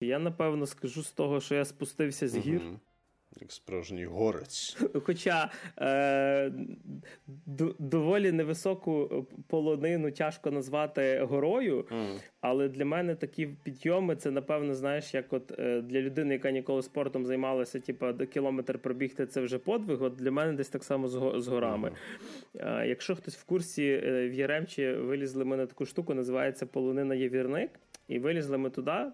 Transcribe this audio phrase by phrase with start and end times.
[0.00, 2.62] Я напевно скажу з того, що я спустився з гір.
[2.66, 2.78] Угу.
[3.40, 4.76] Як справжній горець.
[5.04, 6.52] Хоча е,
[7.26, 12.20] д- доволі невисоку полонину тяжко назвати горою, mm.
[12.40, 16.82] але для мене такі підйоми це, напевно, знаєш, як от е, для людини, яка ніколи
[16.82, 20.02] спортом займалася, типу, кілометр пробігти це вже подвиг.
[20.02, 21.92] От для мене десь так само з, з горами.
[22.54, 22.82] Mm.
[22.82, 27.14] Е, якщо хтось в курсі е, в Яремчі вилізли ми на таку штуку, називається Полонина
[27.14, 27.70] Євірник,
[28.08, 29.06] і вилізли ми туди.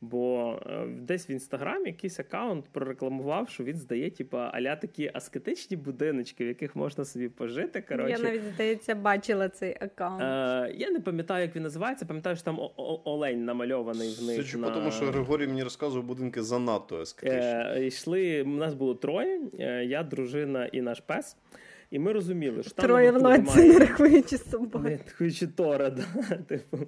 [0.00, 5.76] Бо е, десь в інстаграмі якийсь аккаунт прорекламував, що він здає, типу, аля такі аскетичні
[5.76, 7.84] будиночки, в яких можна собі пожити.
[7.88, 8.10] Коротше.
[8.10, 10.22] Я навіть здається, бачила цей аккаунт.
[10.22, 12.06] Е, Я не пам'ятаю, як він називається.
[12.06, 12.58] Пам'ятаю, що там
[13.04, 14.36] Олень намальований в них.
[14.36, 14.70] Судячи на...
[14.70, 17.50] тому, що Григорій мені розказував будинки занадто аскетичні.
[17.50, 21.36] Е, Йшли, у нас було троє: е, я, дружина і наш пес.
[21.96, 24.84] І ми розуміли, що там Троє в лодці, не рахуючи собою.
[24.84, 26.78] Не рахуючи Тора, да, типу.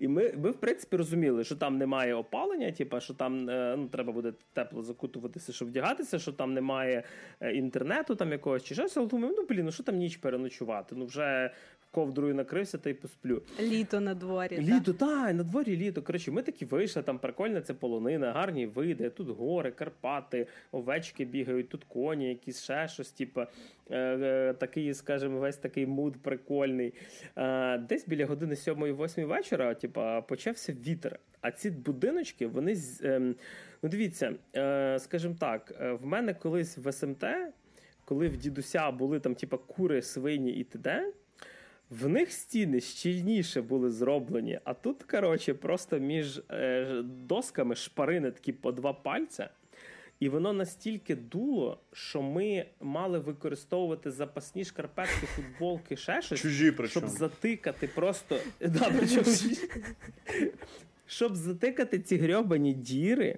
[0.00, 3.88] І ми, ми, в принципі, розуміли, що там немає опалення, типу, що там е, ну,
[3.88, 7.02] треба буде тепло закутуватися, щоб вдягатися, що там немає
[7.40, 8.96] е, інтернету там якогось чи щось.
[8.96, 10.94] Але думаю, ну блін, ну що там ніч переночувати?
[10.98, 11.50] Ну вже
[11.96, 13.42] ковдрою накрився та й посплю.
[13.60, 14.58] Літо на дворі.
[14.58, 16.02] Літо, так, на дворі літо.
[16.02, 21.68] Коротше, ми такі вийшли, там прикольна це полонина, гарні види, тут гори, Карпати, овечки бігають,
[21.68, 23.40] тут коні, якісь ще щось, типу,
[23.90, 26.94] е, такий, скажімо, весь такий муд прикольний.
[27.36, 31.18] Е, десь біля години 7-8 вечора, типу, почався вітер.
[31.40, 33.34] А ці будиночки, вони е,
[33.82, 37.24] ну дивіться, е, скажімо так, е, в мене колись в СМТ,
[38.04, 41.12] коли в дідуся були там, типу, кури, свині і т.д.,
[41.90, 48.52] в них стіни щільніше були зроблені, а тут, коротше, просто між е, досками шпарини такі
[48.52, 49.50] по два пальця.
[50.20, 57.08] І воно настільки дуло, що ми мали використовувати запасні шкарпетки, футболки, ще щось, Чужі, щоб
[57.08, 58.38] затикати просто.
[58.60, 58.92] Да.
[61.08, 63.36] Щоб затикати ці грьобані діри.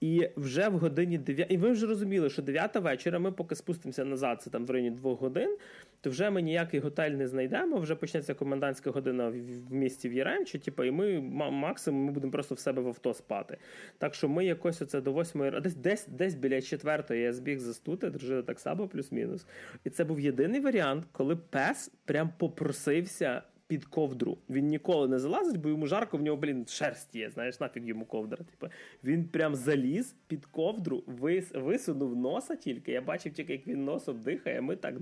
[0.00, 4.04] І вже в годині 9, і ви вже розуміли, що 9 вечора ми поки спустимося
[4.04, 5.56] назад, це там в районі 2 годин,
[6.04, 7.78] то вже ми ніякий готель не знайдемо.
[7.78, 9.28] Вже почнеться комендантська година
[9.68, 11.20] в місті в Єремчі, типу, і ми
[11.50, 13.58] максимум ми будемо просто в себе в авто спати.
[13.98, 18.10] Так що ми якось оце до восьмої десь десь десь біля четвертої я збіг застути,
[18.10, 19.46] дружина так само, плюс-мінус.
[19.84, 24.38] І це був єдиний варіант, коли пес прям попросився під ковдру.
[24.50, 27.30] Він ніколи не залазить, бо йому жарко, в нього, блін, шерсть є.
[27.30, 28.38] Знаєш, нафіг йому ковдра.
[28.38, 28.72] Типу.
[29.04, 32.92] Він прям заліз під ковдру, вис, висунув носа тільки.
[32.92, 34.60] Я бачив тільки, як він носом дихає.
[34.60, 34.94] Ми так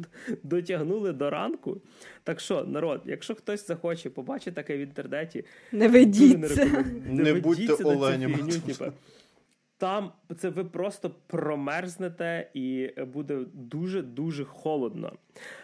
[0.43, 1.81] дотягнули до ранку.
[2.25, 6.65] Так що, народ, якщо хтось захоче побачити таке в інтернеті, не ведіться.
[6.65, 8.39] Не, не, не будьте оленями.
[9.83, 15.13] Там це ви просто промерзнете і буде дуже дуже холодно.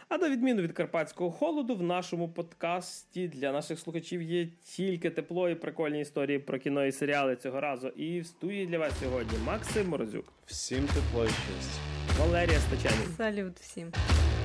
[0.09, 5.49] А на відміну від карпатського холоду, в нашому подкасті для наших слухачів є тільки тепло
[5.49, 7.89] і прикольні історії про кіно і серіали цього разу.
[7.89, 10.33] І в студії для вас сьогодні Максим Морозюк.
[10.47, 11.81] Всім тепло і щастя.
[12.19, 13.15] Валерія Стачанів.
[13.17, 13.93] Салют всім.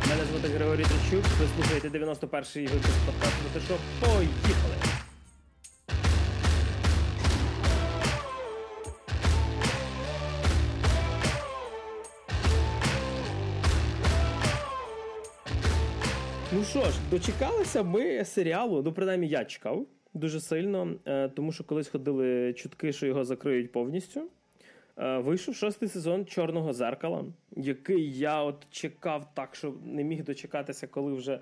[0.10, 1.26] Мене звати Григорій Тричук.
[1.40, 3.76] Ви слухаєте 91-й випуск подкасту.
[4.00, 4.83] Поїхали!
[16.56, 21.64] Ну що ж, дочекалися ми серіалу, ну принаймні я чекав дуже сильно, е, тому що
[21.64, 24.22] колись ходили чутки, що його закриють повністю.
[24.98, 30.88] Е, вийшов шостий сезон Чорного зеркала, який я от чекав так, що не міг дочекатися,
[30.88, 31.40] коли вже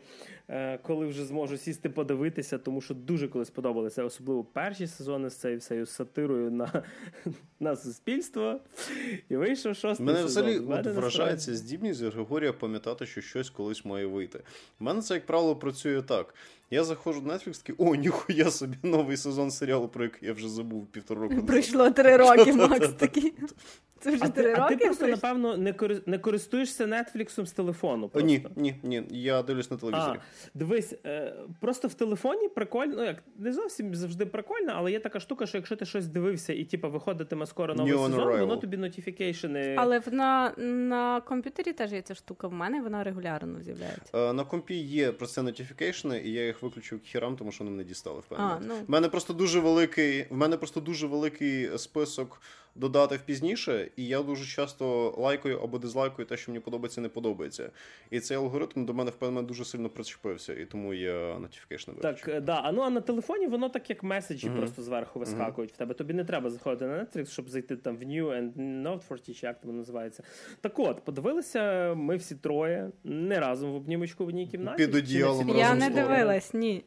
[0.49, 5.35] е, коли вже зможу сісти подивитися, тому що дуже коли сподобалися, особливо перші сезони з
[5.35, 6.83] цією всею сатирою на
[7.59, 8.59] на суспільство.
[9.29, 10.45] І вийшов шостий Мене сезон.
[10.45, 14.39] Мене взагалі вражається здібність Григорія пам'ятати, що щось колись має вийти.
[14.79, 16.35] У мене це, як правило, працює так.
[16.73, 20.49] Я заходжу в Netflix, такий, о, ніхуя собі новий сезон серіалу, про який я вже
[20.49, 21.45] забув півтора року.
[21.45, 23.33] Пройшло три роки, Макс такий.
[24.01, 24.61] Це вже три роки.
[24.61, 25.75] А ти просто, напевно, не
[26.05, 28.09] не користуєшся Нетфліксом з телефону.
[28.09, 28.27] просто.
[28.27, 29.03] Ні, ні, ні.
[29.09, 30.17] Я дивлюсь на телевізорі.
[30.17, 34.99] А, Дивись, е, просто в телефоні прикольно, ну як не зовсім завжди прикольно, але є
[34.99, 38.57] така штука, що якщо ти щось дивився і типу, виходитиме скоро новий New сезон, воно
[38.57, 39.75] тобі нотіфікейшени.
[39.79, 42.47] Але на на комп'ютері теж є ця штука.
[42.47, 44.17] В мене вона регулярно з'являється.
[44.29, 47.77] Е, на компі є про це нотіфікейшени, і я їх виключив хірам, тому що вони
[47.77, 48.61] не дістали впевнено.
[48.67, 48.75] Ну.
[48.87, 50.25] В мене просто дуже великий.
[50.29, 52.41] В мене просто дуже великий список
[52.75, 57.71] додати пізніше, і я дуже часто лайкаю або дизлайкаю те, що мені подобається, не подобається.
[58.09, 62.25] І цей алгоритм до мене впевнено дуже сильно причепився, і тому я notification виключу.
[62.25, 62.61] Так, да.
[62.63, 64.57] А ну а на телефоні воно так як меседжі uh-huh.
[64.57, 65.75] просто зверху вискакують uh-huh.
[65.75, 65.93] в тебе.
[65.93, 69.43] Тобі не треба заходити на Netflix, щоб зайти там в New and Not for Teach,
[69.43, 70.23] як воно називається.
[70.61, 74.85] Так от, подивилися ми всі троє не разом в обнімочку в одній кімнаті.
[74.85, 76.83] Під одіялом Я не дивилась, ні.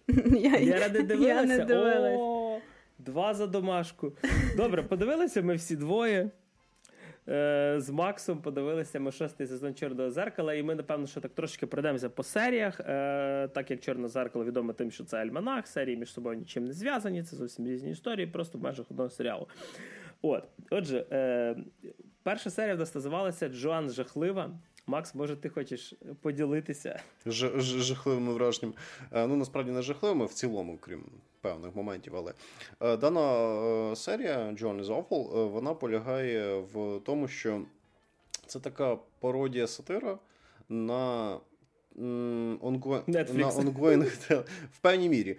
[0.61, 2.61] Я ради дивилася.
[2.99, 4.13] Два за домашку.
[4.57, 6.31] Добре, подивилися ми всі двоє.
[7.29, 11.67] Е, з Максом подивилися ми шостий сезон Чорного зеркала, і ми, напевно, що так трошки
[11.67, 12.81] пройдемося по серіях.
[12.81, 16.73] Е, так як Чорне зеркало відомо тим, що це альманах, серії між собою нічим не
[16.73, 19.49] зв'язані, це зовсім різні історії, просто в межах одного серіалу.
[20.23, 21.57] От, Отже, е,
[22.23, 24.51] перша серія в нас називалася Джоан Жахлива.
[24.87, 28.75] Макс, може, ти хочеш поділитися Ж, жахливими враженнями.
[29.13, 31.05] Ну, насправді не жахливими в цілому, крім
[31.45, 32.17] певних моментів.
[32.17, 32.33] Але
[32.81, 33.33] е, дана
[33.93, 37.63] е, серія John is Awful, е, вона полягає в тому, що
[38.47, 40.19] це така пародія сатира
[40.69, 41.37] на.
[43.39, 45.39] На ongoing, в певній мірі.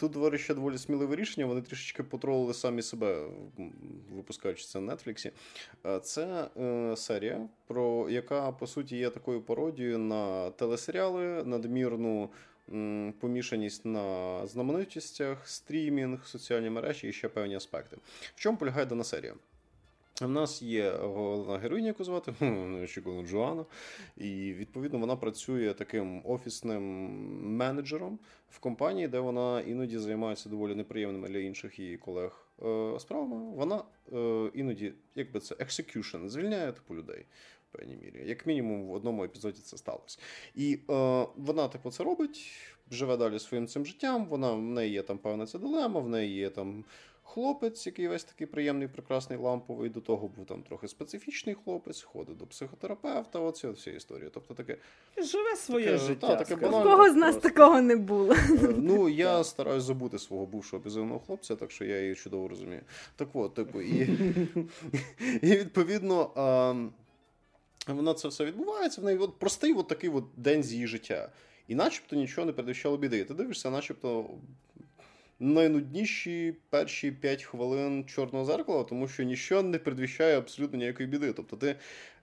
[0.00, 1.46] Тут говорить ще доволі сміливе рішення.
[1.46, 3.26] Вони трішечки потролили самі себе,
[4.14, 5.30] випускаючи це на Нетфліксі.
[6.02, 6.48] Це
[6.96, 12.30] серія, про яка по суті є такою пародією на телесеріали, надмірну
[13.20, 17.96] помішаність на знаменитостях, стрімінг, соціальні мережі і ще певні аспекти.
[18.34, 19.34] В чому полягає дана серія?
[20.20, 23.64] В нас є головна героїня, яку звати неочікувано Джоанна,
[24.16, 26.82] і відповідно вона працює таким офісним
[27.56, 28.18] менеджером
[28.50, 33.50] в компанії, де вона іноді займається доволі неприємними для інших її колег е, справами.
[33.54, 37.26] Вона е, іноді, якби це execution, звільняє типу людей
[37.68, 38.28] в певній мірі.
[38.28, 40.18] Як мінімум, в одному епізоді це сталося.
[40.54, 42.50] І е, вона, типу, це робить,
[42.90, 44.26] живе далі своїм цим життям.
[44.26, 46.84] Вона в неї є там певна ця дилема, в неї є там.
[47.34, 52.36] Хлопець, який весь такий приємний, прекрасний ламповий, до того був там трохи специфічний хлопець, ходить
[52.36, 54.30] до психотерапевта, оця вся історія.
[54.34, 54.76] Тобто таке.
[55.16, 56.26] Живе своє таке, життя.
[56.26, 57.48] Та, таке банальне, кого з нас просто.
[57.48, 58.32] такого не було?
[58.34, 62.82] Е, ну, я стараюсь забути свого бувшого безумного хлопця, так що я її чудово розумію.
[63.16, 64.00] Так от, типу, і,
[65.42, 66.30] і відповідно.
[66.36, 66.74] А,
[67.92, 69.00] вона це все відбувається.
[69.00, 71.32] В неї от простий от такий от день з її життя.
[71.68, 73.24] І начебто нічого не передвищало біди.
[73.24, 74.30] Ти дивишся, начебто.
[75.40, 81.32] Найнудніші перші 5 хвилин чорного зеркала, тому що нічого не передвіщає абсолютно ніякої біди.
[81.32, 81.76] Тобто ти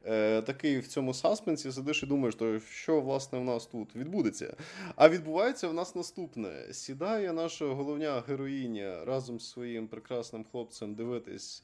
[0.06, 4.56] е, такий в цьому саспенсі сидиш і думаєш, то що власне в нас тут відбудеться.
[4.95, 11.63] А відбувається в нас наступне: сідає наша головня героїня разом з своїм прекрасним хлопцем дивитись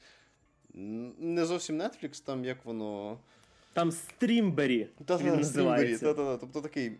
[0.74, 3.18] не зовсім Netflix, там як воно.
[3.72, 4.88] Там стрімбері.
[5.10, 6.06] Він називається.
[6.06, 6.92] Та, та, та, Тобто такий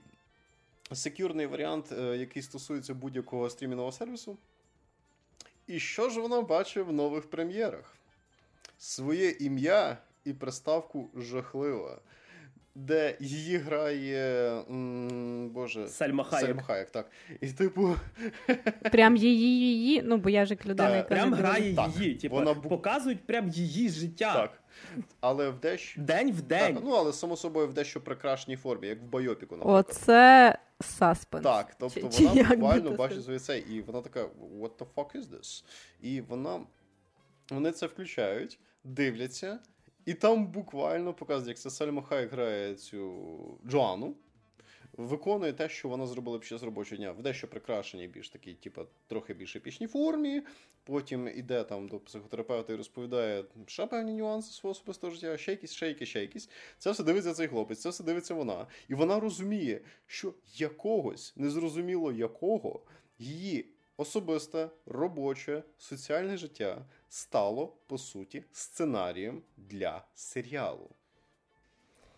[0.94, 4.38] секюрний варіант, е, який стосується будь-якого стрімінгового сервісу.
[5.66, 7.96] І що ж вона бачить в нових прем'єрах?
[8.78, 12.00] Своє ім'я і приставку жахлива
[12.74, 16.46] де її грає м, Боже Сальма Хаєк.
[16.46, 17.10] Сальма Хаєк, так.
[17.40, 17.96] І типу.
[18.92, 20.02] Прям її, її.
[20.02, 21.90] Ну, бо я ж як людина, яка прям грає так.
[21.96, 22.14] її.
[22.14, 22.54] Типу, Вона...
[22.54, 24.34] Показують прям її життя.
[24.34, 24.62] Так.
[25.20, 26.00] Але в дещо.
[26.00, 26.74] День в день.
[26.74, 29.86] Так, ну, але само собою в дещо прекрасній формі, як в Байопіку, наприклад.
[29.90, 31.44] Оце саспенс.
[31.44, 34.24] Так, тобто чи, вона чи буквально бачить своє це, і вона така:
[34.60, 35.64] What the fuck is this?
[36.00, 36.60] І вона.
[37.50, 39.58] Вони це включають, дивляться.
[40.04, 44.14] І там буквально показують, як це Сальма Хай грає цю Джоану,
[44.92, 48.82] виконує те, що вона зробила під час робочого дня, в дещо прикрашеній, більш такій, типу,
[49.06, 50.42] трохи більш епічній формі.
[50.84, 55.72] Потім іде там до психотерапевта і розповідає ще певні нюанси свого особистого життя, ще якісь,
[55.72, 56.48] ще якісь, ще якісь.
[56.78, 58.66] Це все дивиться цей хлопець, це все дивиться вона.
[58.88, 62.82] І вона розуміє, що якогось незрозуміло якого
[63.18, 70.90] її особисте, робоче, соціальне життя стало, по суті, сценарієм для серіалу.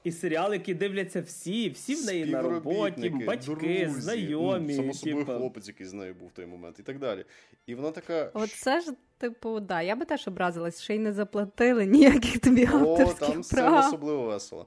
[0.05, 4.77] І серіал, який дивляться всі, всі в неї на роботі, батьки, друзі, знайомі.
[4.77, 5.39] Ну, само собою типу.
[5.39, 7.25] хлопець, який з нею був в той момент, і так далі.
[7.67, 8.31] І вона така.
[8.35, 13.29] Оце ж, типу, да, я би теж образилась, ще й не заплатили ніяких тобі авторських
[13.29, 13.43] О, там прав.
[13.43, 14.67] все особливо весело.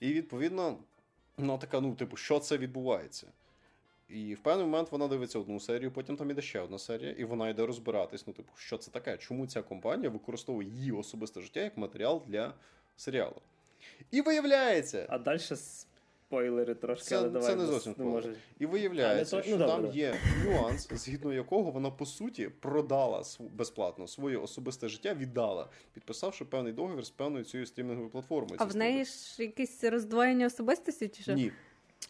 [0.00, 0.78] І відповідно,
[1.36, 3.26] вона така, ну, типу, що це відбувається?
[4.08, 7.24] І в певний момент вона дивиться одну серію, потім там іде ще одна серія, і
[7.24, 8.26] вона йде розбиратись.
[8.26, 9.16] Ну, типу, що це таке?
[9.16, 12.54] Чому ця компанія використовує її особисте життя як матеріал для
[12.96, 13.36] серіалу?
[14.10, 15.06] І виявляється.
[15.08, 15.40] А далі
[16.26, 17.48] спойлери трошки, це, але давай.
[17.48, 18.14] Це не зовсім спойлер.
[18.14, 18.34] Може...
[18.58, 19.46] І виявляється, а, то...
[19.46, 20.14] що ну, там є
[20.44, 27.04] нюанс, згідно якого вона по суті продала безплатно своє особисте життя, віддала, підписавши певний договір
[27.04, 28.56] з певною цією стрімінговою платформою.
[28.58, 31.08] А в неї ж якесь роздвоєння особистості?
[31.08, 31.32] чи що?
[31.32, 31.52] Ні.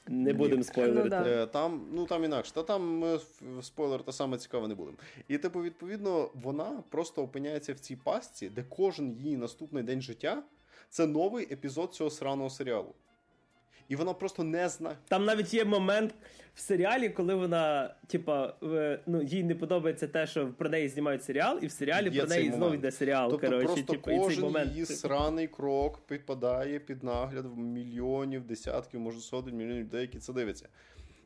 [0.08, 1.02] Не будемо спойлерити.
[1.02, 1.42] Ну, да.
[1.42, 2.54] Е, там ну там інакше.
[2.54, 3.18] Та там ми
[3.62, 4.98] спойлер та саме цікаве не будемо.
[5.28, 10.42] І типу, відповідно, вона просто опиняється в цій пастці, де кожен її наступний день життя
[10.88, 12.94] це новий епізод цього сраного серіалу
[13.88, 14.96] і вона просто не знає.
[15.08, 16.14] Там навіть є момент
[16.54, 18.54] в серіалі, коли вона, типа,
[19.06, 22.28] ну їй не подобається те, що про неї знімають серіал, і в серіалі є про
[22.28, 23.30] неї знову йде серіал.
[23.30, 24.72] Тобто коротше, просто типу, кожен і цей момент.
[24.72, 30.32] її сраний крок підпадає під нагляд в мільйонів, десятків, може сотень мільйонів людей, які це
[30.32, 30.68] дивляться.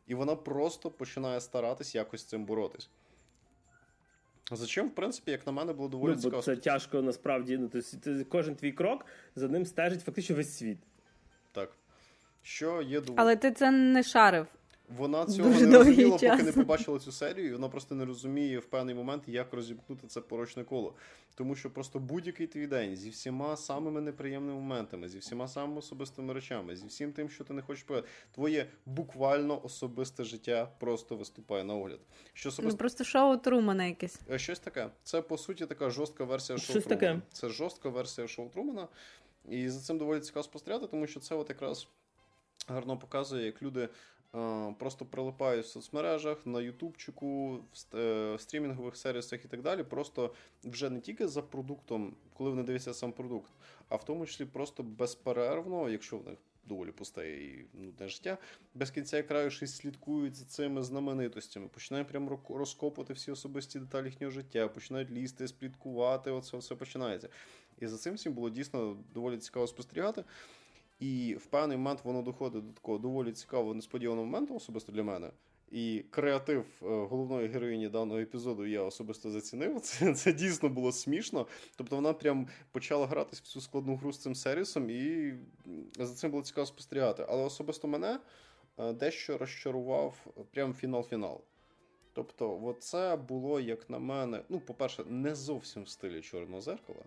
[0.07, 2.91] І вона просто починає старатись якось з цим боротись.
[4.53, 6.43] За чим, в принципі, як на мене, було доволі ну, цікаво.
[6.43, 7.59] Це тяжко насправді.
[7.59, 9.07] Ну, тобто, Кожен твій крок
[9.37, 10.79] за ним стежить фактично весь світ.
[11.53, 11.71] Так.
[12.43, 13.17] Що є доволі...
[13.21, 14.47] Але ти це не шарив.
[14.97, 16.31] Вона цього Дуже не розуміла, час.
[16.31, 20.07] поки не побачила цю серію, і вона просто не розуміє в певний момент, як розімкнути
[20.07, 20.95] це порочне коло.
[21.35, 26.33] Тому що просто будь-який твій день зі всіма самими неприємними моментами, зі всіма самими особистими
[26.33, 31.65] речами, зі всім тим, що ти не хочеш povedати, твоє буквально особисте життя просто виступає
[31.65, 32.01] на огляд.
[32.33, 32.75] Що особисто...
[32.75, 34.21] Ну, Просто шоу Трумана якесь.
[34.31, 34.91] Е, щось таке.
[35.03, 37.15] Це по суті така жорстка версія шоу Щось Трумана.
[37.15, 37.23] Таке.
[37.33, 38.89] Це жорстка версія шоу Трумана.
[39.49, 41.89] І за цим доволі цікаво спостерігати, тому що це от якраз
[42.69, 43.89] гарно показує, як люди
[44.79, 49.83] просто прилипають в соцмережах, на Ютубчику, в е, стрімінгових сервісах і так далі.
[49.83, 50.35] Просто
[50.65, 53.51] вже не тільки за продуктом, коли вони дивляться сам продукт,
[53.89, 58.39] а в тому числі просто безперервно, якщо в них доволі пусте і нудне життя,
[58.75, 64.07] без кінця і краю щось слідкують за цими знаменитостями, починають прямо розкопувати всі особисті деталі
[64.07, 66.31] їхнього життя, починають лізти, спліткувати.
[66.31, 67.29] Оце все починається.
[67.81, 70.25] І за цим всім було дійсно доволі цікаво спостерігати.
[71.01, 75.31] І в певний момент воно доходить до такого доволі цікавого несподіваного моменту, особисто для мене.
[75.71, 79.81] І креатив е, головної героїні даного епізоду я особисто зацінив.
[79.83, 81.47] Це це дійсно було смішно.
[81.77, 85.35] Тобто вона прям почала гратись в цю складну гру з цим сервісом, і
[85.97, 87.27] за цим було цікаво спостерігати.
[87.29, 88.19] Але особисто мене
[88.79, 91.41] е, дещо розчарував прям фінал-фінал.
[92.13, 97.05] Тобто, це було, як на мене, ну, по-перше, не зовсім в стилі Чорного зеркала.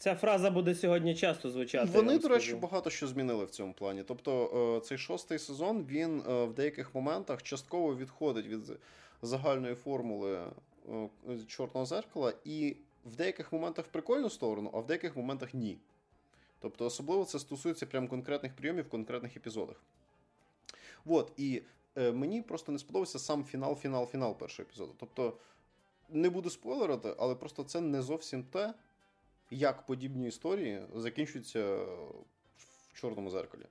[0.00, 1.90] Ця фраза буде сьогодні часто звучати.
[1.90, 4.02] Вони, до речі, багато що змінили в цьому плані.
[4.02, 8.60] Тобто, е, цей шостий сезон він е, в деяких моментах частково відходить від
[9.22, 11.08] загальної формули е,
[11.46, 12.76] чорного зеркала, і
[13.06, 15.78] в деяких моментах в прикольну сторону, а в деяких моментах ні.
[16.60, 19.76] Тобто, особливо це стосується прям конкретних прийомів в конкретних епізодах.
[21.06, 21.62] От, і
[21.96, 24.94] мені просто не сподобався сам фінал, фінал, фінал першого епізоду.
[24.98, 25.36] Тобто,
[26.10, 28.74] не буду спойлерити, але просто це не зовсім те
[29.50, 31.76] як подібні історії закінчуються
[32.56, 33.64] в чорному зеркалі.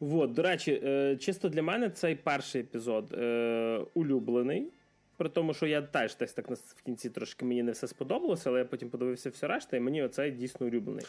[0.00, 4.68] Вот, до речі, е, чисто для мене цей перший епізод е, улюблений.
[5.16, 8.58] При тому, що я теж десь так в кінці трошки мені не все сподобалося, але
[8.58, 11.06] я потім подивився все решта, і мені оцей дійсно улюблений.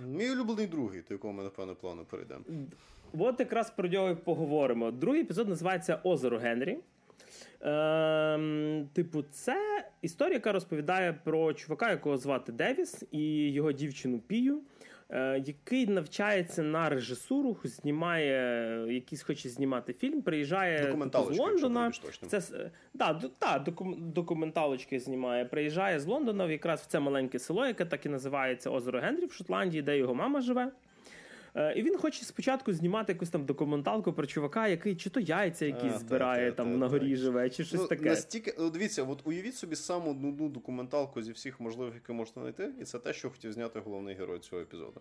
[0.00, 2.44] Мій улюблений другий, до якого ми, напевно, плану перейдемо.
[3.18, 4.90] От якраз про нього і поговоримо.
[4.90, 6.78] Другий епізод називається Озеро Генрі.
[7.60, 14.60] Ем, Типу, це історія, яка розповідає про чувака, якого звати Девіс, і його дівчину Пію,
[15.10, 21.92] е, який навчається на режисуру, знімає якийсь хоче знімати фільм, приїжджає типу, з Лондона.
[22.28, 23.64] Це да, да,
[23.98, 25.44] документалочки знімає.
[25.44, 29.32] Приїжджає з Лондона якраз в це маленьке село, яке так і називається Озеро Генрі в
[29.32, 30.72] Шотландії, де його мама живе.
[31.56, 35.66] Е, і він хоче спочатку знімати якусь там документалку про чувака, який чи то яйця
[35.66, 38.04] якісь а, збирає та, та, там та, на горі живе, чи щось ну, таке.
[38.04, 42.72] Настільки ну, дивіться, от уявіть собі саму нудну документалку зі всіх можливих, які можна знайти,
[42.80, 45.00] і це те, що хотів зняти головний герой цього епізоду.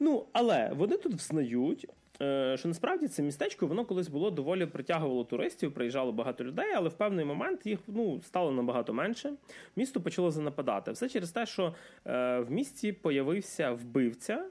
[0.00, 1.88] Ну, але вони тут взнають,
[2.22, 6.88] е, що насправді це містечко воно колись було доволі притягувало туристів, приїжджало багато людей, але
[6.88, 9.32] в певний момент їх ну, стало набагато менше.
[9.76, 10.92] Місто почало занападати.
[10.92, 11.74] Все через те, що
[12.06, 14.44] е, в місті появився вбивця.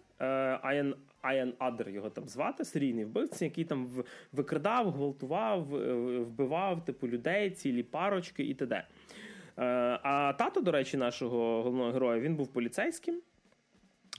[0.62, 3.90] Аян Аян Адер його там звати, серійний вбивця, який там
[4.32, 8.76] викрадав, гвалтував, е, вбивав типу людей, цілі парочки і т.д.
[8.76, 9.64] Е,
[10.04, 13.22] а тато, до речі, нашого головного героя він був поліцейським.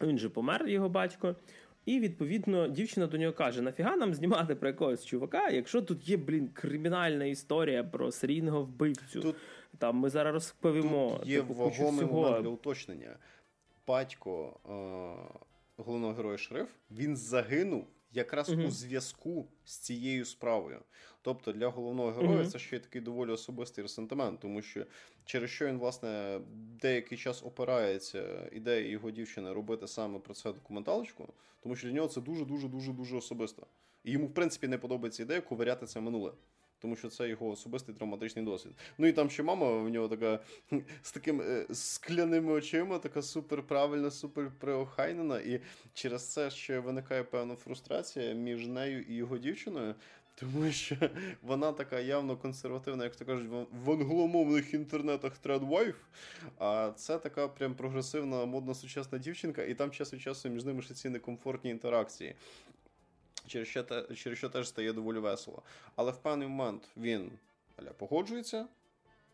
[0.03, 1.37] Він же помер, його батько.
[1.87, 6.17] І відповідно дівчина до нього каже: Нафіга нам знімати про якогось чувака, якщо тут є,
[6.17, 9.21] блін, кримінальна історія про серійного вбивцю.
[9.21, 9.37] Тут,
[9.79, 11.17] Там ми зараз розповімо.
[11.19, 13.17] Тут Є типу, вагомий момент для уточнення.
[13.87, 14.61] Батько.
[14.71, 15.52] Е-
[15.83, 18.67] головного героя шериф, він загинув якраз uh-huh.
[18.67, 20.81] у зв'язку з цією справою.
[21.23, 22.51] Тобто для головного героя uh-huh.
[22.51, 24.87] це ще такий доволі особистий ресентимент, тому що
[25.25, 26.41] через що він, власне,
[26.81, 31.29] деякий час опирається ідея його дівчини робити саме про це документалочку,
[31.61, 33.67] тому що для нього це дуже дуже дуже дуже особисто.
[34.05, 36.33] І йому, в принципі, не подобається ідея ковиряти це минуле
[36.83, 38.73] тому що це його особистий травматичний досвід.
[38.99, 40.41] Ну і там ще мама в нього така
[41.03, 45.41] з такими е, скляними очима, така супер правильна, супер приохайнена.
[45.41, 45.61] І
[45.95, 49.95] через це ще виникає певна фрустрація між нею і його дівчиною.
[50.35, 50.97] Тому що
[51.43, 53.49] вона така явно консервативна, як то кажуть,
[53.85, 55.97] в англомовних інтернетах тредвайф.
[56.59, 60.83] А це така прям прогресивна, модна сучасна дівчинка, і там час від часу між ними
[60.83, 62.35] ще ці некомфортні інтеракції
[63.47, 63.83] через що
[64.15, 65.63] через що теж стає доволі весело.
[65.97, 67.31] Але в певний момент він
[67.77, 68.67] аля, погоджується,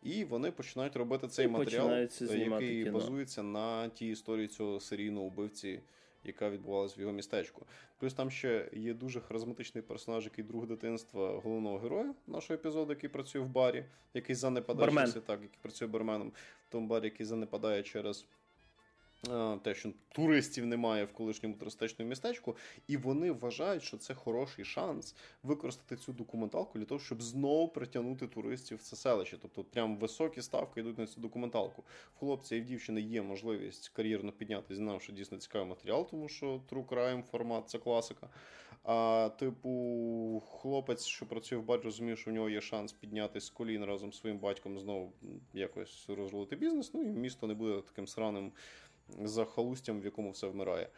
[0.03, 2.91] і вони починають робити цей і матеріал, який кіно.
[2.91, 5.79] базується на тій історії цього серійного убивці,
[6.23, 7.65] яка відбувалася в його містечку.
[7.99, 13.09] Плюс там ще є дуже харизматичний персонаж, який друг дитинства головного героя нашого епізоду, який
[13.09, 15.11] працює в барі, який занепадає Бармен.
[15.11, 16.29] так, який працює барменом
[16.67, 18.25] в тому барі, який занепадає через
[19.63, 22.57] те, що туристів немає в колишньому туристичному містечку,
[22.87, 28.27] і вони вважають, що це хороший шанс використати цю документалку для того, щоб знову притягнути
[28.27, 29.37] туристів в це селище.
[29.41, 31.83] Тобто, прям високі ставки йдуть на цю документалку.
[32.15, 36.61] В хлопця і в дівчини є можливість кар'єрно піднятися, знавши дійсно цікавий матеріал, тому що
[36.71, 38.29] True Crime формат це класика.
[38.83, 43.49] А типу, хлопець, що працює в барі, розуміє, що в нього є шанс піднятися з
[43.49, 45.13] колін разом з своїм батьком знову
[45.53, 46.93] якось розрулити бізнес.
[46.93, 48.51] Ну і місто не буде таким сраним
[49.23, 50.89] за халустям, в якому все вмирає.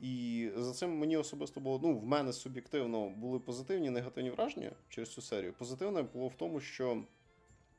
[0.00, 5.12] І за цим мені особисто було, ну, в мене суб'єктивно були позитивні негативні враження через
[5.12, 5.52] цю серію.
[5.52, 7.02] Позитивне було в тому, що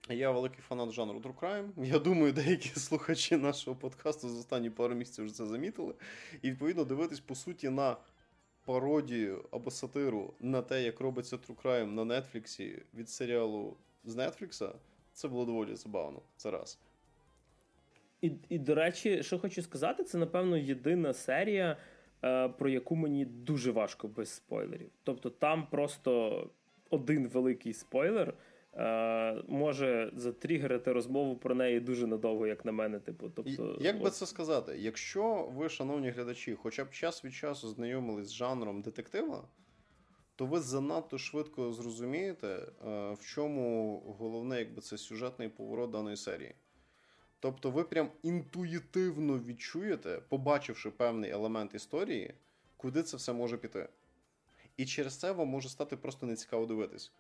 [0.10, 1.86] я великий фанат жанру True Crime.
[1.86, 5.94] Я думаю, деякі слухачі нашого подкасту за останні пару місяців вже це замітили.
[6.42, 7.98] І відповідно дивитись, по суті, на
[8.66, 14.74] пародію або сатиру на те, як робиться True Crime на Нетфліксі від серіалу з Нетфлікса,
[15.14, 16.22] це було доволі забавно.
[16.38, 16.80] Це раз.
[18.22, 21.78] І, і до речі, що хочу сказати, це напевно єдина серія,
[22.24, 24.90] е, про яку мені дуже важко без спойлерів.
[25.04, 26.44] Тобто там просто
[26.90, 28.34] один великий спойлер
[28.74, 33.00] е, може затригерити розмову про неї дуже надовго, як на мене.
[33.00, 34.76] Типу, тобто, Як би це сказати?
[34.78, 39.48] Якщо ви, шановні глядачі, хоча б час від часу знайомились з жанром детектива,
[40.36, 42.68] то ви занадто швидко зрозумієте, е,
[43.14, 46.56] в чому головне, якби це сюжетний поворот даної серії.
[47.40, 52.34] Тобто ви прям інтуїтивно відчуєте, побачивши певний елемент історії,
[52.78, 53.90] куди це все може піти.
[54.78, 57.12] І через це вам може стати просто нецікаво дивитись.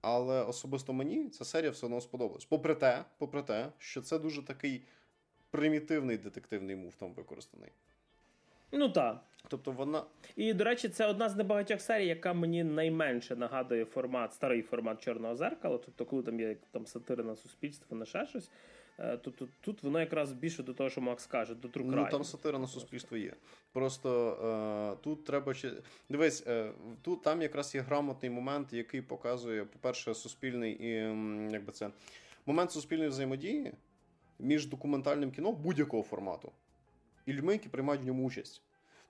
[0.00, 2.44] Але особисто мені ця серія все одно сподобалась.
[2.44, 4.82] Попри те, попри те, що це дуже такий
[5.50, 7.70] примітивний детективний мув там використаний.
[8.72, 9.20] Ну так.
[9.48, 10.04] Тобто вона.
[10.36, 15.02] І, до речі, це одна з небагатьох серій, яка мені найменше нагадує формат, старий формат
[15.02, 15.78] Чорного зеркала.
[15.78, 18.50] Тобто, коли там є там сатири на суспільство, на ще щось.
[19.00, 21.84] Е, тут, тут воно якраз більше до того, що Макс каже, до Crime.
[21.84, 23.32] Ну там сатира на суспільство є.
[23.72, 24.32] Просто
[24.96, 25.72] е, тут треба ще.
[26.08, 30.88] Дивись, е, тут там якраз є грамотний момент, який показує, по-перше, суспільний і
[31.52, 31.90] як би це
[32.46, 33.72] момент суспільної взаємодії
[34.38, 36.52] між документальним кіно будь-якого формату
[37.26, 38.62] і людьми, які приймають в ньому участь.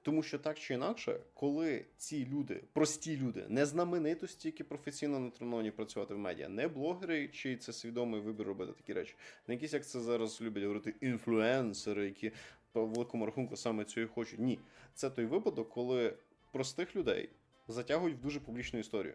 [0.02, 5.30] Тому що так чи інакше, коли ці люди, прості люди, не знаменитості, які професійно на
[5.30, 9.14] треновані працювати в медіа, не блогери, чи це свідомий вибір робити такі речі,
[9.46, 12.32] не якісь, як це зараз люблять говорити, інфлюенсери, які
[12.72, 14.38] по великому рахунку саме цього хочуть.
[14.38, 14.58] Ні,
[14.94, 16.14] це той випадок, коли
[16.52, 17.28] простих людей
[17.68, 19.14] затягують в дуже публічну історію.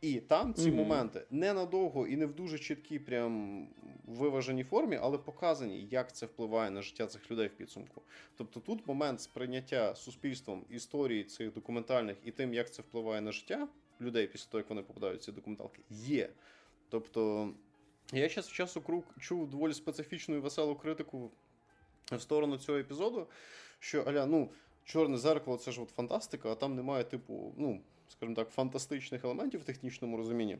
[0.00, 0.74] І там ці mm-hmm.
[0.74, 3.66] моменти ненадовго і не в дуже чіткій, прям
[4.06, 8.02] виваженій формі, але показані, як це впливає на життя цих людей в підсумку.
[8.36, 13.68] Тобто тут момент сприйняття суспільством історії цих документальних і тим, як це впливає на життя
[14.00, 16.28] людей після того, як вони попадають в ці документалки, є.
[16.88, 17.52] Тобто,
[18.12, 21.30] я час в часу чув доволі специфічну і веселу критику
[22.10, 23.26] в сторону цього епізоду,
[23.78, 24.50] що аля, ну,
[24.84, 27.80] чорне зеркало це ж от фантастика, а там немає, типу, ну
[28.12, 30.58] скажімо так, фантастичних елементів в технічному розумінні.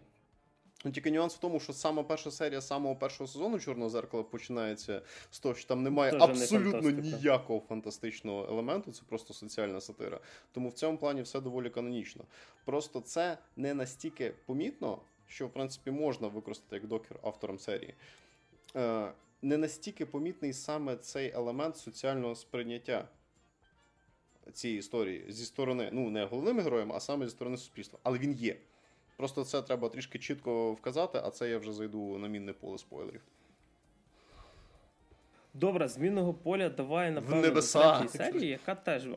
[0.84, 5.02] Ну, Тільки нюанс в тому, що сама перша серія самого першого сезону Чорного зеркала починається
[5.30, 10.20] з того, що там немає Тоже абсолютно не ніякого фантастичного елементу, це просто соціальна сатира.
[10.52, 12.24] Тому в цьому плані все доволі канонічно.
[12.64, 17.94] Просто це не настільки помітно, що в принципі можна використати як докер автором серії.
[18.76, 19.12] Е,
[19.42, 23.08] Не настільки помітний саме цей елемент соціального сприйняття
[24.52, 27.98] цієї історії зі сторони, ну не головним героєм, а саме зі сторони суспільства.
[28.02, 28.56] Але він є.
[29.16, 33.20] Просто це треба трішки чітко вказати, а це я вже зайду на мінне поле спойлерів.
[35.54, 39.08] Добре, змінного поля давай напевно до третій серії, яка теж.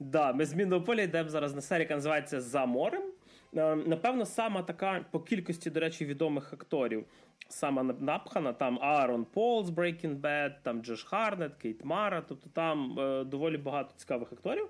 [0.00, 3.11] Да, ми змінного поля йдемо зараз на серію, яка називається За морем.
[3.56, 7.04] Е, напевно, сама така по кількості, до речі, відомих акторів
[7.48, 8.52] Сама напхана.
[8.52, 12.22] Там Аарон Пол з Breaking Bad, там Джош Харнет, Кейт Мара.
[12.28, 14.68] Тобто там е, доволі багато цікавих акторів.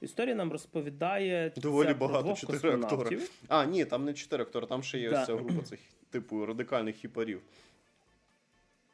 [0.00, 3.18] Історія нам розповідає доволі багато чотири актори.
[3.48, 5.20] А, ні, там не чотири актори, там ще є да.
[5.20, 7.40] ось ця група цих типу радикальних хіпарів.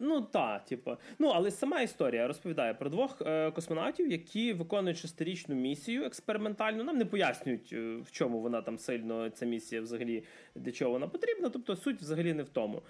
[0.05, 0.97] Ну так, типу.
[1.19, 6.85] Ну, але сама історія розповідає про двох е, космонавтів, які виконують шестирічну місію експериментальну.
[6.85, 11.09] Нам не пояснюють, е, в чому вона там сильно ця місія взагалі для чого вона
[11.09, 11.49] потрібна.
[11.49, 12.83] Тобто суть взагалі не в тому.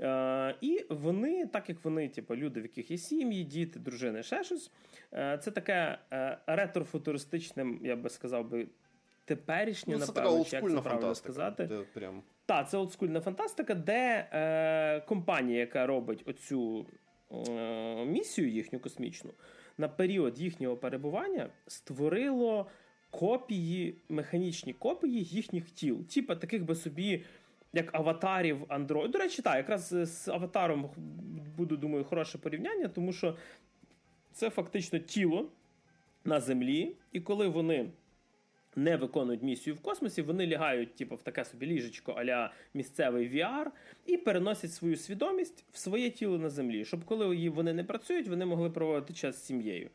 [0.00, 4.44] Е, І вони, так як вони, типу, люди, в яких є сім'ї, діти, дружини, ще
[4.44, 4.70] щось.
[5.12, 8.66] Е, Це таке е, ретрофутуристичне, я би сказав би,
[9.24, 11.66] теперішнє, ну, напевно, як це правильно сказати.
[11.66, 12.22] Де прям...
[12.50, 16.86] Так, це олдскульна фантастика, де е, компанія, яка робить оцю
[17.48, 19.30] е, місію їхню космічну
[19.78, 22.66] на період їхнього перебування створило
[23.10, 27.24] копії, механічні копії їхніх тіл, типа таких би собі.
[27.72, 29.08] Як аватарів Android.
[29.08, 30.90] До речі, так, якраз з аватаром
[31.56, 33.36] буду, думаю, хороше порівняння, тому що
[34.32, 35.48] це фактично тіло
[36.24, 37.90] на землі, і коли вони
[38.76, 43.66] не виконують місію в космосі, вони лягають, типу, в таке собі ліжечко аля місцевий VR
[44.06, 48.46] і переносять свою свідомість в своє тіло на землі, щоб коли вони не працюють, вони
[48.46, 49.90] могли проводити час з сім'єю.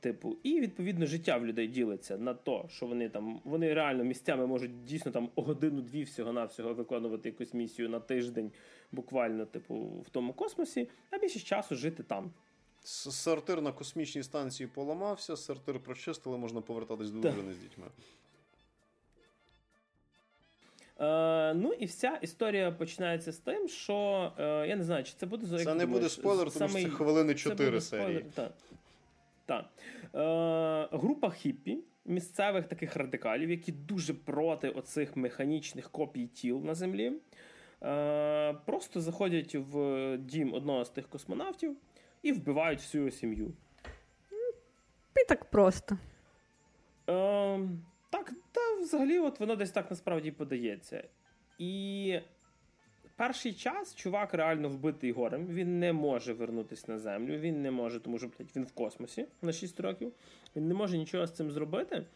[0.00, 4.46] Типу, і відповідно життя в людей ділиться на то, що вони там вони реально місцями
[4.46, 8.52] можуть дійсно там годину-дві всього-навсього виконувати якусь місію на тиждень,
[8.92, 9.74] буквально, типу,
[10.06, 12.30] в тому космосі, а більше часу жити там.
[12.88, 17.86] Сортир на космічній станції поламався, сортир прочистили, можна повертатись до дружини з дітьми.
[21.00, 25.26] Е, Ну і вся історія починається з тим, що е, я не знаю, чи це
[25.26, 28.24] буде Це не буде спойлер, тому що це хвилини 4 серії.
[28.34, 28.52] Так.
[29.46, 29.66] Так.
[30.14, 37.12] Е, Група хіппі, місцевих таких радикалів, які дуже проти оцих механічних копій тіл на землі.
[37.82, 41.76] Е, Просто заходять в дім одного з тих космонавтів
[42.22, 43.52] і вбивають всю сім'ю.
[45.16, 45.98] І так просто.
[47.10, 47.60] Е,
[48.10, 51.04] Так, та взагалі, от воно десь так насправді подається.
[51.58, 52.18] І
[53.16, 55.46] перший час чувак реально вбитий горем.
[55.46, 57.38] Він не може вернутися на землю.
[57.38, 60.12] Він не може, тому що блядь, він в космосі на 6 років.
[60.56, 62.06] Він не може нічого з цим зробити.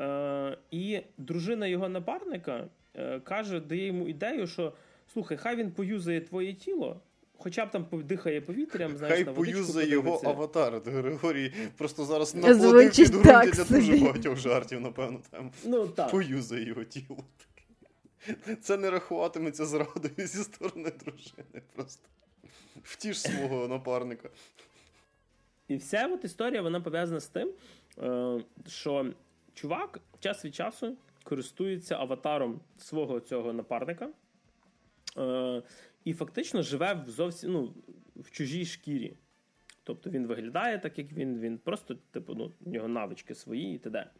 [0.00, 4.72] Е, І дружина його напарника е, каже, дає йому ідею, що
[5.12, 7.00] слухай, хай він поюзає твоє тіло.
[7.40, 10.80] Хоча б там дихає повітрям, знаєш, Хай на поюзає його аватар.
[10.86, 15.50] Григорій просто зараз наплодив підґрунтя для дуже багатьох жартів, напевно, там.
[15.64, 16.10] Ну, так.
[16.10, 17.24] Поюзає його тіло.
[18.60, 21.62] Це не рахуватиметься зрадою зі сторони дружини.
[21.74, 22.08] Просто
[22.82, 24.28] втіш свого напарника.
[25.68, 27.52] І вся от історія вона пов'язана з тим,
[27.98, 29.06] е, що
[29.54, 34.08] чувак час від часу користується аватаром свого цього напарника.
[36.08, 37.74] І фактично живе в зовсім ну,
[38.16, 39.16] в чужій шкірі.
[39.84, 43.78] Тобто він виглядає так, як він, він просто, типу, ну, у нього навички свої і
[43.78, 44.10] т.д.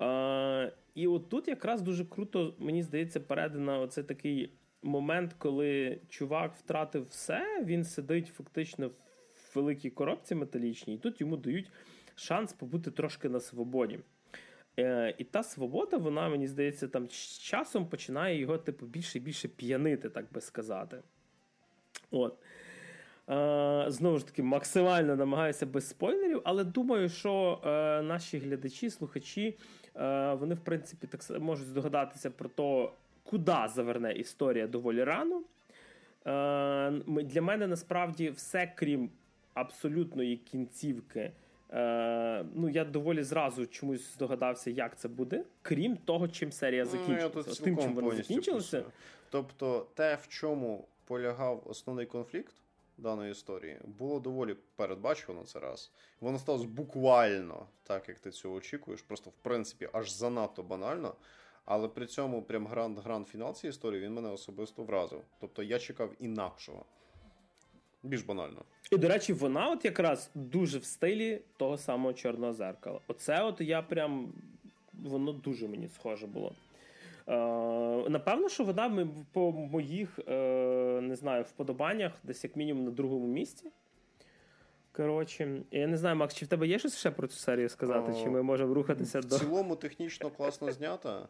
[0.00, 4.50] Е, і от тут якраз дуже круто, мені здається, передано оцей такий
[4.82, 11.36] момент, коли чувак втратив все, він сидить фактично в великій коробці металічній, і тут йому
[11.36, 11.70] дають
[12.14, 13.98] шанс побути трошки на свободі.
[14.78, 19.20] Е, І та свобода, вона, мені здається, там з часом починає його, типу, більше і
[19.20, 21.02] більше п'янити, так би сказати.
[22.10, 22.34] От.
[23.30, 29.58] Е, Знову ж таки, максимально намагаюся без спойлерів, але думаю, що е, наші глядачі, слухачі,
[29.96, 32.88] е, вони, в принципі, так можуть здогадатися про те,
[33.22, 35.42] куди заверне історія доволі рано.
[36.26, 36.90] Е,
[37.22, 39.10] Для мене насправді все, крім
[39.54, 41.32] абсолютної кінцівки.
[41.74, 47.30] Е, ну, я доволі зразу чомусь здогадався, як це буде, крім того, чим серія закінчилася.
[47.36, 48.84] Ну, я Тим, чим вона закінчилася.
[49.30, 52.54] Тобто, те, в чому полягав основний конфлікт
[52.98, 55.92] даної історії, було доволі передбачувано це раз.
[56.20, 59.02] Воно сталося буквально так, як ти цього очікуєш.
[59.02, 61.14] Просто в принципі аж занадто банально.
[61.64, 65.20] Але при цьому прям гранд гранд фінал цієї історії він мене особисто вразив.
[65.40, 66.84] Тобто я чекав інакшого.
[68.04, 68.64] Більш банально.
[68.90, 73.00] І, до речі, вона от якраз дуже в стилі того самого чорного зеркала.
[73.08, 74.32] Оце от я прям
[74.92, 76.54] воно дуже мені схоже було.
[77.28, 83.26] Е, Напевно, що вона по моїх е, не знаю, вподобаннях десь як мінімум на другому
[83.26, 83.70] місці.
[84.92, 88.12] Коротше, я не знаю, Макс, чи в тебе є щось ще про цю серію сказати?
[88.12, 89.36] О, чи ми можемо рухатися в до.
[89.36, 91.28] В цілому технічно класно знята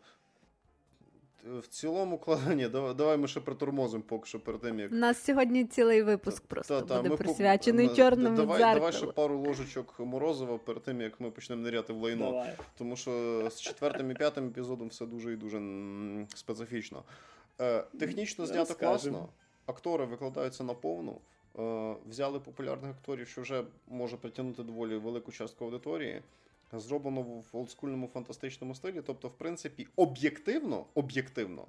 [1.44, 2.20] в цілому
[2.54, 4.92] Ні, давай, давай ми ще притормозимо поки що перед тим, як.
[4.92, 7.94] У нас сьогодні цілий випуск просто та, та, буде присвячений по...
[7.94, 8.74] чорному давай, дзеркалу.
[8.74, 12.24] Давай ще пару ложечок морозива перед тим, як ми почнемо ниряти в лайно.
[12.24, 12.57] Давай.
[12.78, 15.62] Тому що з четвертим і п'ятим епізодом все дуже і дуже
[16.35, 17.02] специфічно.
[17.61, 19.28] Е, Технічно знято класно,
[19.66, 21.20] актори викладаються на повну.
[21.59, 26.22] Е, взяли популярних акторів, що вже може притягнути доволі велику частку аудиторії
[26.81, 29.03] зроблено в олдскульному фантастичному стилі.
[29.07, 31.67] Тобто, в принципі, об'єктивно, об'єктивно,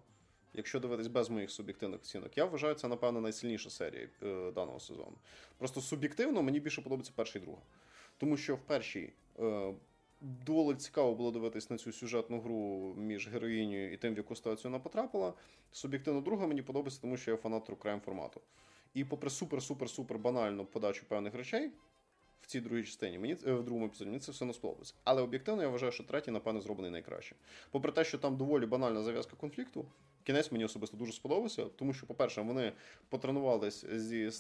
[0.54, 5.14] якщо дивитись без моїх суб'єктивних оцінок, я вважаю, це, напевно, найсильніша серія е, даного сезону.
[5.58, 7.62] Просто суб'єктивно мені більше подобається перша і друга.
[8.18, 9.14] Тому що в першій.
[9.40, 9.74] Е,
[10.22, 14.72] Доволі цікаво було дивитись на цю сюжетну гру між героїнею і тим, в яку ситуацію
[14.72, 15.34] вона потрапила.
[15.72, 18.42] Суб'єктивно друга мені подобається, тому що я фанат Crime формату.
[18.94, 21.72] І попри супер-супер-супер банальну подачу певних речей,
[22.42, 23.20] в цій другій частині.
[23.20, 24.94] Мені е, в другому епізоді мені це все не сподобалося.
[25.04, 27.36] Але об'єктивно я вважаю, що третій, напевно, зроблений найкраще.
[27.72, 29.86] Попри те, що там доволі банальна зав'язка конфлікту,
[30.24, 32.74] кінець мені особисто дуже сподобався, тому що, по-перше, вони
[33.10, 34.32] потренувалися зі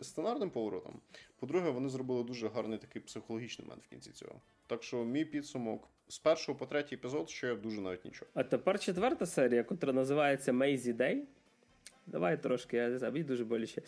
[0.00, 1.00] сценарним поворотом.
[1.38, 4.40] По-друге, вони зробили дуже гарний такий психологічний момент в кінці цього.
[4.66, 8.30] Так що мій підсумок з першого по третій епізод ще дуже навіть нічого.
[8.34, 11.28] А тепер четверта серія, яка називається Мейзі Дей.
[12.06, 13.82] Давай трошки, я не знаю, мені дуже боляче.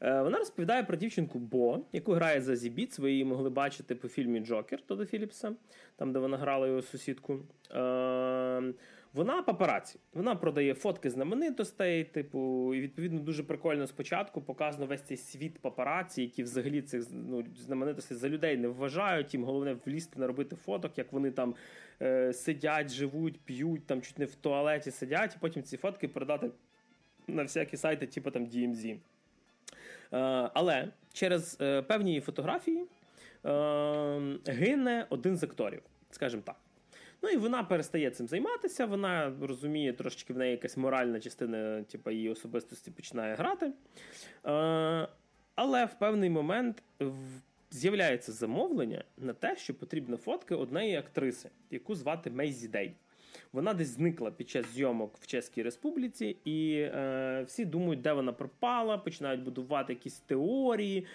[0.00, 2.98] Е, Вона розповідає про дівчинку Бо, яку грає за Зібіц.
[2.98, 5.52] Ви її могли бачити по фільмі Джокер Тода Філіпса,
[5.96, 7.38] там, де вона грала його сусідку.
[7.74, 8.72] Е,
[9.14, 9.98] вона папараці.
[10.14, 16.22] Вона продає фотки знаменитостей, типу, і відповідно дуже прикольно спочатку показано весь цей світ папараці,
[16.22, 19.34] які взагалі цих ну, знаменитостей за людей не вважають.
[19.34, 21.54] Їм головне влізти наробити фоток, як вони там
[22.02, 26.50] е, сидять, живуть, п'ють, там чуть не в туалеті сидять, і потім ці фотки передати
[27.34, 28.96] на всякі сайти, типу там DMZ.
[30.12, 30.18] Е,
[30.54, 32.84] але через е, певні фотографії
[33.44, 36.56] е, гине один з акторів, скажімо так.
[37.22, 38.86] Ну і вона перестає цим займатися.
[38.86, 43.72] Вона розуміє, трошечки в неї якась моральна частина, типу, її особистості починає грати.
[45.54, 46.82] Але в певний момент
[47.70, 52.94] з'являється замовлення на те, що потрібна фотка однієї актриси, яку звати Мейзі Дей.
[53.52, 58.32] Вона десь зникла під час зйомок в Чеській Республіці, і е, всі думають, де вона
[58.32, 61.06] пропала, починають будувати якісь теорії.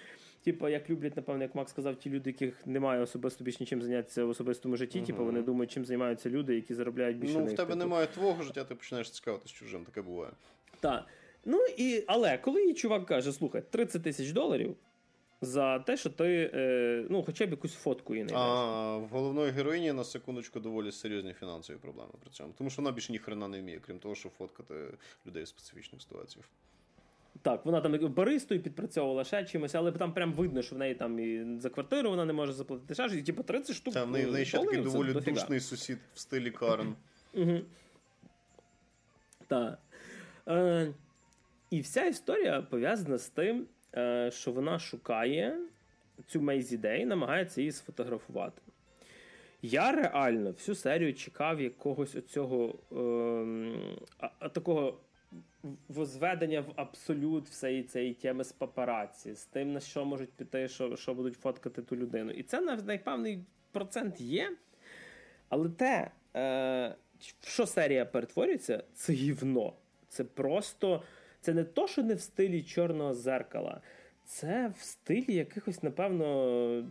[0.43, 4.25] Типу, як люблять, напевно, як Макс сказав, ті люди, яких немає особисто більш нічим зайнятися
[4.25, 4.99] в особистому житті.
[4.99, 7.39] uh Типу, вони думають, чим займаються люди, які заробляють більше.
[7.39, 7.75] Ну, в тебе типу.
[7.75, 10.31] немає твого життя, ти починаєш цікавитися чужим, таке буває.
[10.79, 11.05] Так.
[11.45, 14.75] Ну і але коли їй чувак каже, слухай, 30 тисяч доларів,
[15.41, 19.51] за те, що ти е, ну, хоча б якусь фотку її не А в головної
[19.51, 22.53] героїні на секундочку доволі серйозні фінансові проблеми при цьому.
[22.57, 24.75] Тому що вона більше ні хрена не вміє, крім того, що фоткати
[25.27, 26.45] людей в специфічних ситуаціях.
[27.41, 31.19] Так, вона там баристою підпрацьовувала ще чимось, але там прям видно, що в неї там
[31.19, 33.93] і за квартиру вона не може заплатити ще ж, і типу 30 штук.
[33.93, 36.95] Там в неї, в неї ще такий доволі душний сусід в стилі Карен.
[39.47, 39.79] Так.
[40.47, 40.93] Е,
[41.69, 43.67] І вся історія пов'язана з тим,
[44.29, 45.57] що вона шукає
[46.27, 48.61] цю Мейзі Дей, намагається її сфотографувати.
[49.61, 52.75] Я реально всю серію чекав якогось оцього
[54.21, 54.99] е, такого
[55.87, 60.95] возведення в абсолют всієї цієї теми з папараці, з тим, на що можуть піти, що
[60.95, 62.31] що будуть фоткати ту людину.
[62.31, 64.51] І це на певний процент є.
[65.49, 66.95] Але те, е,
[67.41, 69.73] в що серія перетворюється, це гівно.
[70.07, 71.03] Це просто
[71.45, 73.81] це не то, що не в стилі чорного зеркала,
[74.23, 76.87] це в стилі якихось, напевно,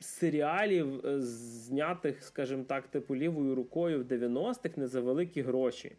[0.00, 5.96] серіалів, е, знятих, скажімо так, типу лівою рукою в 90-х не за великі гроші.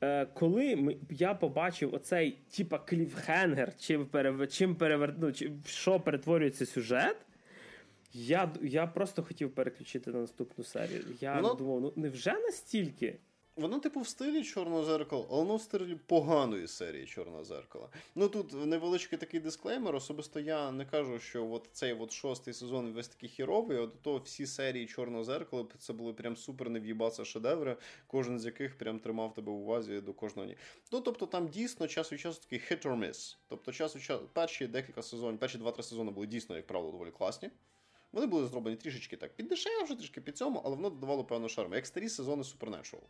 [0.00, 4.48] Е, коли я побачив оцей типа кліфхенгер, чим перев...
[4.48, 5.14] чим перевер...
[5.18, 5.32] ну,
[5.66, 7.16] що перетворюється сюжет,
[8.12, 11.04] я я просто хотів переключити на наступну серію.
[11.20, 11.54] Я Воно...
[11.54, 13.18] думав, ну невже настільки?
[13.60, 17.88] Воно, типу, в стилі Чорного зеркала, але воно в стилі поганої серії Чорного зеркала.
[18.14, 19.96] Ну тут невеличкий такий дисклеймер.
[19.96, 23.96] Особисто я не кажу, що от цей от шостий сезон весь такий хіровий, а до
[24.02, 28.98] того всі серії Чорного зеркала це були прям супер нев'їбаца шедеври, кожен з яких прям
[28.98, 30.48] тримав тебе в увазі до кожного.
[30.48, 30.56] Ні.
[30.92, 33.36] Ну тобто там дійсно час від часу такий hit or miss.
[33.48, 37.10] Тобто час від часу перші декілька сезонів, перші два-три сезони були дійсно, як правило, доволі
[37.10, 37.50] класні.
[38.12, 41.74] Вони були зроблені трішечки так піддешевше, трішки під цьому, але воно додавало певну шарму.
[41.74, 43.02] Як старі сезони Supernatural.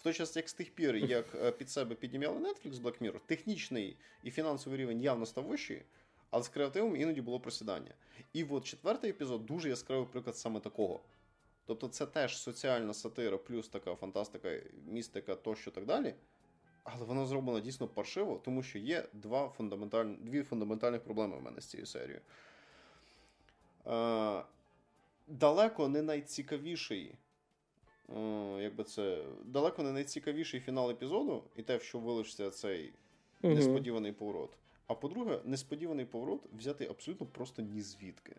[0.00, 3.20] В той час, як з тих пір, як е, під себе піднімали Netflix Black Mirror,
[3.26, 5.82] технічний і фінансовий рівень явно став вищий,
[6.30, 7.94] але з креативом іноді було просідання.
[8.32, 11.00] І от четвертий епізод дуже яскравий приклад саме такого.
[11.66, 16.14] Тобто, це теж соціальна сатира, плюс така фантастика, містика тощо так далі.
[16.84, 21.60] Але воно зроблено дійсно паршиво, тому що є два фундаментальні, дві фундаментальних проблеми в мене
[21.60, 22.20] з цією серією.
[23.86, 24.42] Е,
[25.26, 27.14] далеко не найцікавіший
[28.60, 32.92] якби це далеко не найцікавіший фінал епізоду, і те, що вилишся цей
[33.42, 33.54] угу.
[33.54, 34.50] несподіваний поворот.
[34.86, 38.36] А по-друге, несподіваний поворот взяти абсолютно просто ні звідки.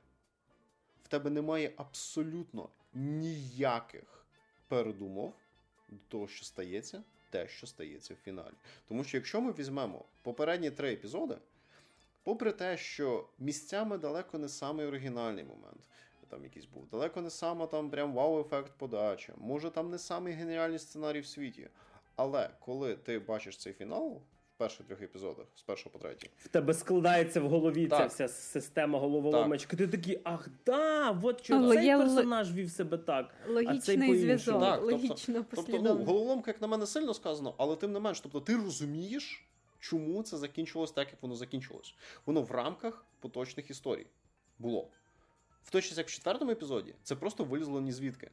[1.04, 4.26] В тебе немає абсолютно ніяких
[4.68, 5.34] передумов
[5.90, 8.54] до того, що стається, те, що стається в фіналі.
[8.88, 11.38] Тому що якщо ми візьмемо попередні три епізоди,
[12.24, 15.82] попри те, що місцями далеко не самий оригінальний момент
[16.32, 16.88] там якийсь був.
[16.92, 19.34] Далеко не саме там прям вау-ефект подачі.
[19.38, 21.68] Може там не самий геніальний сценарій в світі.
[22.16, 24.22] Але коли ти бачиш цей фінал
[24.56, 28.00] в перших трьох епізодах, з першого по третій, в тебе складається в голові так.
[28.00, 29.78] ця вся система головоломочки.
[29.78, 33.36] Ти такий, ах, да, от чого цей персонаж вів себе так.
[33.50, 34.62] Логічний зв'язок.
[34.62, 38.22] Так, тобто, Логічно тобто, ну, головоломка, як на мене, сильно сказано, але тим не менш,
[38.22, 39.48] тобто ти розумієш.
[39.80, 41.96] Чому це закінчилось так, як воно закінчилось?
[42.26, 44.08] Воно в рамках поточних історій
[44.60, 44.88] було.
[45.64, 48.32] В той час, як в четвертому епізоді, це просто вилізло ні звідки.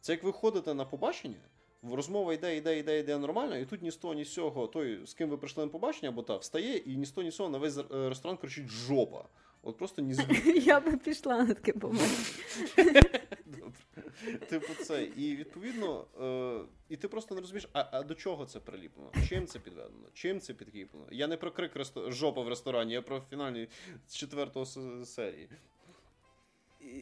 [0.00, 1.40] Це як ви ходите на побачення,
[1.82, 5.06] розмова йде, йде, йде, йде нормально, і тут ні з того, ні з цього, той,
[5.06, 7.36] з ким ви прийшли на побачення, або та встає, і ні з того, ні з
[7.36, 9.24] цього на весь е, ресторан кричить жопа.
[9.62, 10.14] От просто ні
[10.60, 13.02] Я би пішла на таке побачення.
[14.48, 15.04] Типу, це.
[15.04, 19.12] І відповідно, е, і ти просто не розумієш, а а до чого це приліплено?
[19.28, 20.08] Чим це підведено?
[20.12, 21.06] Чим це підкріплено?
[21.10, 21.72] Я не про крик
[22.08, 23.68] жопа в ресторані, я про фінальні
[24.06, 24.66] з четвертого
[25.04, 25.48] серії.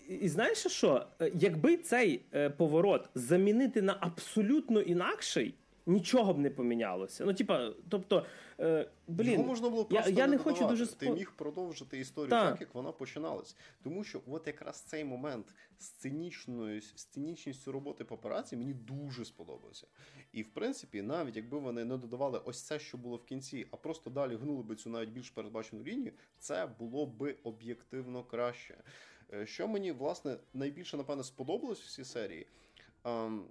[0.08, 1.06] І, і знаєш що?
[1.20, 5.54] Е, якби цей е, поворот замінити на абсолютно інакший,
[5.86, 7.24] нічого б не помінялося.
[7.24, 8.26] Ну, типа, тобто,
[8.60, 11.06] е, блін, Його можна було просто я, я не хочу дуже спо...
[11.06, 12.50] Ти міг продовжити історію так.
[12.52, 13.56] так, як вона починалась.
[13.82, 19.86] Тому що от якраз цей момент сценічною сценічністю роботи папараці мені дуже сподобався.
[20.32, 23.76] І в принципі, навіть якби вони не додавали ось це, що було в кінці, а
[23.76, 28.74] просто далі гнули би цю навіть більш передбачену лінію, це було би об'єктивно краще.
[29.32, 32.46] Е, що мені власне найбільше напевне сподобалось в цій серії.
[33.04, 33.44] Ем,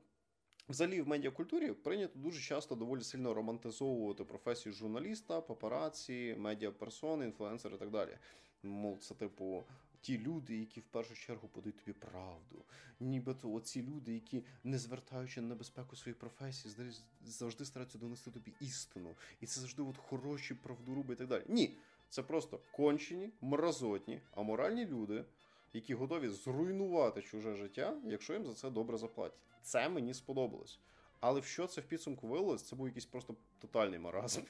[0.70, 7.80] Взагалі в медіакультурі прийнято дуже часто доволі сильно романтизовувати професію журналіста, папараці, медіаперсони, інфлюенсери і
[7.80, 8.18] так далі.
[8.64, 9.64] Мол, це типу
[10.02, 12.64] ті люди, які в першу чергу подають тобі правду.
[13.00, 16.94] Нібито оці люди, які, не звертаючи на небезпеку своєї професії,
[17.26, 19.16] завжди стараються донести тобі істину.
[19.42, 21.44] І це завжди от хороші правдоруби і так далі.
[21.48, 21.78] Ні,
[22.10, 25.26] це просто кончені, мразотні, аморальні люди
[25.74, 29.42] які готові зруйнувати чуже життя, якщо їм за це добре заплатять.
[29.62, 30.80] Це мені сподобалось.
[31.20, 34.42] Але в що це в підсумку вилилось, це був якийсь просто тотальний маразм.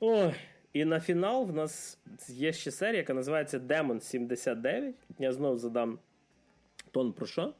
[0.00, 0.34] Ой,
[0.72, 4.94] і на фінал в нас є ще серія, яка називається Демон 79.
[5.18, 5.98] Я знову задам
[6.90, 7.54] тон про що.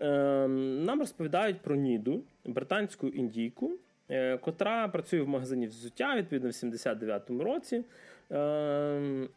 [0.00, 3.72] Е, Нам розповідають про Ніду, британську індійку,
[4.08, 7.84] е, котра працює в магазині взуття відповідно в 79-му році.
[8.32, 9.28] Е,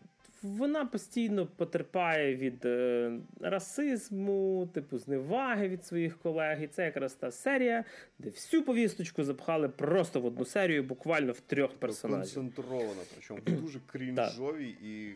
[0.44, 6.64] вона постійно потерпає від е, расизму, типу зневаги від своїх колег.
[6.64, 7.84] І це якраз та серія,
[8.20, 12.36] де всю повісточку запхали просто в одну серію, буквально в трьох персонажів.
[12.36, 15.14] Концентрована, причому в дуже крінжовій і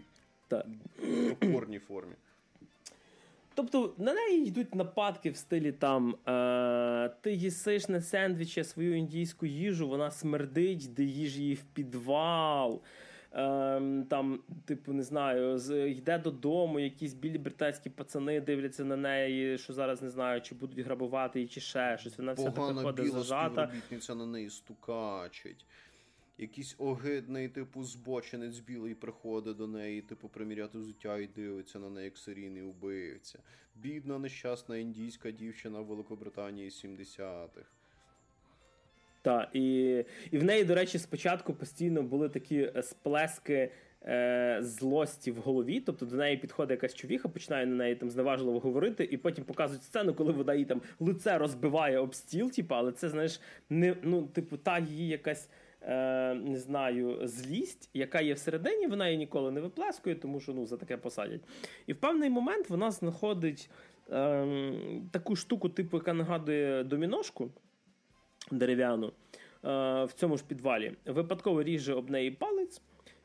[1.39, 2.13] топорній формі.
[3.55, 9.45] Тобто на неї йдуть нападки в стилі там е, ти їсиш на сендвічі свою індійську
[9.45, 12.81] їжу, вона смердить, де їж її в підвал
[14.09, 19.73] там, типу, не знаю, з, йде додому, якісь білі британські пацани дивляться на неї, що
[19.73, 22.17] зараз не знаю, чи будуть грабувати її, чи ще щось.
[22.17, 23.71] Вона вся така ходить зажата.
[24.15, 25.65] на неї стукачить.
[26.37, 32.05] Якийсь огидний, типу, збочинець білий приходить до неї, типу, приміряти взуття і дивиться на неї
[32.05, 33.39] як серійний убивця.
[33.75, 37.65] Бідна, нещасна індійська дівчина в Великобританії 70-х.
[39.23, 39.89] Так, і
[40.31, 43.71] і в неї, до речі, спочатку постійно були такі е, сплески
[44.05, 45.79] е, злості в голові.
[45.79, 49.83] Тобто до неї підходить якась човіха, починає на неї там зневажливо говорити, і потім показують
[49.83, 54.23] сцену, коли вона її там лице розбиває об стіл, типу, але це, знаєш, не ну,
[54.23, 55.49] типу, та її якась.
[55.85, 60.65] Е, не знаю, злість, яка є всередині, вона її ніколи не виплескує, тому що ну,
[60.65, 61.41] за таке посадять.
[61.87, 63.69] І в певний момент вона знаходить
[64.11, 64.73] е,
[65.11, 67.49] таку штуку, типу, яка нагадує доміношку
[68.51, 69.11] дерев'яну е,
[70.03, 70.93] в цьому ж підвалі.
[71.05, 72.81] Випадково ріже об неї палець,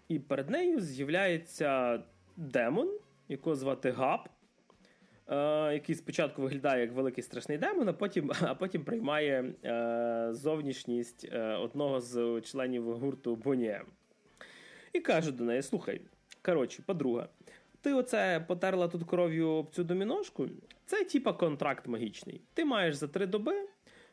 [0.09, 2.01] і перед нею з'являється
[2.37, 2.91] демон,
[3.29, 4.29] якого звати Габ.
[5.29, 11.29] Uh, який спочатку виглядає як великий страшний демон, а потім а потім приймає uh, зовнішність
[11.33, 13.87] uh, одного з членів гурту Бонієм.
[14.93, 16.01] І каже до неї: слухай,
[16.43, 17.29] коротше, подруга,
[17.81, 20.49] ти оце потерла тут кров'ю об цю доміношку,
[20.87, 22.41] це типа контракт магічний.
[22.55, 23.69] Ти маєш за три доби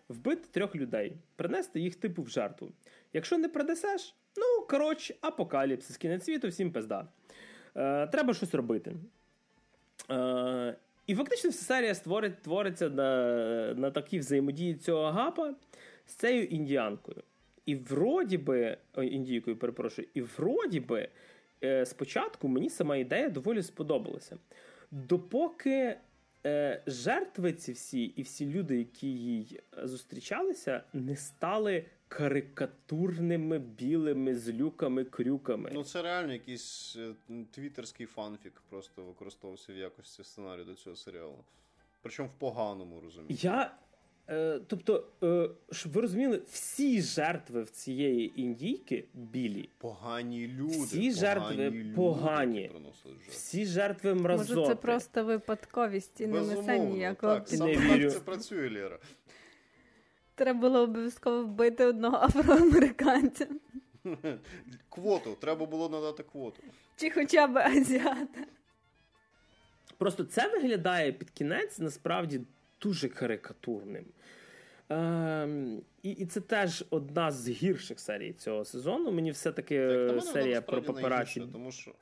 [0.10, 2.72] вбити трьох людей, принести їх типу в жертву.
[3.14, 7.08] Якщо не принесеш, ну коротше, апокаліпсис, кінець світу, всім пизда.
[7.76, 8.96] Е, Треба щось робити.
[10.12, 10.76] Е,
[11.08, 15.56] І фактично вся серія створить, твориться на на такій взаємодії цього гапа
[16.06, 17.24] з цією індіанкою.
[17.66, 21.10] І вроді би, індійкою, перепрошую, і вроді би,
[21.64, 24.38] е, спочатку мені сама ідея доволі сподобалася.
[24.92, 25.98] Допоки
[26.46, 35.04] е, жертви ці всі і всі люди, які їй зустрічалися, не стали карикатурними білими злюками,
[35.04, 35.72] крюками.
[35.74, 37.14] Ну це реально якийсь е,
[37.52, 41.44] твіттерський фанфік, просто використовувався в якості сценарію до цього серіалу.
[42.02, 43.40] Причому в поганому розумію.
[43.42, 43.85] Я Е,
[44.68, 49.70] тобто, е, щоб ви розуміли, всі жертви в цієї індійки білі.
[49.78, 50.80] Погані люди.
[50.80, 52.72] Всі жертви погані.
[53.30, 54.60] Всі жертви мразоти.
[54.60, 58.12] Може, це просто випадковість і не несе ніякого так, не вірю.
[58.12, 59.00] це працює, Лєра.
[60.36, 63.48] Треба було обов'язково вбити одного афроамериканця.
[64.90, 66.64] Квоту, треба було надати квоту.
[66.96, 68.46] Чи хоча б азіата.
[69.98, 72.42] Просто це виглядає під кінець насправді
[72.82, 74.06] дуже карикатурним.
[74.92, 79.12] Е, і і це теж одна з гірших серій цього сезону.
[79.12, 81.40] Мені все-таки так, серія про папараці.
[81.52, 81.96] Тому що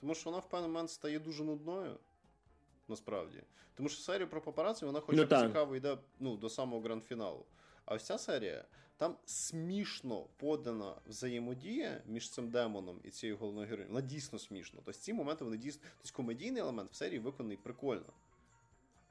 [0.00, 1.98] тому що вона в певний момент стає дуже нудною.
[2.88, 3.42] Насправді.
[3.74, 7.44] Тому що серія про папараці, вона хоча б ну, цікаво йде ну, до самого гранд-фіналу.
[7.84, 8.64] А ось ця серія,
[8.96, 13.94] там смішно подана взаємодія між цим демоном і цією головною героїною.
[13.94, 14.80] Вона дійсно смішно.
[14.84, 15.82] Тобто ці моменти вони дійсно.
[15.96, 18.12] Тобто комедійний елемент в серії виконаний прикольно.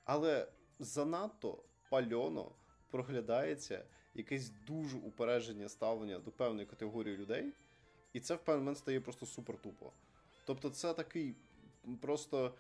[0.06, 0.48] Але
[0.80, 1.58] занадто
[1.90, 2.52] пальоно
[2.92, 3.84] проглядається
[4.16, 7.52] якесь дуже упередження ставлення до певної категорії людей,
[8.14, 9.92] і це в певний момент стає просто супер тупо.
[10.46, 11.36] Тобто, це такий
[12.02, 12.54] просто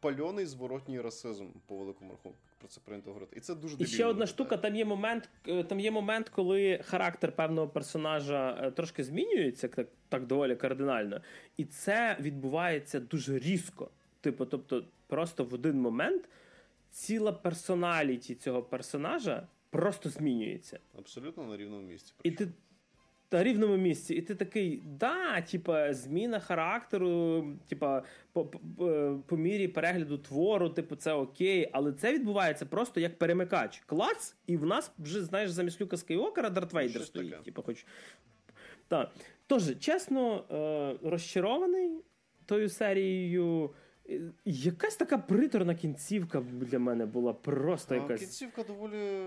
[0.00, 2.38] пальоний зворотній расизм по великому рахунку.
[2.58, 3.36] Про це прийнято говорити.
[3.36, 4.56] І це дуже І ще одна штука.
[4.56, 9.88] Там є момент, е, там є момент, коли характер певного персонажа е, трошки змінюється, так
[10.08, 11.20] так доволі кардинально,
[11.56, 13.90] і це відбувається дуже різко.
[14.20, 16.28] Типу, тобто, просто в один момент
[16.94, 20.78] ціла персоналіті цього персонажа просто змінюється.
[20.98, 22.14] Абсолютно на рівному місці.
[22.22, 22.48] І ти
[23.32, 29.68] на рівному місці, і ти такий, да, типа, зміна характеру, типа, по, по, по мірі
[29.68, 33.82] перегляду твору, типу, це окей, але це відбувається просто як перемикач.
[33.86, 37.42] Клац, і в нас вже, знаєш, замість Люка Скайокера Дарт Вейдер стоїть.
[37.42, 37.86] Типу, хоч...
[38.88, 39.10] Так.
[39.46, 41.90] Тож, чесно, е, розчарований
[42.46, 43.70] тою серією.
[44.44, 48.20] Якась така приторна кінцівка для мене була просто якась.
[48.20, 49.22] Кінцівка доволі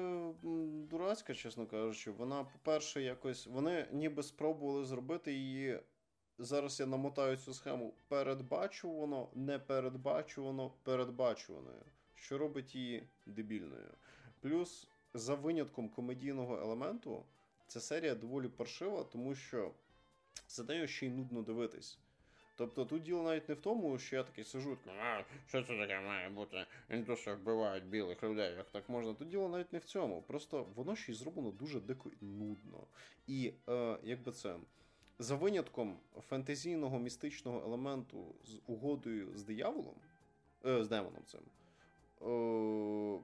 [0.90, 2.12] дурацька, чесно кажучи.
[2.12, 3.48] Вона, по-перше, якось.
[3.48, 5.80] Вони ніби спробували зробити її.
[6.40, 11.84] Зараз я намотаю цю схему передбачувано, непередбачувано, передбачуваною,
[12.16, 13.94] що робить її дебільною.
[14.42, 17.24] Плюс, за винятком комедійного елементу,
[17.68, 19.72] ця серія доволі паршива, тому що
[20.48, 22.00] за нею ще й нудно дивитись.
[22.58, 26.00] Тобто тут діло навіть не в тому, що я такий сижу, а що це таке
[26.00, 26.66] має бути?
[26.90, 29.14] Індуси вбивають білих людей, як так можна.
[29.14, 30.22] Тут діло навіть не в цьому.
[30.22, 32.88] Просто воно ще й зроблено дуже дико нудно.
[33.28, 34.56] І е, якби це.
[35.20, 36.00] За винятком
[36.30, 39.96] фентезійного містичного елементу з угодою з дияволом,
[40.66, 41.42] е, з демоном цим.
[42.22, 43.20] Е,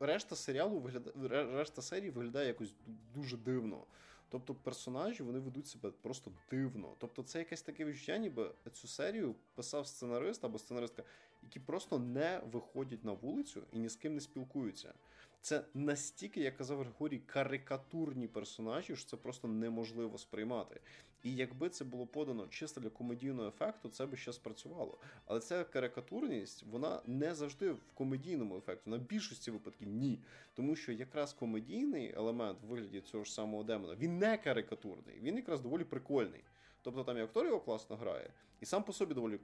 [0.00, 2.74] решта серіалу виглядає, решта серії виглядає якось
[3.14, 3.84] дуже дивно.
[4.30, 6.94] Тобто персонажі вони ведуть себе просто дивно.
[6.98, 11.02] Тобто, це якесь таке відчуття, ніби цю серію писав сценарист або сценаристка,
[11.42, 14.94] які просто не виходять на вулицю і ні з ким не спілкуються.
[15.40, 20.80] Це настільки, як казав Григорій, карикатурні персонажі, що це просто неможливо сприймати.
[21.22, 24.98] І якби це було подано чисто для комедійного ефекту, це би ще спрацювало.
[25.26, 28.90] Але ця карикатурність, вона не завжди в комедійному ефекті.
[28.90, 30.18] На більшості випадків ні.
[30.54, 35.36] Тому що якраз комедійний елемент в вигляді цього ж самого демона, він не карикатурний, він
[35.36, 36.44] якраз доволі прикольний.
[36.82, 39.38] Тобто там і актор його класно грає, і сам по собі доволі,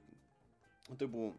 [0.98, 1.34] типу.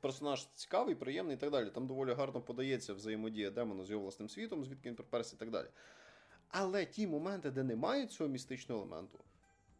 [0.00, 1.70] Персонаж цікавий, приємний і так далі.
[1.70, 5.50] Там доволі гарно подається взаємодія демона з його власним світом, звідки він приперся і так
[5.50, 5.66] далі.
[6.48, 9.18] Але ті моменти, де немає цього містичного елементу,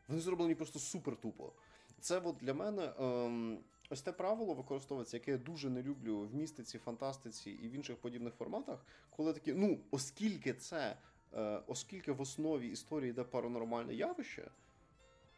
[0.09, 1.53] вони зроблені просто супер тупо.
[2.01, 3.59] Це от для мене ем,
[3.91, 7.97] ось те правило використовується, яке я дуже не люблю в містиці, фантастиці і в інших
[7.97, 10.97] подібних форматах, коли такі, ну, оскільки це,
[11.35, 14.51] е, оскільки в основі історії йде паранормальне явище,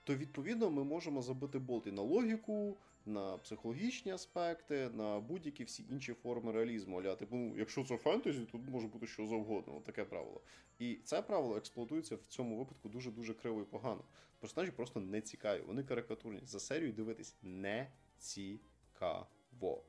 [0.04, 2.76] то відповідно ми можемо забити болти на логіку,
[3.08, 7.00] на психологічні аспекти, на будь-які всі інші форми реалізму.
[7.00, 9.76] Аля, типу, ну, якщо це фентезі, то може бути що завгодно.
[9.76, 10.40] От таке правило.
[10.78, 14.04] І це правило експлуатується в цьому випадку дуже дуже криво і погано.
[14.40, 15.62] Персонажі просто не цікаві.
[15.66, 16.40] Вони карикатурні.
[16.44, 19.84] За серію дивитись не цікаво.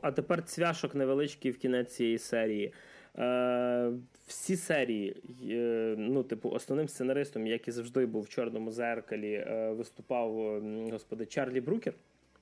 [0.00, 2.72] А тепер цвяшок невеличкий в кінець цієї серії.
[3.18, 3.92] Е,
[4.26, 5.16] Всі серії,
[5.50, 10.60] е, ну, типу, основним сценаристом, як і завжди був в Чорному зеркалі, е, виступав
[10.90, 11.94] господін Чарлі Брукер,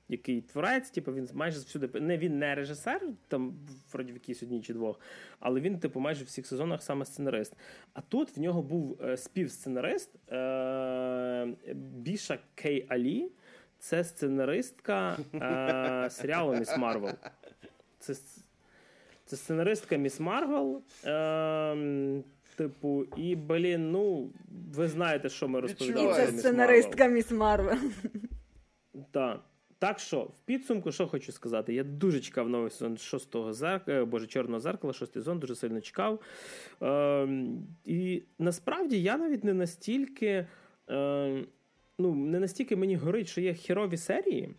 [0.09, 3.53] який творець, типу, він майже всюди не він не режисер, там
[3.93, 4.99] вроді в якійсь одній чи двох,
[5.39, 7.55] але він, типу, майже в всіх сезонах саме сценарист.
[7.93, 13.31] А тут в нього був співсценарист е, Біша Кей Алі.
[13.81, 17.13] Це сценаристка е, серіалу Міс Марвел.
[17.99, 18.15] Це
[19.31, 20.81] це сценаристка Міс Марвел.
[21.05, 22.23] Е,
[22.55, 24.31] Типу, і, блін, ну,
[24.75, 26.13] ви знаєте, що ми розповідали.
[26.13, 27.77] Це сценаристка Міс Марвел.
[29.11, 29.39] Так.
[29.79, 34.27] Так що, в підсумку, що хочу сказати, я дуже чекав новий сезон шостого зеркала, боже,
[34.27, 36.19] чорного зеркала, шостий сезон, дуже сильно чекав.
[36.81, 37.27] Е,
[37.85, 40.47] І насправді я навіть не настільки.
[40.89, 41.43] Е,
[41.99, 44.55] ну, не настільки мені горить, що є херові серії.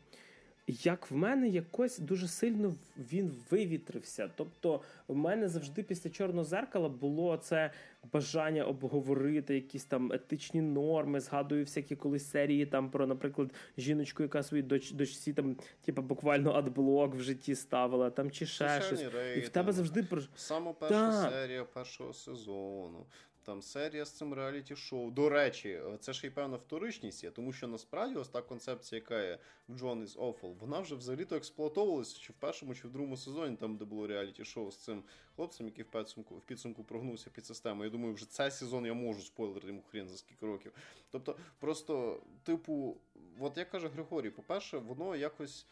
[0.67, 4.31] Як в мене якось дуже сильно він вивітрився.
[4.37, 7.71] Тобто, в мене завжди після чорного зеркала було це
[8.13, 11.21] бажання обговорити якісь там етичні норми.
[11.21, 16.53] Згадую всякі колись серії там про, наприклад, жіночку, яка свої доч, дочці там, типу, буквально
[16.53, 19.03] адблок в житті ставила, там чи ще щось.
[19.03, 23.07] Рейти, І в тебе завжди про саме перша серія першого сезону.
[23.45, 25.11] Там серія з цим реаліті-шоу.
[25.11, 29.23] До речі, це ж і певна вторичність є, тому що насправді ось та концепція, яка
[29.23, 29.39] є
[29.69, 33.57] в John is Awful, вона вже взагалі-то експлуатовувалася чи в першому, чи в другому сезоні,
[33.57, 35.03] там де було реаліті-шоу з цим
[35.37, 37.85] хлопцем, який в підсумку в підсумку прогнувся під систему.
[37.85, 40.73] Я думаю, вже цей сезон я можу спойлерити йому хрен за скільки років.
[41.11, 42.97] Тобто, просто, типу,
[43.41, 45.67] от як каже Григорій, по-перше, воно якось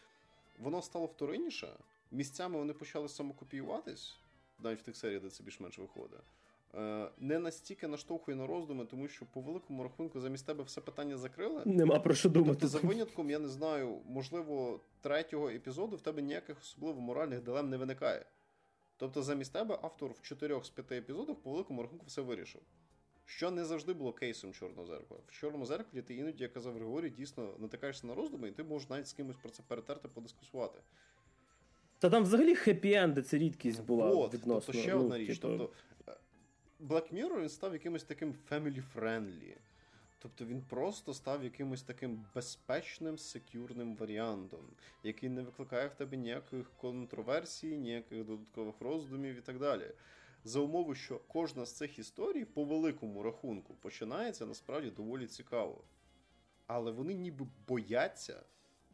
[0.58, 1.68] воно стало вторинніше.
[2.10, 4.16] Місцями вони почали самокопіюватись,
[4.58, 6.20] навіть в тих серіях, де це більш-менш виходить.
[6.74, 11.16] Е, не настільки наштовхує на роздуми, тому що по великому рахунку замість тебе все питання
[11.16, 11.62] закрили.
[11.66, 12.58] Нема про що думати.
[12.60, 17.70] Тобто, за винятком, я не знаю, можливо, третього епізоду в тебе ніяких особливо моральних дилем
[17.70, 18.24] не виникає.
[18.96, 22.60] Тобто, замість тебе автор в чотирьох з п'яти епізодах по великому рахунку все вирішив.
[23.26, 25.20] Що не завжди було кейсом чорного зеркала.
[25.26, 28.88] В чорному зеркалі ти іноді, як казав Григорій, дійсно натикаєшся на роздуми, і ти можеш
[28.88, 30.78] навіть з кимось про це перетерти, подискусувати.
[31.98, 34.10] Та там взагалі хеппі-енди, це рідкість була.
[34.10, 34.72] От, відносно.
[34.72, 35.38] Тобто ще ну, одна річ.
[35.38, 35.48] Типу...
[35.48, 35.72] Тобто,
[36.88, 39.56] Black Mirror став якимось таким family-friendly.
[40.18, 44.60] Тобто він просто став якимось таким безпечним, секюрним варіантом,
[45.02, 49.90] який не викликає в тебе ніяких контроверсій, ніяких додаткових роздумів і так далі.
[50.44, 55.84] За умови, що кожна з цих історій, по великому рахунку, починається насправді доволі цікаво.
[56.66, 58.42] Але вони ніби бояться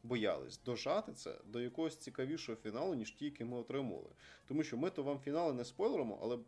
[0.06, 4.10] боялись дожати це до якогось цікавішого фіналу, ніж ті, які ми отримували.
[4.48, 6.38] Тому що ми то вам фінали не спойлеримо, але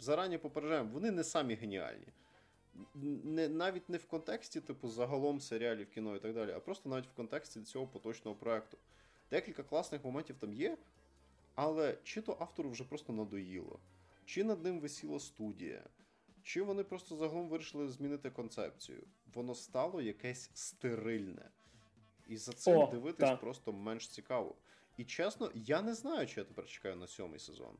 [0.00, 2.06] зарані попереджаємо, вони не самі геніальні.
[3.24, 7.06] Не, Навіть не в контексті, типу, загалом серіалів, кіно і так далі, а просто навіть
[7.06, 8.78] в контексті цього поточного проекту.
[9.30, 10.76] Декілька класних моментів там є,
[11.54, 13.78] але чи то автору вже просто надоїло,
[14.24, 15.82] чи над ним висіла студія,
[16.42, 19.02] чи вони просто загалом вирішили змінити концепцію.
[19.34, 21.50] Воно стало якесь стерильне.
[22.26, 23.36] І за цим О, дивитись та.
[23.36, 24.54] просто менш цікаво.
[24.96, 27.76] І чесно, я не знаю, чи я тепер чекаю на сьомий сезон.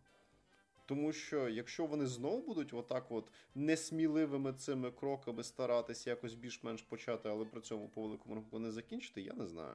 [0.87, 7.29] Тому що якщо вони знову будуть отак от несміливими цими кроками старатися якось більш-менш почати,
[7.29, 9.75] але при цьому по великому рахунку не закінчити, я не знаю.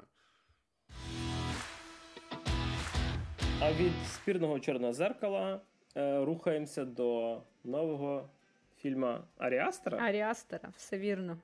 [3.60, 5.62] А від спірного чорного зеркала
[5.98, 8.30] е, рухаємося до нового
[8.78, 9.98] фільму Аріастера.
[9.98, 11.38] Аріастера, все вірно.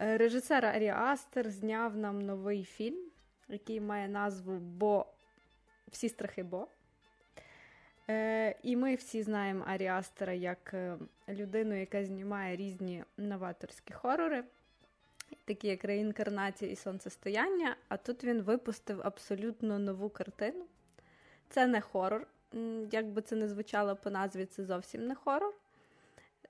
[0.00, 3.10] Е, режисер Арі Астер зняв нам новий фільм,
[3.48, 5.06] який має назву Бо
[5.88, 6.66] Всі страхи Бо.
[8.10, 10.96] Е, І ми всі знаємо Арі Астера як е,
[11.28, 14.44] людину, яка знімає різні новаторські хорори,
[15.44, 17.76] такі як реінкарнація і сонцестояння.
[17.88, 20.64] А тут він випустив абсолютно нову картину.
[21.48, 22.26] Це не хорор.
[22.90, 25.54] Як би це не звучало по назві, це зовсім не хорор.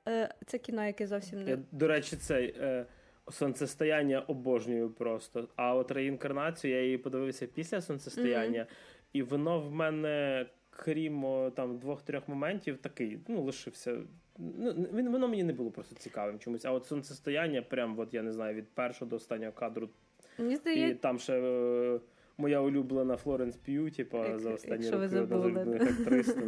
[0.09, 1.59] Е, Це кіно, яке зовсім не.
[1.73, 2.55] До речі, цей.
[2.59, 2.87] Е...
[3.31, 5.49] Сонцестояння обожнюю просто.
[5.57, 9.07] А от реінкарнацію я її подивився після сонцестояння, mm-hmm.
[9.13, 13.99] і воно в мене, крім там двох-трьох моментів, такий, ну, лишився.
[14.39, 16.65] Ну, він, Воно мені не було просто цікавим чомусь.
[16.65, 19.89] А от сонцестояння, прям, от я не знаю, від першого до останнього кадру.
[20.39, 20.87] Мені здається...
[20.87, 22.01] І там ще е,
[22.39, 26.37] моя улюблена Флоренс П'ю, типу, за останні роки актрис.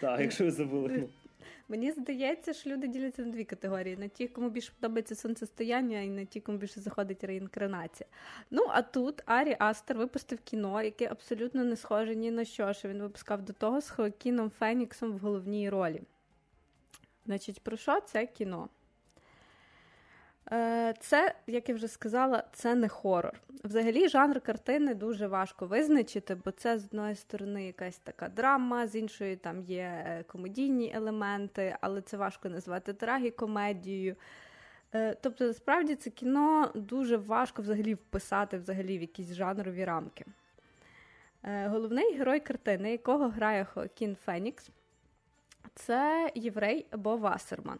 [0.00, 1.08] Так, якщо ви забули.
[1.68, 6.08] Мені здається, що люди діляться на дві категорії: на ті, кому більше подобається сонцестояння, і
[6.08, 8.08] на ті, кому більше заходить реінкарнація.
[8.50, 12.88] Ну а тут Арі Астер випустив кіно, яке абсолютно не схоже ні на що, що
[12.88, 16.02] він випускав до того з Хоакіном Феніксом в головній ролі.
[17.26, 18.68] Значить, про що це кіно?
[20.52, 23.40] Е, це, як я вже сказала, це не хорор.
[23.64, 28.96] Взагалі, жанр картини дуже важко визначити, бо це з одної сторони якась така драма, з
[28.96, 34.16] іншої там є е, комедійні елементи, але це важко назвати трагікомедією.
[34.94, 40.24] Е, тобто, насправді, це кіно дуже важко взагалі вписати взагалі в якісь жанрові рамки.
[41.44, 44.70] Головний герой картини, якого грає Хоакін Фенікс,
[45.74, 47.78] це єврей Бо Вассерман.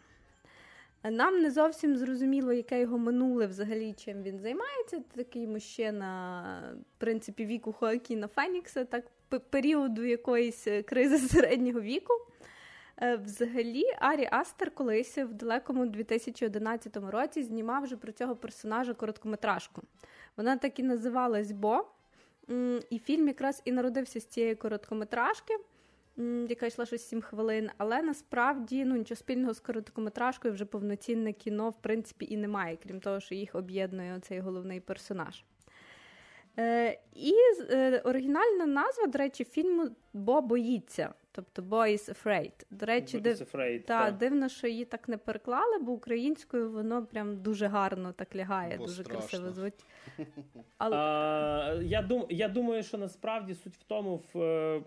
[1.10, 5.02] Нам не зовсім зрозуміло, яке його минуле взагалі, чим він займається.
[5.14, 9.04] Такий мужчина, в принципі, віку Хоакіна Фенікса, так
[9.50, 12.14] періоду якоїсь е, кризи середнього віку.
[13.02, 19.82] Е, взагалі, Арі Астер колись в далекому 2011 році знімав вже про цього персонажа короткометражку.
[20.36, 21.84] Вона так і називалась Бо.
[22.90, 25.54] І фільм якраз і народився з цієї короткометражки
[26.48, 31.70] яка йшла щось 7 хвилин, але насправді ну, нічого спільного з короткометражкою вже повноцінне кіно,
[31.70, 35.44] в принципі, і немає, крім того, що їх об'єднує цей головний персонаж.
[36.58, 37.34] Е, І
[37.70, 41.14] е, оригінальна назва, до речі, фільму Бо боїться.
[41.34, 42.52] Тобто Boy is Afraid.
[42.70, 43.36] До речі, див...
[43.36, 44.10] afraid, та, та.
[44.10, 48.86] дивно, що її так не переклали, бо українською воно прям дуже гарно так лягає, бо
[48.86, 49.28] дуже страшно.
[49.28, 49.84] красиво звуть.
[50.78, 50.96] Але...
[51.02, 52.26] А, я, дум...
[52.28, 54.82] я думаю, що насправді суть в тому в е,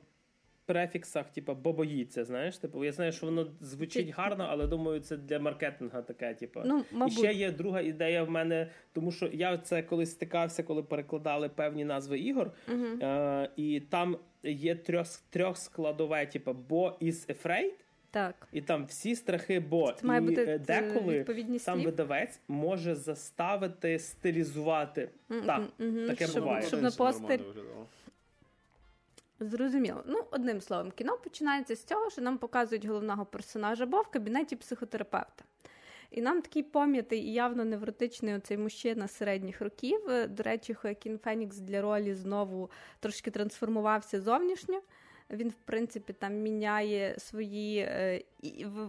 [0.66, 2.26] префіксах, типу, бо боїться.
[2.26, 6.34] Знаєш, типу, я знаю, що воно звучить гарно, але думаю, це для маркетинга таке.
[6.34, 6.61] Типу.
[6.66, 10.84] Ну, І ще є друга ідея в мене, тому що я це колись стикався, коли
[10.84, 17.36] перекладали певні назви ігор, uh е, і там є трьох трьох складове, типу, бо is
[17.36, 17.72] afraid.
[18.16, 18.47] Так.
[18.51, 21.26] І там всі страхи, бо Це має і бути е, деколи
[21.59, 21.86] сам слів.
[21.86, 25.09] видавець може заставити стилізувати.
[25.30, 25.45] Mm-hmm.
[25.45, 26.07] Так, mm-hmm.
[26.07, 26.68] таке щоб, буває.
[26.68, 27.39] Щоб на постер...
[29.39, 30.03] Зрозуміло.
[30.05, 34.55] Ну, одним словом, кіно починається з цього, що нам показують головного персонажа Бо в кабінеті
[34.55, 35.43] психотерапевта.
[36.11, 39.99] І нам такий пам'ятий і явно невротичний оцей мужчина середніх років.
[40.29, 42.69] До речі, Хоакін Фенікс для ролі знову
[42.99, 44.81] трошки трансформувався зовнішньо.
[45.29, 48.21] Він, в принципі, там міняє свої, е,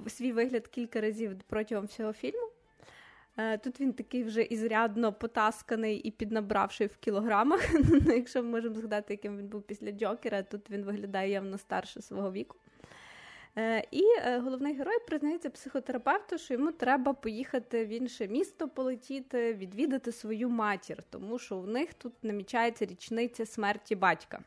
[0.09, 2.49] свій вигляд кілька разів протягом всього фільму.
[3.37, 7.61] Е, тут він такий вже ізрядно потасканий і піднабравший в кілограмах.
[8.07, 12.33] Якщо ми можемо згадати, яким він був після Джокера, тут він виглядає явно старше свого
[12.33, 12.57] віку.
[13.59, 19.55] Е, і е, головний герой признається психотерапевту, що йому треба поїхати в інше місто, полетіти,
[19.55, 24.41] відвідати свою матір, тому що у них тут намічається річниця смерті батька.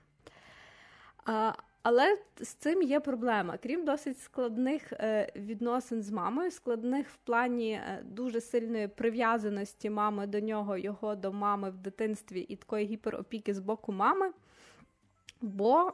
[1.83, 3.57] Але з цим є проблема.
[3.57, 10.27] Крім досить складних е, відносин з мамою, складних в плані е, дуже сильної прив'язаності мами
[10.27, 14.31] до нього, його до мами в дитинстві і такої гіперопіки з боку мами.
[15.41, 15.93] Бо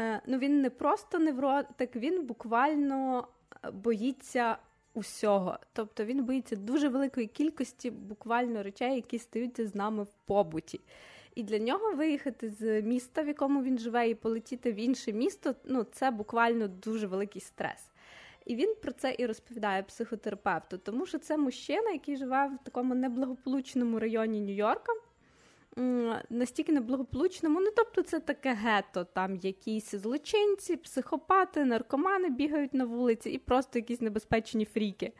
[0.00, 3.28] е, ну, він не просто невротик, він буквально
[3.72, 4.56] боїться
[4.94, 5.58] усього.
[5.72, 10.80] Тобто він боїться дуже великої кількості буквально речей, які стаються з нами в побуті.
[11.34, 15.54] І для нього виїхати з міста, в якому він живе, і полетіти в інше місто
[15.64, 17.90] ну це буквально дуже великий стрес.
[18.46, 22.94] І він про це і розповідає психотерапевту, тому що це мужчина, який живе в такому
[22.94, 24.92] неблагополучному районі Нью-Йорка.
[26.30, 33.30] Настільки неблагополучному, ну тобто це таке гетто, там якісь злочинці, психопати, наркомани бігають на вулиці
[33.30, 35.12] і просто якісь небезпечні фріки.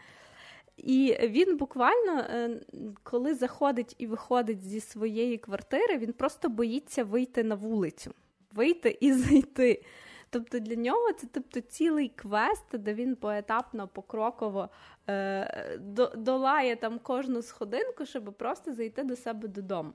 [0.82, 2.60] І він буквально, е,
[3.02, 8.14] коли заходить і виходить зі своєї квартири, він просто боїться вийти на вулицю,
[8.52, 9.82] вийти і зайти.
[10.30, 14.68] Тобто для нього це тобто, цілий квест, де він поетапно, покроково
[15.08, 15.78] е,
[16.16, 19.92] долає там кожну сходинку, щоб просто зайти до себе додому.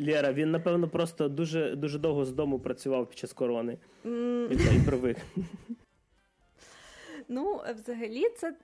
[0.00, 3.78] Лєра, він, напевно, просто дуже дуже довго з дому працював під час корони.
[4.04, 4.52] Mm.
[4.52, 5.16] І привик.
[7.28, 8.54] Ну, взагалі, це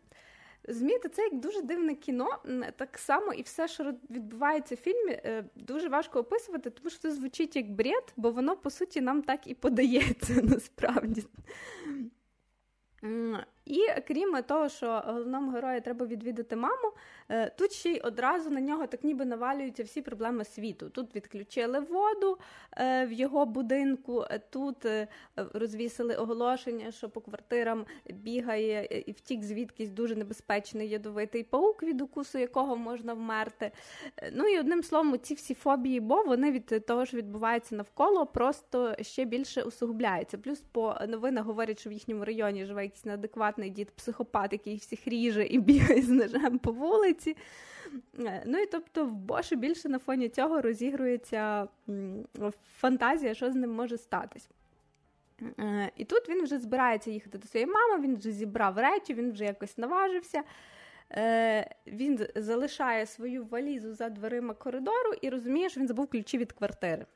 [0.69, 2.29] Змієте, це як дуже дивне кіно.
[2.77, 7.11] Так само і все, що відбувається в фільмі, е, дуже важко описувати, тому що це
[7.11, 11.25] звучить як бред, бо воно по суті нам так і подається насправді.
[13.67, 16.93] І крім того, що головному герою треба відвідати маму,
[17.29, 20.91] е, тут ще й одразу на нього так ніби навалюються всі проблеми світу.
[20.91, 22.39] Тут відключили воду
[22.77, 24.77] е, в його будинку, е, тут
[25.37, 32.39] розвісили оголошення, що по квартирам бігає і втік звідкись дуже небезпечний ядовитий паук, від укусу
[32.39, 33.71] якого можна вмерти.
[34.33, 38.97] Ну і одним словом, ці всі фобії, бо вони від того, що відбувається навколо, просто
[39.01, 40.39] ще більше усугубляються.
[40.39, 45.09] Плюс по новинах говорять, що в їхньому районі живе якийсь неадекватний дід психопат, який всіх
[45.09, 47.37] ріже і бігає з ножем по вулиці.
[48.19, 51.69] Е, ну і тобто, в Боші більше на фоні цього розігрується
[52.77, 54.49] фантазія, що з ним може статись.
[55.61, 59.33] Е, і тут він вже збирається їхати до своєї мами, він вже зібрав речі, він
[59.33, 60.43] вже якось наважився.
[61.13, 66.53] Е, він залишає свою валізу за дверима коридору і розуміє, що він забув ключі від
[66.53, 67.07] квартири.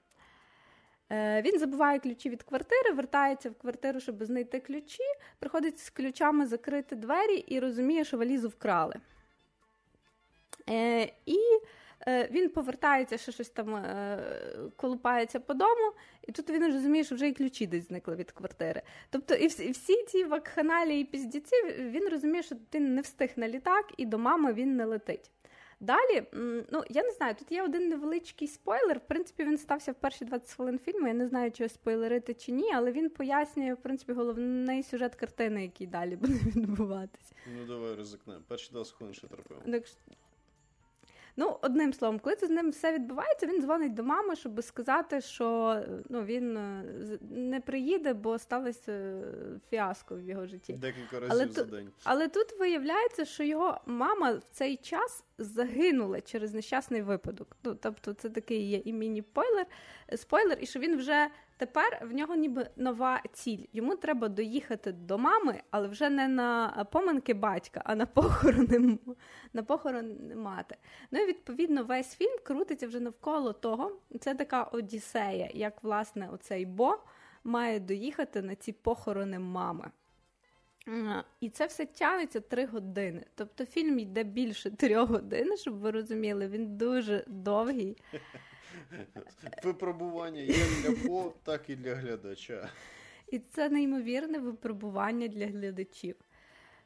[1.13, 5.03] Е, він забуває ключі від квартири, вертається в квартиру, щоб знайти ключі,
[5.39, 8.95] приходить з ключами закрити двері і розуміє, що валізу вкрали.
[10.71, 11.39] Е, і
[12.09, 13.85] е, він повертається, що щось там
[14.77, 15.93] колупається по дому,
[16.23, 18.83] і тут він розуміє, що вже і ключі десь зникли від квартири.
[19.11, 23.93] Тобто, і всі, ці вакханалії і піздіці, він розуміє, що він не встиг на літак,
[23.97, 25.31] і до мами він не летить.
[25.81, 26.27] Далі,
[26.73, 28.99] ну я не знаю, тут є один невеличкий спойлер.
[28.99, 31.07] В принципі, він стався в перші 20 хвилин фільму.
[31.07, 35.63] Я не знаю, чи спойлерити чи ні, але він пояснює, в принципі, головний сюжет картини,
[35.63, 37.35] який далі буде відбуватися.
[37.59, 38.41] Ну, давай ризикнемо.
[38.49, 39.61] Перші 20 хвилин ще терпимо.
[41.41, 45.21] Ну, одним словом, коли це з ним все відбувається, він дзвонить до мами, щоб сказати,
[45.21, 45.79] що
[46.09, 46.85] ну, він е,
[47.31, 49.23] не приїде, бо сталося е,
[49.71, 50.73] фіаско в його житті.
[50.73, 51.91] Декілька разів але за день.
[52.05, 57.57] Але тут виявляється, що його мама в цей час загинула через нещасний випадок.
[57.65, 59.67] Ну, тобто, це такий є і міні-спойлер,
[60.17, 61.29] спойлер, і що він вже
[61.59, 63.65] тепер в нього ніби нова ціль.
[63.73, 68.99] Йому треба доїхати до мами, але вже не на поминки батька, а на похорони
[69.53, 70.77] на похорони мати.
[71.11, 73.93] Ну і відповідно весь фільм крутиться вже навколо того.
[74.21, 76.99] Це така одіссея, як власне оцей Бо
[77.45, 79.91] має доїхати на ці похорони мами.
[81.41, 83.25] І це все тягнеться три години.
[83.35, 87.97] Тобто фільм йде більше трьох годин, щоб ви розуміли, він дуже довгий.
[89.65, 92.69] Випробування як для по, так і для глядача.
[93.29, 96.15] І це неймовірне випробування для глядачів.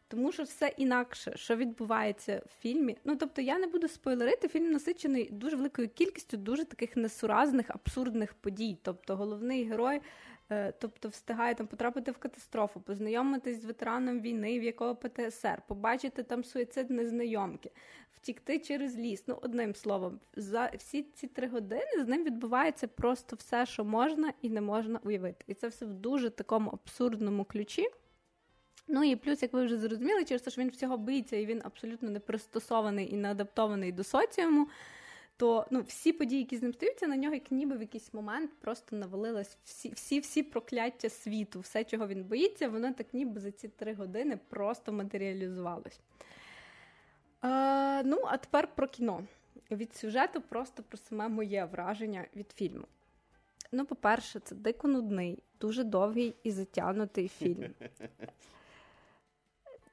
[0.09, 2.97] Тому що все інакше, що відбувається в фільмі.
[3.05, 8.34] Ну тобто я не буду спойлерити, фільм насичений дуже великою кількістю дуже таких несуразних, абсурдних
[8.34, 8.78] подій.
[8.82, 10.01] Тобто головний герой
[10.78, 16.44] тобто встигає там потрапити в катастрофу, познайомитись з ветераном війни, в якого ПТСР, побачити там
[16.44, 17.70] суїцид незнайомки,
[18.12, 19.24] втікти через ліс.
[19.26, 24.32] Ну, одним словом, за всі ці три години з ним відбувається просто все, що можна
[24.42, 25.44] і не можна уявити.
[25.46, 27.88] І це все в дуже такому абсурдному ключі.
[28.88, 31.62] Ну і плюс, як ви вже зрозуміли, через те, що він всього боїться і він
[31.64, 34.68] абсолютно не пристосований і не адаптований до соціуму
[35.43, 38.51] то ну, всі події, які з ним стаються, на нього як ніби в якийсь момент
[38.61, 43.51] просто навалилось всі всі всі прокляття світу, все, чого він боїться, воно так ніби за
[43.51, 46.01] ці три години просто матеріалізувалось.
[47.45, 49.24] Е, Ну, а тепер про кіно.
[49.70, 52.84] Від сюжету просто про саме моє враження від фільму.
[53.72, 57.74] Ну, по-перше, це дико нудний, дуже довгий і затягнутий фільм.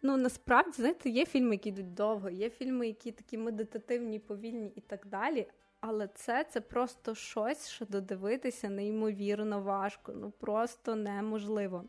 [0.01, 4.81] Ну, насправді, знаєте, є фільми, які йдуть довго, є фільми, які такі медитативні, повільні і
[4.81, 5.47] так далі.
[5.79, 11.85] Але це це просто щось, що додивитися неймовірно важко, ну просто неможливо.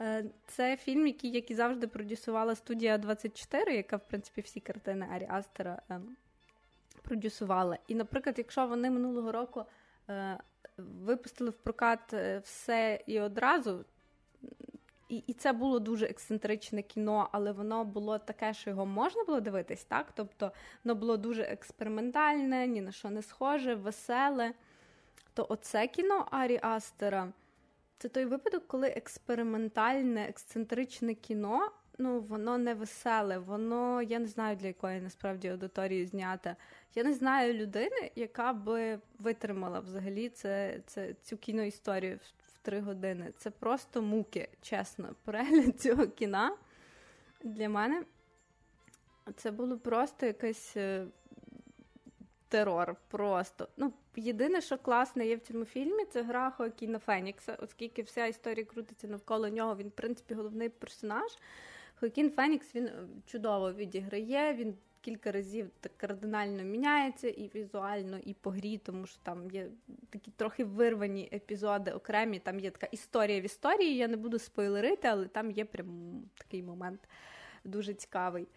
[0.00, 5.08] Е, це фільм, який, як і завжди, продюсувала студія 24, яка, в принципі, всі картини
[5.12, 6.16] Арі Астера ем,
[7.02, 7.78] продюсувала.
[7.88, 9.64] І, наприклад, якщо вони минулого року
[10.08, 10.38] е,
[10.76, 13.84] випустили в прокат е, все і одразу,
[15.08, 19.40] і і це було дуже ексцентричне кіно, але воно було таке, що його можна було
[19.40, 20.06] дивитись, так?
[20.14, 20.52] Тобто
[20.84, 24.52] воно було дуже експериментальне, ні на що не схоже, веселе.
[25.34, 27.32] То оце кіно Арі Астера
[27.98, 34.56] це той випадок, коли експериментальне, ексцентричне кіно, ну, воно не веселе, воно, я не знаю,
[34.56, 36.50] для якої насправді аудиторії знято.
[36.94, 42.18] Я не знаю людини, яка би витримала взагалі це, це цю кіноісторію
[42.68, 43.32] три години.
[43.36, 45.14] Це просто муки, чесно.
[45.24, 46.56] Перегляд цього кіна
[47.44, 48.02] для мене
[49.36, 51.06] це було просто якийсь е,
[52.48, 52.96] терор.
[53.08, 53.68] Просто.
[53.76, 58.64] Ну, Єдине, що класне є в цьому фільмі, це гра Хоакіна Фенікса, оскільки вся історія
[58.64, 59.76] крутиться навколо нього.
[59.76, 61.32] Він, в принципі, головний персонаж.
[62.00, 62.90] Хоакін Фенікс він
[63.26, 64.54] чудово відіграє.
[64.54, 64.76] Він
[65.08, 69.66] кілька разів так кардинально міняється і візуально, і по грі, тому що там є
[70.10, 72.38] такі трохи вирвані епізоди окремі.
[72.38, 73.96] Там є така історія в історії.
[73.96, 77.00] Я не буду спойлерити, але там є прям такий момент
[77.64, 78.48] дуже цікавий.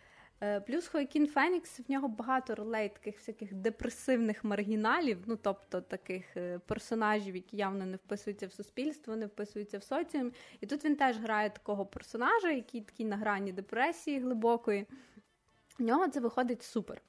[0.44, 6.38] Е, плюс Хоакін Фенікс, в нього багато ролей таких всяких депресивних маргіналів, ну тобто таких
[6.38, 10.32] е, персонажів, які явно не вписуються в суспільство, не вписуються в соціум.
[10.62, 14.86] І тут він теж грає такого персонажа, який такий на грані депресії глибокої.
[15.80, 17.02] В нього це виходить супер.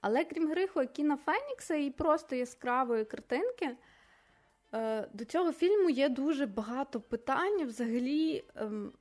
[0.00, 3.76] Але крім гри Хоакіна Фенікса і просто яскравої картинки,
[4.74, 7.66] е, до цього фільму є дуже багато питань.
[7.66, 8.92] Взагалі, ем,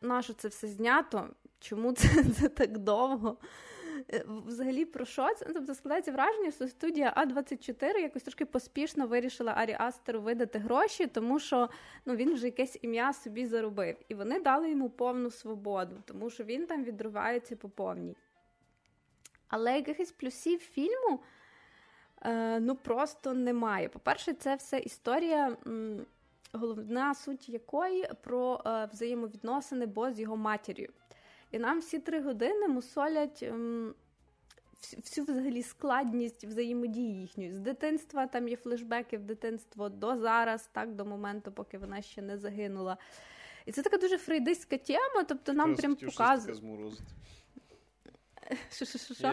[0.00, 1.28] на що це все знято?
[1.60, 2.08] Чому це,
[2.40, 3.38] це так довго?
[4.12, 5.44] Е, взагалі, про що це?
[5.54, 11.38] Тобто складається враження, що студія А24 якось трошки поспішно вирішила Арі Астеру видати гроші, тому
[11.38, 11.68] що
[12.06, 13.96] ну, він вже якесь ім'я собі заробив.
[14.08, 18.16] І вони дали йому повну свободу, тому що він там відривається по повній.
[19.56, 21.20] Але якихось плюсів фільму
[22.22, 23.88] е, ну просто немає.
[23.88, 26.06] По-перше, це все історія, м,
[26.52, 30.92] головна суть якої про е, взаємовідносини Бо з його матір'ю.
[31.50, 33.94] І нам всі три години мусолять м,
[34.96, 37.52] всю взагалі складність взаємодії їхньої.
[37.52, 42.22] З дитинства там є флешбеки в дитинство до зараз, так, до моменту, поки вона ще
[42.22, 42.96] не загинула.
[43.66, 46.54] І це така дуже фрейдистська тема, тобто нам прям показує.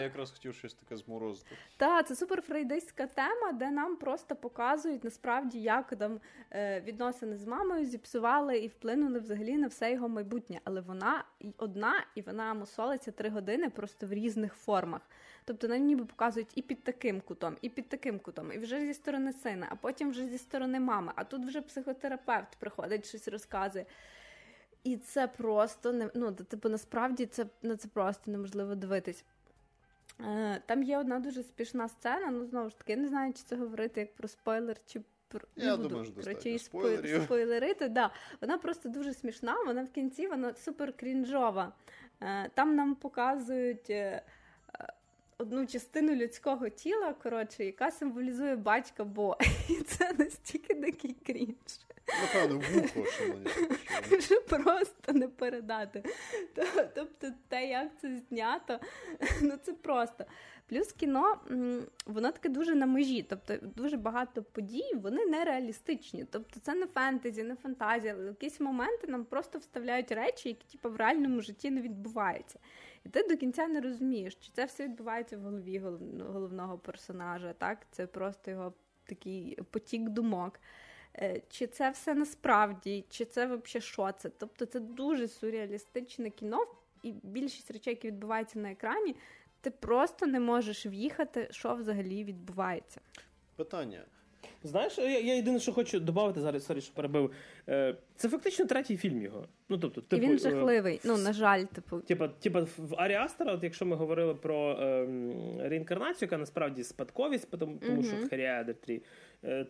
[0.00, 1.56] Я якраз хотів щось таке зморозити.
[1.76, 7.84] Так, це суперфрейдистська тема, де нам просто показують насправді, як там е, відносини з мамою
[7.84, 10.60] зіпсували і вплинули взагалі на все його майбутнє.
[10.64, 11.24] Але вона
[11.56, 15.00] одна і вона мусолиться три години просто в різних формах.
[15.44, 18.94] Тобто нам ніби показують і під таким кутом, і під таким кутом, і вже зі
[18.94, 21.12] сторони сина, а потім вже зі сторони мами.
[21.16, 23.86] А тут вже психотерапевт приходить, щось розказує.
[24.84, 29.24] І це просто не ну, типу, насправді це на це просто неможливо дивитись.
[30.20, 33.42] Е, Там є одна дуже спішна сцена, ну знову ж таки, я не знаю, чи
[33.42, 37.22] це говорити як про спойлер, чи про я буду, думаю, що коротше, спойлерів.
[37.22, 37.88] спойлерити.
[37.88, 38.10] Да.
[38.40, 41.72] Вона просто дуже смішна, вона в кінці вона супер крінжова.
[42.20, 43.90] Е, Там нам показують.
[43.90, 44.22] Е,
[45.42, 49.36] одну частину людського тіла, коротше, яка символізує батька Бо.
[49.68, 51.80] І це настільки дикий крінж.
[52.08, 56.02] Напевно, вухо, що Що просто не передати.
[56.94, 58.80] Тобто, те, як це знято,
[59.42, 60.24] ну це просто.
[60.66, 61.36] Плюс кіно,
[62.06, 66.24] воно таке дуже на межі, тобто дуже багато подій, вони нереалістичні.
[66.30, 68.14] Тобто це не фентезі, не фантазія.
[68.14, 72.58] але В якісь моменти нам просто вставляють речі, які типу, в реальному житті не відбуваються.
[73.04, 75.78] І ти до кінця не розумієш, чи це все відбувається в голові
[76.18, 77.78] головного персонажа, так?
[77.90, 78.72] Це просто його
[79.04, 80.60] такий потік думок.
[81.18, 84.28] Е, чи це все насправді, чи це взагалі що це?
[84.38, 86.66] Тобто це дуже сюрреалістичне кіно,
[87.02, 89.16] і більшість речей, які відбуваються на екрані,
[89.60, 93.00] ти просто не можеш в'їхати, що взагалі відбувається.
[93.56, 94.04] Питання.
[94.64, 97.32] Знаєш, я я єдине, що хочу додати зараз, sorry, що перебив.
[97.68, 99.48] Е, Це фактично третій фільм його.
[99.68, 100.96] Ну, тобто, типу, І він жахливий.
[100.96, 102.00] Е, ну, на жаль, типу.
[102.00, 105.06] Типа, типа в Арі Астера, от якщо ми говорили про е,
[105.60, 108.16] реінкарнацію, яка насправді спадковість, тому, тому uh-huh.
[108.16, 109.00] що в Hereditary, е,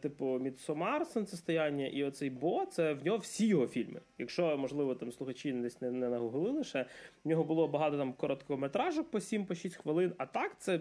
[0.03, 4.01] типу, Мідсомар, сонцестояння і оцей Бо, це в нього всі його фільми.
[4.18, 6.87] Якщо, можливо, там слухачі десь не, не нагуглили ще,
[7.25, 10.81] в нього було багато там короткометражок по 7-6 хвилин, а так це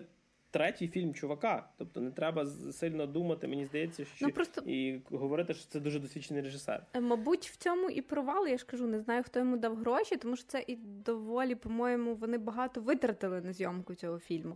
[0.51, 1.69] третій фільм чувака.
[1.77, 4.61] Тобто не треба сильно думати, мені здається, що ну, просто...
[4.61, 6.85] і говорити, що це дуже досвідчений режисер.
[6.93, 10.17] Е, мабуть, в цьому і провал, я ж кажу, не знаю, хто йому дав гроші,
[10.17, 14.55] тому що це і доволі, по-моєму, вони багато витратили на зйомку цього фільму.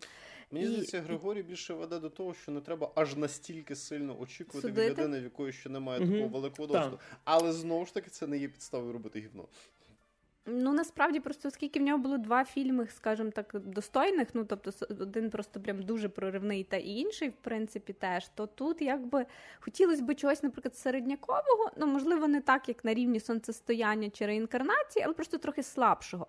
[0.52, 0.68] Мені і...
[0.68, 4.89] здається, Григорій більше веде до того, що не треба аж настільки сильно очікувати Судити?
[4.89, 7.00] від людини, в якої ще немає такого великого досвіду.
[7.24, 9.48] Але знову ж таки, це не є підставою робити гівно.
[10.48, 14.28] Ну насправді просто оскільки в нього було два фільми, скажімо так, достойних.
[14.34, 18.28] Ну тобто, один просто прям дуже проривний, та і інший, в принципі, теж.
[18.28, 19.26] То тут якби
[19.60, 25.06] хотілося б чогось, наприклад, середнякового, ну можливо, не так, як на рівні сонцестояння чи реінкарнації,
[25.06, 26.28] але просто трохи слабшого.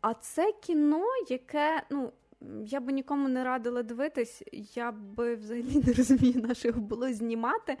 [0.00, 2.12] А це кіно, яке, ну.
[2.64, 4.42] Я би нікому не радила дивитись,
[4.74, 7.76] я би взагалі не розумію, на що його було знімати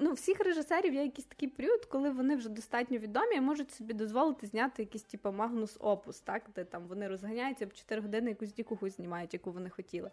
[0.00, 3.94] ну, всіх режисерів є якийсь такий період, коли вони вже достатньо відомі і можуть собі
[3.94, 8.52] дозволити зняти якийсь типу магнус опус, так, де там вони розганяються в 4 години якусь
[8.52, 10.10] дікуху знімають, яку вони хотіли.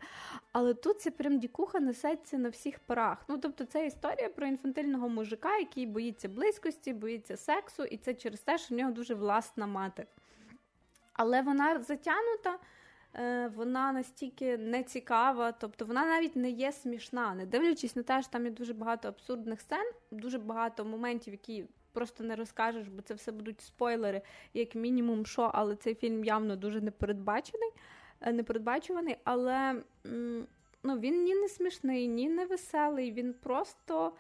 [0.52, 3.18] Але тут ця прям дікуха несеться на всіх парах.
[3.28, 8.40] Ну, тобто, це історія про інфантильного мужика, який боїться близькості, боїться сексу, і це через
[8.40, 10.06] те, що в нього дуже власна мати.
[11.14, 12.58] Але вона затягнута.
[13.16, 18.22] Е, вона настільки не цікава, тобто вона навіть не є смішна, не дивлячись на те,
[18.22, 23.02] що там є дуже багато абсурдних сцен, дуже багато моментів, які просто не розкажеш, бо
[23.02, 24.22] це все будуть спойлери,
[24.54, 27.70] як мінімум, що, але цей фільм явно дуже непередбачений,
[28.22, 29.82] е, непередбачуваний, але
[30.84, 34.14] ну, він ні не смішний, ні не веселий, він просто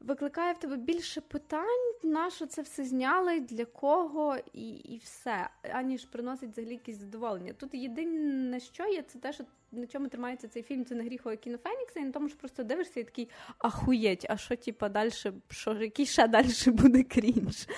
[0.00, 5.48] викликає в тебе більше питань, на що це все зняли, для кого і і все,
[5.72, 7.52] аніж приносить взагалі якісь задоволення.
[7.52, 11.36] Тут єдине, що є, це те, що на чому тримається цей фільм, це не гріхове
[11.36, 15.10] кіно Фенікса, і на тому що просто дивишся і такий ахуєть, а що, типа, далі,
[15.50, 17.68] що який ще далі буде крінж.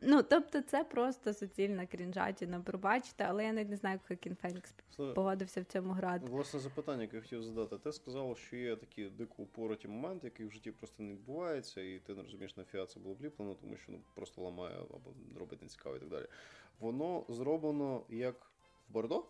[0.00, 4.74] Ну, тобто, це просто суцільна крінжатіна, пробачте, але я навіть не знаю, як Хакін Фенікс
[5.14, 6.26] погодився в цьому грати.
[6.30, 7.78] Власне запитання, яке я хотів задати.
[7.78, 11.98] Ти сказав, що є такі дико упороті моменти, які в житті просто не відбуваються, і
[11.98, 15.62] ти не розумієш, на фіа це було вліплено, тому що ну просто ламає або робить
[15.62, 16.26] нецікаво і так далі.
[16.80, 18.52] Воно зроблено як
[18.88, 19.24] в Бордо,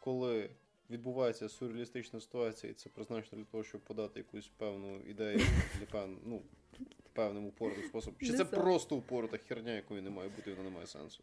[0.00, 0.50] коли
[0.90, 5.40] відбувається сюрреалістична ситуація, і це призначено для того, щоб подати якусь певну ідею
[5.78, 6.42] для певну, ну,
[7.12, 8.20] певним упорним способом.
[8.20, 11.22] Чи це просто упорота херня, якої не має бути, вона не має сенсу?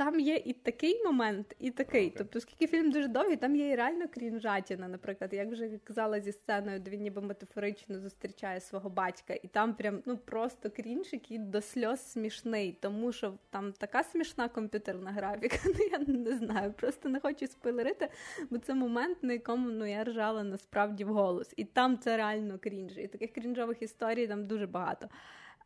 [0.00, 2.10] Там є і такий момент, і такий.
[2.10, 2.14] Okay.
[2.18, 6.32] Тобто, оскільки фільм дуже довгий, там є і реально крінжатіна, наприклад, як вже казала зі
[6.32, 11.38] сценою, де він ніби метафорично зустрічає свого батька, і там прям ну просто крінж, який
[11.38, 15.56] до сльоз смішний, тому що там така смішна комп'ютерна графіка.
[15.64, 18.08] Ну я не знаю, просто не хочу спойлерити,
[18.50, 21.54] бо це момент, на якому ну я ржала насправді в голос.
[21.56, 22.98] І там це реально крінж.
[22.98, 25.08] І таких крінжових історій там дуже багато.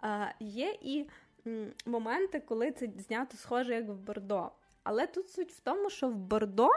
[0.01, 1.07] А, Є і
[1.87, 4.51] моменти, коли це знято схоже як в Бордо.
[4.85, 6.69] Але тут суть в тому, що в Бордо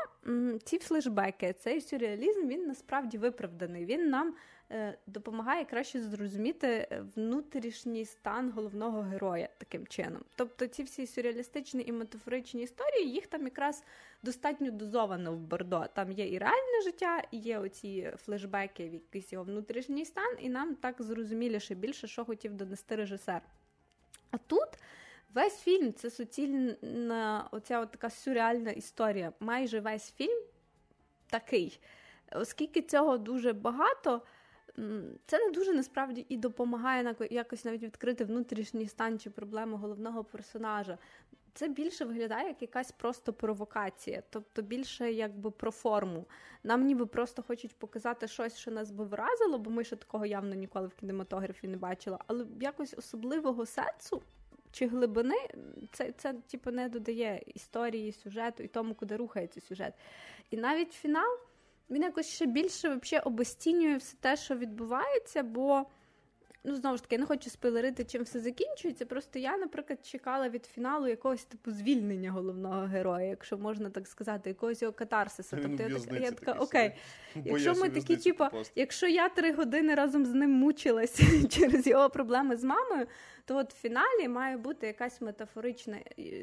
[0.64, 3.86] ці флешбеки, цей сюрреалізм, він насправді виправданий.
[3.86, 4.36] Він нам
[4.72, 10.24] е, допомагає краще зрозуміти внутрішній стан головного героя таким чином.
[10.36, 13.84] Тобто ці всі сюрреалістичні і метафоричні історії, їх там якраз
[14.24, 15.86] достатньо дозовано в Бордо.
[15.94, 20.76] Там є і реальне життя, і є оці флешбеки якийсь його внутрішній стан, і нам
[20.76, 23.42] так зрозуміліше більше, що хотів донести режисер.
[24.32, 24.70] А тут.
[25.34, 29.34] Весь фільм це суцільна оця от така сюрреальна історія.
[29.40, 30.44] Майже весь фільм
[31.30, 31.80] такий.
[32.32, 34.22] Оскільки цього дуже багато,
[35.26, 40.98] це не дуже насправді і допомагає якось навіть відкрити внутрішній стан чи проблему головного персонажа.
[41.58, 46.26] Це більше виглядає як якась просто провокація, тобто більше якби про форму.
[46.64, 50.56] Нам ніби просто хочуть показати щось, що нас би вразило, бо ми ще такого явно
[50.56, 54.22] ніколи в кінематографі не бачили, але якось особливого сенсу
[54.72, 55.48] чи глибини,
[55.92, 59.94] це, це типу, не додає історії, сюжету і тому, куди рухається сюжет.
[60.50, 61.40] І навіть фінал
[61.90, 65.86] він якось ще більше вообще обостінює все те, що відбувається, бо.
[66.68, 69.06] Ну, знову ж таки, я не хочу спойлерити, чим все закінчується.
[69.06, 74.50] Просто я, наприклад, чекала від фіналу якогось типу звільнення головного героя, якщо можна так сказати,
[74.50, 75.58] якогось його катарсиса.
[75.62, 76.92] Тобто я така, я така окей,
[77.36, 78.46] якщо ми такі, типу,
[78.76, 83.08] якщо я три години разом з ним мучилась через його проблеми з мамою,
[83.46, 85.98] то от в фіналі має бути якась метафорична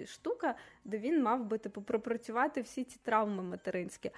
[0.07, 0.55] штука,
[0.85, 4.11] де він мав би типу пропрацювати всі ці травми материнські.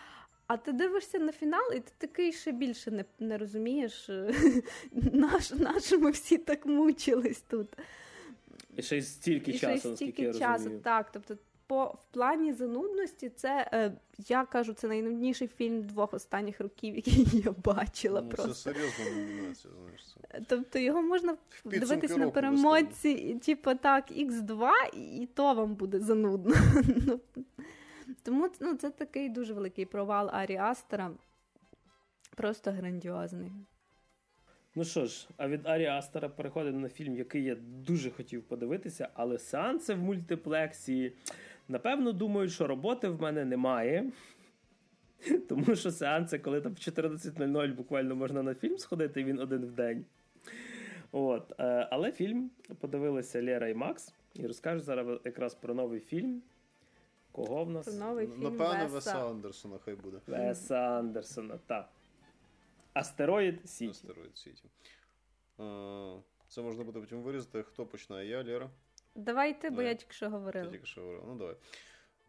[0.47, 4.11] А ти дивишся на фінал, і ти такий ще більше не не розумієш,
[5.12, 7.68] наш, наш ми всі так мучились тут.
[8.76, 10.80] І ще й стільки і часу, стільки я часу, розумію.
[10.80, 11.11] так.
[11.12, 11.36] Тобто,
[11.66, 13.92] по в плані занудності, це е,
[14.28, 18.20] я кажу, це найнудніший фільм двох останніх років, який я бачила.
[18.20, 18.55] Ну, просто.
[18.55, 20.01] Це серйозна номінація, знаєш.
[20.05, 20.40] Це.
[20.49, 26.55] Тобто його можна дивитись на перемоці, типу так, Х2, і то вам буде занудно.
[28.22, 31.11] Тому ну, це такий дуже великий провал Арі Астера.
[32.36, 33.52] Просто грандіозний.
[34.74, 39.09] Ну що ж, а від Арі Астера переходимо на фільм, який я дуже хотів подивитися,
[39.14, 41.12] але сеанси в мультиплексі.
[41.68, 44.11] Напевно, думаю, що роботи в мене немає.
[45.48, 49.72] Тому що сеанси, коли там в 14.00 буквально можна на фільм сходити, він один в
[49.72, 50.04] день.
[51.12, 51.52] От.
[51.61, 52.50] Е, але фільм
[52.80, 56.42] подивилися Лера і Макс і розкажуть зараз якраз про новий фільм.
[57.37, 57.99] Кого в нас?
[57.99, 58.95] Новий фільм Напевно, Веса.
[58.95, 60.20] Веса Андерсона хай буде.
[60.26, 61.89] Веса Андерсона, так.
[62.93, 63.91] Астероїд Сіті.
[63.91, 64.64] Астероїд Сіті.
[66.49, 67.62] Це можна буде потім вирізати.
[67.62, 68.28] Хто починає?
[68.28, 68.70] Я, Лера?
[69.14, 70.64] Давай ти, бо я тільки що говорила.
[70.66, 71.22] Ти тільки що говорив.
[71.26, 71.57] Ну, давай.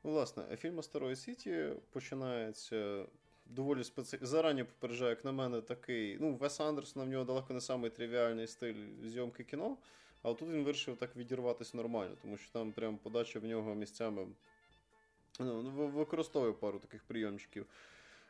[0.04, 3.06] Ну, власне, фільм Астероїд Сіті починається.
[3.46, 4.20] Доволі специ...
[4.22, 6.18] Зарані попереджаю, як на мене, такий.
[6.20, 9.78] Ну, Вес Андерсона в нього далеко не самий тривіальний стиль зйомки кіно,
[10.22, 14.28] але тут він вирішив так відірватися нормально, тому що там прям подача в нього місцями
[15.44, 17.66] ну, використовує пару таких прийомчиків.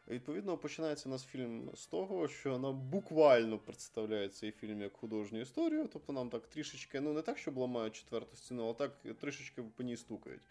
[0.07, 5.41] Відповідно, починається у нас фільм з того, що нам буквально представляє цей фільм як художню
[5.41, 5.89] історію.
[5.93, 9.83] Тобто нам так трішечки, ну не так, щоб ламають четверту стіну, а так трішечки по
[9.83, 10.41] ній стукають.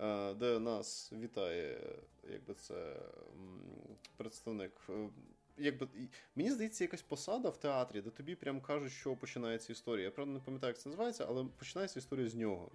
[0.00, 1.80] Е, де нас вітає,
[2.30, 2.96] якби це
[4.16, 5.08] представник е,
[5.58, 5.88] якби
[6.36, 10.04] мені здається, якась посада в театрі, де тобі прям кажуть, що починається історія.
[10.04, 12.70] Я правда не пам'ятаю, як це називається, але починається історія з нього.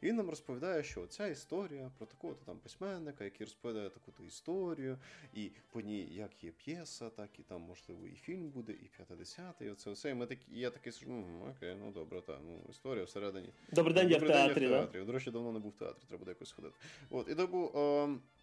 [0.00, 4.98] І він нам розповідає, що ця історія про такого-то там письменника, який розповідає таку-то історію,
[5.34, 9.64] і по ній як є п'єса, так і там, можливо, і фільм буде, і п'яте-десяте,
[9.64, 10.10] і оце все.
[10.10, 13.48] І ми такі, і я такий сижу, окей, ну добре, та ну історія всередині.
[13.72, 14.62] Добрий день, я в театрі.
[14.62, 15.04] Я в театрі.
[15.04, 16.74] До речі, давно не був в театрі, треба буде якось ходити.
[17.10, 17.72] От, і добу.
[17.74, 18.33] Е-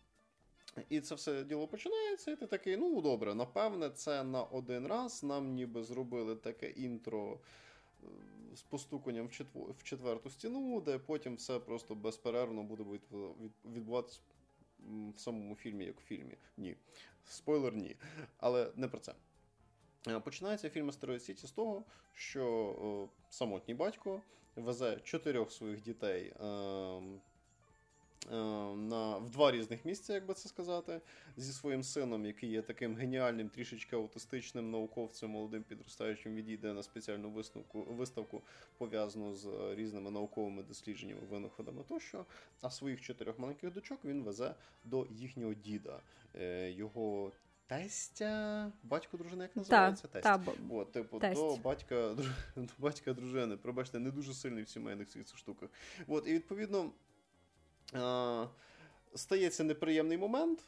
[0.90, 5.24] і це все діло починається, і ти такий, ну добре, напевне, це на один раз.
[5.24, 7.40] Нам ніби зробили таке інтро
[8.04, 8.08] е,
[8.56, 12.84] з постуканням в четверту стіну, де потім все просто безперервно буде
[13.66, 14.20] відбуватися
[15.16, 16.38] в самому фільмі, як в фільмі.
[16.58, 16.76] Ні.
[17.26, 17.96] Спойлер, ні.
[18.38, 19.14] Але не про це.
[20.08, 24.22] Е, починається фільм Астероїд Сіті з того, що о, самотній батько
[24.56, 26.34] везе чотирьох своїх дітей.
[28.30, 28.36] Е,
[28.76, 31.02] на, в два різних місця, як би це сказати,
[31.38, 37.30] зі своїм сином, який є таким геніальним, трішечки аутистичним науковцем, молодим підростаючим, відійде на спеціальну
[37.30, 38.42] виставку, виставку
[38.78, 42.26] пов'язану з різними науковими дослідженнями, винаходами тощо.
[42.62, 46.00] А своїх чотирьох маленьких дочок він везе до їхнього діда.
[46.36, 47.32] Е, його
[47.68, 50.08] Тестя, батько дружини, як називається?
[50.08, 52.16] Та, та, От, типу, до батька
[52.56, 53.58] до батька дружини.
[53.58, 55.70] Пробачте, не дуже сильний в сімейних цих штуках.
[56.08, 56.92] От, і відповідно
[59.16, 60.64] стається неприємний момент,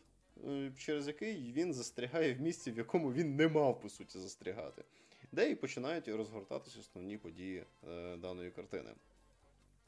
[0.47, 4.84] е, через який він застрягає в місці, в якому він не мав, по суті, застрягати,
[5.32, 8.89] де і починають розгортатися основні події е, даної картини.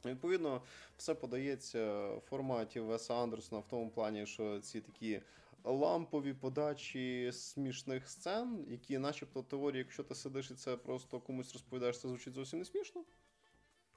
[0.04, 0.62] Відповідно,
[0.96, 5.20] все подається в форматі Веса Андерсона в тому плані, що ці такі
[5.64, 12.00] лампові подачі смішних сцен, які, начебто, теорії, якщо ти сидиш і це просто комусь розповідаєш,
[12.00, 13.04] це звучить зовсім не смішно.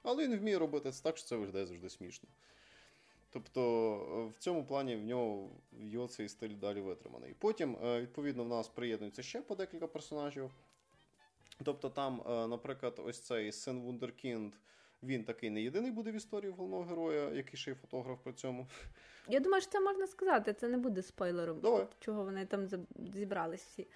[0.02, 2.28] Але він вміє робити це так, що це виглядає завжди смішно.
[3.32, 5.50] Тобто в цьому плані в нього
[5.80, 7.34] його цей стиль далі витриманий.
[7.38, 10.50] Потім, е, відповідно, в нас приєднується ще по декілька персонажів.
[11.64, 14.52] Тобто, там, е, наприклад, ось цей син Вундеркінд,
[15.02, 18.66] він такий не єдиний буде в історії головного героя, який ще й фотограф при цьому.
[19.28, 21.86] Я думаю, що це можна сказати, це не буде спойлером, Давай.
[22.00, 22.68] чого вони там
[23.14, 23.86] зібрались всі.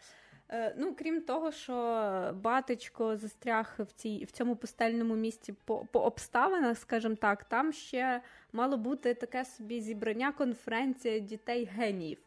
[0.48, 1.74] Е, ну, крім того, що
[2.42, 8.20] батечко застряг в цій в цьому пустельному місці по по обставинах, скажімо так, там ще
[8.52, 12.18] мало бути таке собі зібрання конференція дітей геніїв.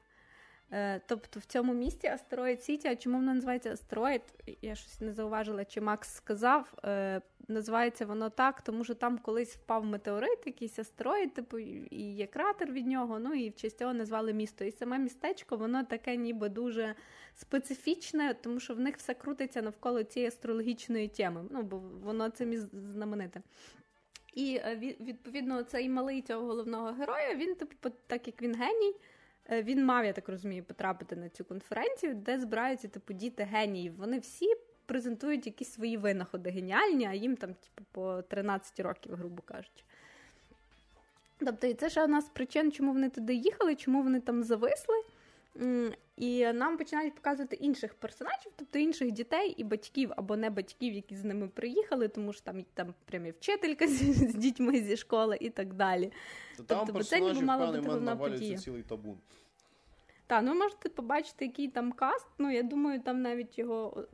[0.72, 4.22] Е, тобто в цьому місті Астероїд Сіті, а чому воно називається Астероїд?
[4.62, 6.74] Я щось не зауважила, чи Макс сказав.
[6.84, 12.28] Е, називається воно так, тому що там колись впав метеорит, якийсь астероїд, типу, і є
[12.28, 13.20] кратер від нього.
[13.20, 14.66] Ну і в честь цього назвали місто.
[14.66, 16.96] І саме містечко, воно таке, ніби дуже
[17.36, 21.46] специфічне, тому що в них все крутиться навколо цієї астрологічної теми.
[21.50, 22.56] Ну, бо воно цим
[22.94, 23.42] знамените.
[24.34, 28.96] І е, відповідно цей малий цього головного героя, він, типу, так як він геній.
[29.52, 33.96] Е, він мав, я так розумію, потрапити на цю конференцію, де збираються типу діти геніїв.
[33.96, 34.46] Вони всі
[34.86, 39.84] презентують якісь свої винаходи геніальні, а їм там типу, по 13 років, грубо кажучи.
[41.40, 44.96] Тобто, і це ще одна з причин, чому вони туди їхали, чому вони там зависли.
[46.18, 51.16] І нам починають показувати інших персонажів, тобто інших дітей і батьків або не батьків, які
[51.16, 53.92] з ними приїхали, тому що там там прямо вчителька з,
[54.32, 56.12] з дітьми зі школи і так далі.
[56.58, 58.58] То там тобто, це ніби мала бути головна подія.
[58.58, 59.18] цілий табун.
[60.28, 62.28] Так, ну можете побачити, який там каст.
[62.38, 64.08] Ну, я думаю, там навіть його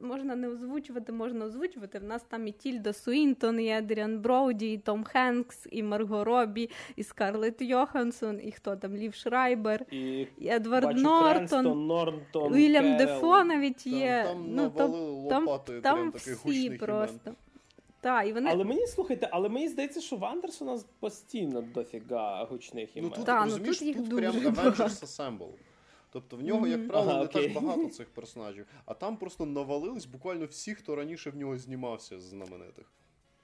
[0.00, 1.98] можна не озвучувати, можна озвучувати.
[1.98, 6.70] В нас там і Тільда Суінтон, і Едріан Броуді, і Том Хенкс, і Марго Робі,
[6.96, 13.44] і Скарлетт Йоханссон, і хто там Лів Шрайбер, і, і Едвард Нортон, Нортон, Вільям Дефо
[13.44, 14.24] навіть є.
[14.26, 17.34] Там, там ну, там, там, там всі просто.
[18.00, 18.50] Та, і вони...
[18.52, 23.10] Але мені слухайте, але мені здається, що в Андерсона постійно дофіга гучних імен.
[23.10, 25.48] Ну тут, Та, розумієш, ну, тут, тут прям Avengers Assemble.
[26.12, 30.06] Тобто в нього, як правило, ага, не так багато цих персонажів, а там просто навалились
[30.06, 32.86] буквально всі, хто раніше в нього знімався з знаменитих.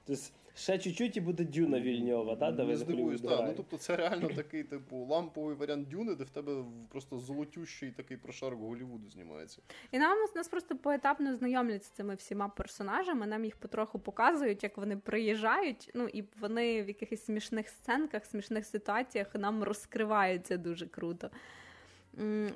[0.05, 0.23] Тобто
[0.55, 2.59] ще чуть-чуть і буде Дюна Вільньова, так?
[2.59, 3.45] Не здивуюсь, так.
[3.47, 8.17] Ну тобто це реально такий, типу, ламповий варіант Дюни, де в тебе просто золотющий такий
[8.17, 9.59] прошарок Голлівуду знімається.
[9.93, 13.27] І нам нас просто поетапно знайомлять з цими всіма персонажами.
[13.27, 15.91] Нам їх потроху показують, як вони приїжджають.
[15.95, 21.31] Ну і вони в якихось смішних сценках, смішних ситуаціях нам розкриваються дуже круто.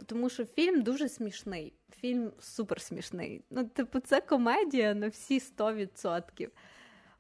[0.07, 3.43] Тому що фільм дуже смішний, фільм супер смішний.
[3.51, 6.49] Ну, типу, це комедія на всі 100%.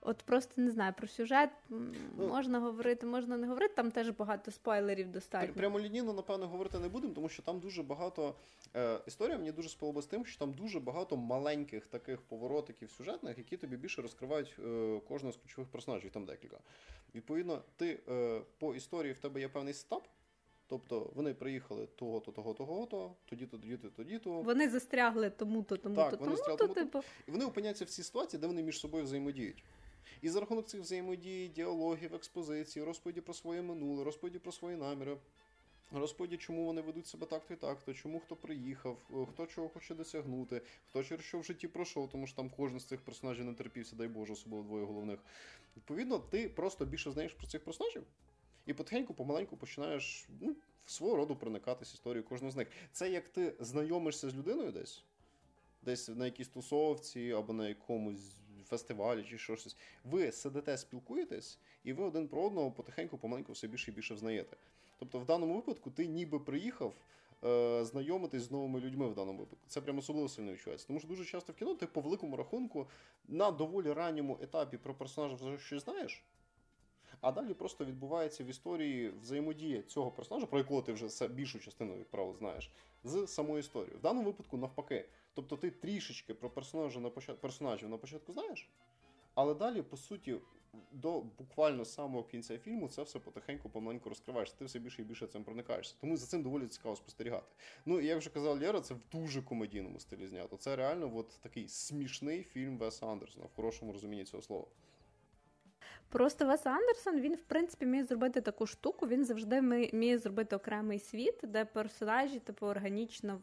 [0.03, 3.74] От просто не знаю про сюжет ну, можна говорити, можна не говорити.
[3.74, 5.55] Там теж багато спойлерів достатньо.
[5.55, 8.34] Прямо лінійно, напевно, говорити не будемо, тому що там дуже багато
[8.76, 13.57] е, історія мені дуже сподобалась тим, що там дуже багато маленьких таких поворотиків сюжетних, які
[13.57, 16.11] тобі більше розкривають е, кожного з ключових персонажів.
[16.11, 16.59] Там декілька.
[17.14, 20.03] Відповідно, ти е, по історії в тебе є певний стап.
[20.71, 24.43] Тобто вони приїхали того-то, того-то, того-то, тоді-то, тоді-то, тоді-то.
[24.43, 27.01] Вони застрягли тому-то, тому-то, тому-то, тому-то, типу.
[27.29, 29.64] І вони опиняються в цій ситуації, де вони між собою взаємодіють.
[30.23, 35.16] І за рахунок цих взаємодій, діалогів, експозицій, розповіді про своє минуле, розповіді про свої наміри,
[35.93, 38.99] розповіді, чому вони ведуть себе так-то і так-то, чому хто приїхав,
[39.33, 42.85] хто чого хоче досягнути, хто через що в житті пройшов, тому що там кожен з
[42.85, 45.18] цих персонажів не терпівся, дай Боже, особливо двоє головних.
[45.77, 48.03] Відповідно, ти просто більше знаєш про цих персонажів.
[48.71, 52.68] І потихеньку, помаленьку починаєш ну, в свого роду проникатись історією кожного з них.
[52.93, 55.05] Це як ти знайомишся з людиною десь,
[55.83, 59.77] десь на якійсь тусовці або на якомусь фестивалі чи щось.
[60.05, 64.57] Ви сидите, спілкуєтесь, і ви один про одного потихеньку, помаленьку все більше і більше взнаєте.
[64.99, 66.95] Тобто, в даному випадку ти ніби приїхав.
[67.45, 69.64] Е, знайомитись з новими людьми в даному випадку.
[69.68, 70.87] Це прямо особливо сильно відчувається.
[70.87, 72.87] Тому що дуже часто в кіно ти по великому рахунку
[73.29, 76.23] на доволі ранньому етапі про персонажа вже щось знаєш,
[77.21, 81.97] а далі просто відбувається в історії взаємодія цього персонажа, про якого ти вже більшу частину,
[81.99, 82.71] як знаєш,
[83.05, 83.99] з самою історією.
[83.99, 85.09] В даному випадку, навпаки.
[85.35, 88.68] Тобто ти трішечки про персонажа на початку персонажів на початку знаєш,
[89.35, 90.37] але далі, по суті,
[90.93, 94.57] до буквально самого кінця фільму це все потихеньку помаленьку розкриваєшся.
[94.59, 95.95] Ти все більше і більше цим проникаєшся.
[96.01, 97.47] Тому за цим доволі цікаво спостерігати.
[97.87, 100.57] Ну і як вже казав Лєра, це в дуже комедійному стилі знято.
[100.57, 104.66] Це реально от такий смішний фільм Веса Андерсона в хорошому розумінні цього слова.
[106.11, 109.07] Просто Вес Андерсон він, в принципі, міг зробити таку штуку.
[109.07, 109.62] Він завжди
[109.93, 113.41] міг зробити окремий світ, де персонажі типу органічно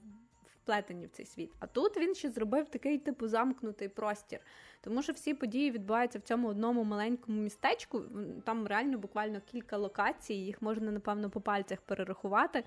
[0.68, 1.52] вплетені в цей світ.
[1.60, 4.40] А тут він ще зробив такий типу замкнутий простір.
[4.82, 8.04] Тому що всі події відбуваються в цьому одному маленькому містечку.
[8.46, 12.64] Там реально буквально кілька локацій, їх можна, напевно, по пальцях перерахувати.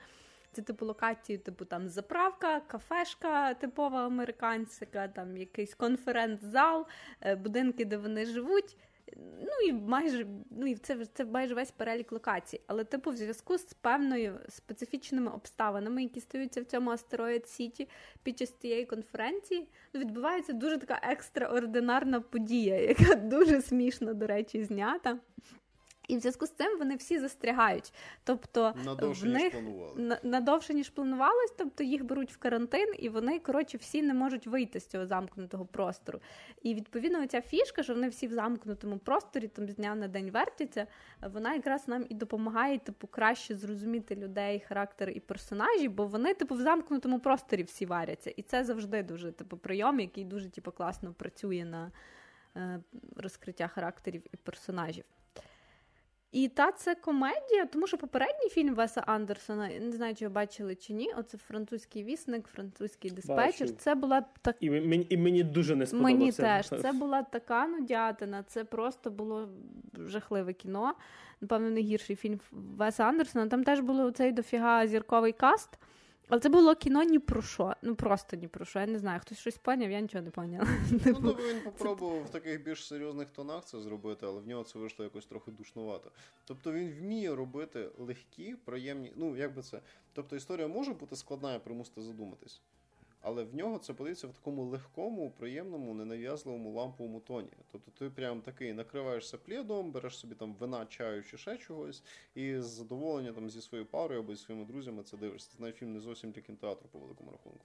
[0.53, 6.87] Це типу локації, типу там заправка, кафешка типова американська, там якийсь конференц-зал,
[7.21, 8.77] е, будинки, де вони живуть.
[9.17, 12.61] Ну і майже ну і це це майже весь перелік локацій.
[12.67, 17.89] Але, типу, в зв'язку з певною специфічними обставинами, які стаються в цьому астероїд Сіті
[18.23, 24.65] під час цієї конференції, ну, відбувається дуже така екстраординарна подія, яка дуже смішно, до речі,
[24.65, 25.19] знята.
[26.11, 27.93] І в зв'язку з цим вони всі застрягають.
[28.25, 30.19] Тобто надовше, в них ніж планували.
[30.23, 34.81] надовше ніж планувалось, тобто їх беруть в карантин, і вони коротше всі не можуть вийти
[34.81, 36.21] з цього замкнутого простору.
[36.63, 40.31] І відповідно ця фішка, що вони всі в замкнутому просторі, там з дня на день
[40.31, 40.87] вертяться,
[41.33, 46.55] вона якраз нам і допомагає типу краще зрозуміти людей, характер і персонажі, бо вони, типу,
[46.55, 48.31] в замкнутому просторі всі варяться.
[48.31, 51.93] І це завжди дуже типу прийом, який дуже типу, класно працює на
[52.57, 52.81] е,
[53.17, 55.05] розкриття характерів і персонажів.
[56.33, 60.75] І та це комедія, тому що попередній фільм Веса Андерсона, не знаю, чи ви бачили
[60.75, 61.13] чи ні.
[61.17, 63.67] Оце французький вісник, французький диспетчер.
[63.67, 63.79] Бачу.
[63.79, 66.19] Це була так і мені і мені дуже не сподобалося.
[66.19, 68.43] Мені теж це була така нудятина.
[68.43, 69.49] Це просто було
[70.07, 70.95] жахливе кіно.
[71.41, 73.47] Напевно, не гірший фільм Веса Андерсона.
[73.47, 75.79] Там теж було цей дофіга зірковий каст.
[76.31, 77.75] Але це було кіно ні про що.
[77.83, 78.79] Ну просто ні про що.
[78.79, 80.67] Я не знаю, хтось щось поняв, я нічого не поняла.
[80.91, 84.79] Ну, тобто він попробував в таких більш серйозних тонах це зробити, але в нього це
[84.79, 86.11] вийшло якось трохи душнувато.
[86.45, 89.13] Тобто він вміє робити легкі, приємні.
[89.17, 89.81] Ну, як би це.
[90.13, 92.61] Тобто історія може бути складна і примусити задуматись.
[93.23, 97.49] Але в нього це подається в такому легкому, приємному, ненав'язливому ламповому тоні.
[97.73, 102.03] Тобто ти прям такий накриваєшся плідом, береш собі там вина, чаю чи ще чогось,
[102.35, 105.51] і з задоволення там зі своєю парою або зі своїми друзями це дивишся.
[105.57, 107.65] Це навіть фільм не зовсім для кінотеатру по великому рахунку.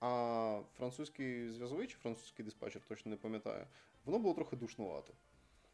[0.00, 3.66] А французький зв'язовий чи французький диспатчер, точно не пам'ятаю,
[4.04, 5.12] воно було трохи душнувато.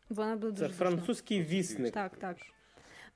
[0.09, 1.95] Воно було дуже Це французький вісник.
[1.95, 2.37] Так, так.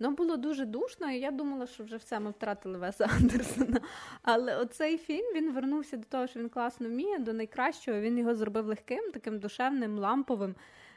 [0.00, 3.80] Ну, було дуже душно, і я думала, що вже все ми втратили Веса Андерсона.
[4.22, 8.00] Але оцей фільм він вернувся до того, що він класно вміє, до найкращого.
[8.00, 10.54] Він його зробив легким, таким душевним, ламповим,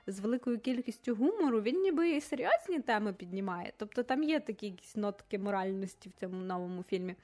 [0.08, 1.62] з великою кількістю гумору.
[1.62, 3.74] Він ніби і серйозні теми піднімає.
[3.78, 7.16] Тобто там є такі якісь нотки моральності в цьому новому фільмі.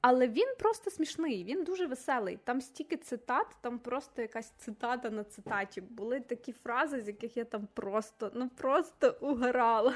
[0.00, 2.38] Але він просто смішний, він дуже веселий.
[2.44, 5.80] Там стільки цитат, там просто якась цитата на цитаті.
[5.80, 9.94] Були такі фрази, з яких я там просто ну просто угорала.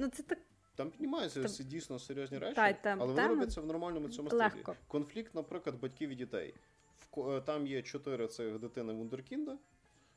[0.00, 0.38] Ну це так.
[0.74, 1.66] Там піднімаються там...
[1.66, 4.40] дійсно серйозні речі, та, там, але вони робляться в нормальному цьому стилі.
[4.40, 4.76] Легко.
[4.88, 6.54] Конфлікт, наприклад, батьків і дітей.
[7.16, 9.58] В Там є чотири цих дитини Вундеркінда,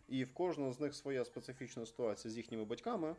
[0.07, 3.15] і в кожного з них своя специфічна ситуація з їхніми батьками.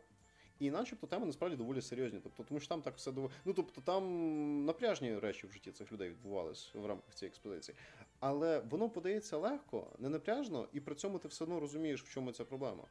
[0.59, 2.19] І начебто теми насправді доволі серйозні.
[2.23, 3.31] Тобто, тому що там так все доволі.
[3.45, 7.77] Ну тобто там напряжні речі в житті цих людей відбувались в рамках цієї експедиції.
[8.19, 12.31] Але воно подається легко, не напряжно, і при цьому ти все одно розумієш, в чому
[12.31, 12.83] ця проблема.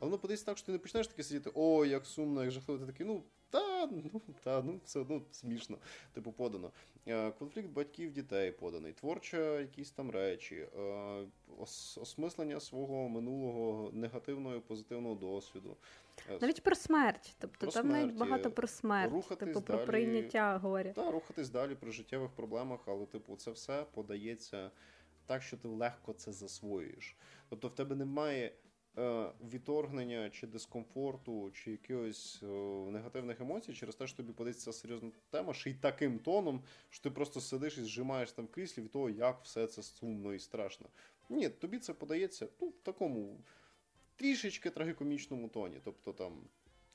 [0.00, 2.80] Але воно подається так, що ти не почнеш таки сидіти, о, як сумно, як жахливо,
[2.80, 5.78] ти такий, ну, та, ну, та, ну, все одно смішно,
[6.12, 6.70] типу, подано.
[7.06, 11.26] Е, конфлікт батьків дітей поданий, творча якісь там речі, е,
[12.00, 15.76] осмислення свого минулого негативного і позитивного досвіду.
[16.30, 19.76] Е, навіть про смерть, тобто про там смерть, навіть багато про смерть, рухатись типу далі,
[19.78, 20.92] про прийняття горя.
[20.92, 24.70] Так, рухатись далі при життєвих проблемах, але, типу, це все подається
[25.26, 27.16] так, що ти легко це засвоюєш.
[27.48, 28.52] Тобто в тебе немає.
[29.00, 32.46] Е, відторгнення чи дискомфорту, чи якихось е,
[32.90, 37.10] негативних емоцій через те, що тобі подається серйозна тема, ще й таким тоном, що ти
[37.10, 40.86] просто сидиш і зжимаєш там кріслі від того, як все це сумно і страшно.
[41.28, 43.40] Ні, тобі це подається ну, в такому
[44.16, 45.80] трішечки трагікомічному тоні.
[45.84, 46.32] Тобто там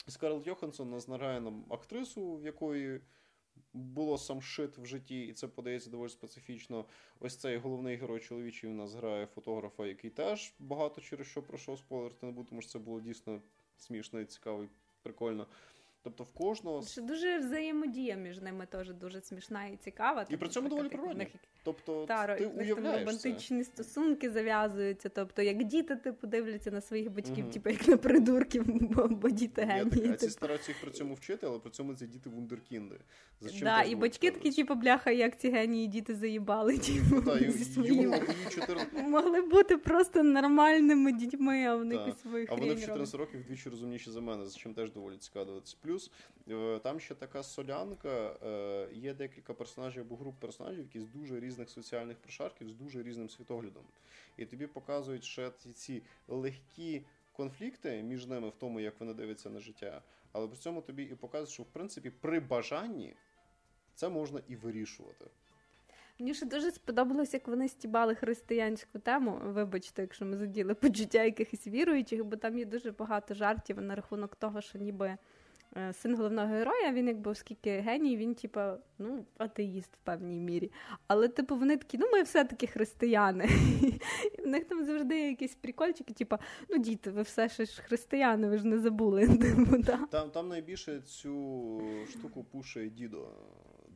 [0.07, 3.02] Скарлетт Йоханссон нас награє нам актрису, в якої
[3.76, 6.85] було сам шит в житті, і це подається доволі специфічно.
[7.19, 11.80] Ось цей головний герой чоловічий у нас грає фотографа, який теж багато через що пройшов
[11.80, 13.41] спойлерити не буду, тому що це було дійсно
[13.77, 14.69] смішно і цікаво і
[15.02, 15.47] прикольно.
[16.06, 20.26] Тобто в кожного Що дуже взаємодія між ними теж дуже смішна і цікава.
[20.30, 21.27] І при цьому доволі природні.
[21.64, 23.72] Тобто Та, ти уявляєш романтичні це.
[23.72, 25.10] стосунки зав'язуються.
[25.10, 27.53] Тобто, як діти типу дивляться на своїх батьків, угу.
[27.53, 29.90] типу як на придурків, бо, бо діти генії.
[29.90, 30.18] Типу.
[30.18, 32.95] ці стараються їх при цьому вчити, але при цьому це діти вундеркінди.
[33.41, 36.77] За чим да, і батьки такі, типу, бляха, як ці генії діти заїбали.
[36.77, 38.22] Типу, та, зі своїми...
[38.49, 38.94] 14...
[39.07, 43.69] Могли бути просто нормальними дітьми, а вони якусь свої А вони в 14 років вдвічі
[43.69, 45.77] розумніші за мене, за чим теж доволі цікаво дивитися.
[45.95, 46.11] Плюс
[46.49, 51.39] е, там ще така солянка, е, є декілька персонажів або груп персонажів, які з дуже
[51.39, 53.84] різних соціальних прошарків, з дуже різним світоглядом.
[54.38, 59.59] І тобі показують ще ці легкі конфлікти між ними в тому, як вони дивляться на
[59.59, 60.01] життя.
[60.31, 63.13] Але при цьому тобі і показують, що в принципі при бажанні
[63.95, 65.26] це можна і вирішувати.
[66.19, 69.39] Мені ще дуже сподобалось, як вони стібали християнську тему.
[69.43, 74.35] Вибачте, якщо ми заділи почуття якихось віруючих, бо там є дуже багато жартів на рахунок
[74.35, 75.17] того, що ніби.
[75.78, 80.72] Е, син головного героя, він якби оскільки геній, він, типа, ну, атеїст в певній мірі.
[81.08, 83.50] Але, типу, вони такі, ну, ми все-таки християни.
[84.38, 86.38] І в них там завжди якісь прикольчики, типу,
[86.70, 89.28] ну, діти, ви все ж християни, ви ж не забули.
[89.38, 93.30] Типу, там там найбільше цю штуку пушує дідо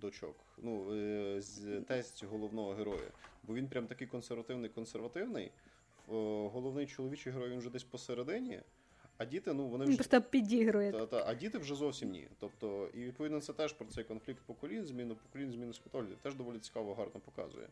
[0.02, 0.36] дочок.
[0.58, 1.42] Ну, е,
[1.88, 3.12] тесть головного героя.
[3.44, 5.52] Бо він прям такий консервативний консервативний.
[6.08, 8.60] Головний чоловічий герой він вже десь посередині.
[9.20, 10.92] А діти, ну вони вже просто підігрує.
[10.92, 12.28] Та, та, а діти вже зовсім ні.
[12.40, 16.16] Тобто, і відповідно це теж про цей конфлікт поколінь, зміну поколінь, зміну світогляду.
[16.22, 17.68] Теж доволі цікаво, гарно показує.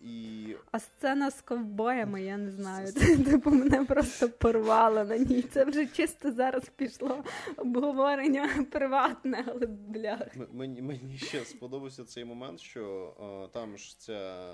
[0.00, 0.46] І...
[0.70, 2.92] А сцена з ковбоями, я не знаю.
[3.24, 5.42] Типу мене просто порвало на ній.
[5.42, 7.24] Це вже чисто зараз пішло
[7.56, 10.22] обговорення приватне, але блях.
[10.52, 14.46] Мені мені ще сподобався цей момент, що о, там ж це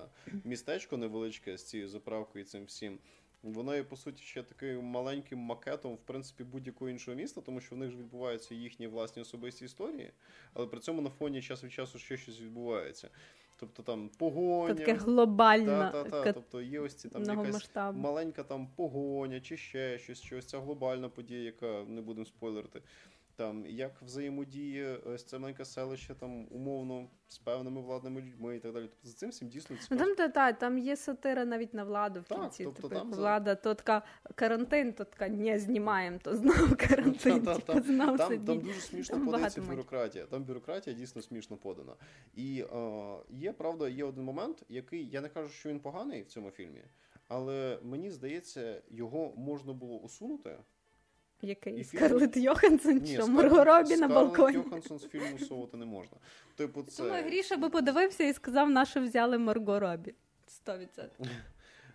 [0.45, 2.99] містечко невеличке з цією заправкою і цим всім.
[3.43, 7.75] Вона є, по суті, ще таким маленьким макетом, в принципі, будь-якого іншого міста, тому що
[7.75, 10.13] в них ж відбуваються їхні власні особисті історії,
[10.55, 13.11] але при цьому на фоні час від часу ще щось відбувається.
[13.61, 14.75] Тобто там погоня.
[14.75, 15.91] Таке глобальна.
[15.91, 16.33] Та, та, та.
[16.33, 20.61] Тобто є ось ці там якась маленька там погоня, чи ще щось, чи ось ця
[20.61, 22.83] глобальна подія, яка не будемо спойлерити
[23.39, 28.73] там як взаємодіє ось це маленьке селище там умовно з певними владними людьми і так
[28.73, 28.85] далі.
[28.85, 30.01] Тобто за цим всім дійсно цікаво.
[30.01, 32.65] Ну, там та, та, там є сатира навіть на владу в кінці.
[32.65, 34.03] тобто, типу, там влада, то така
[34.35, 37.43] карантин, то така не знімаємо, то знову карантин.
[37.43, 40.27] Та, типу, знов там, там дуже смішно подається бюрократія.
[40.27, 41.93] Там бюрократія дійсно смішно подана.
[42.35, 46.27] І е, є правда, є один момент, який я не кажу, що він поганий в
[46.27, 46.85] цьому фільмі,
[47.29, 50.59] але мені здається, його можна було усунути.
[51.43, 51.85] Який?
[51.85, 54.53] Скарлет Йоханссон чи Марго Робі на балконі?
[54.53, 56.17] Скарлет Йоханссон з фільму усовувати не можна.
[56.57, 57.03] Типу, це...
[57.03, 60.15] Думаю, Гріша би подивився і сказав, на взяли Марго Робі.
[60.67, 61.09] 100%.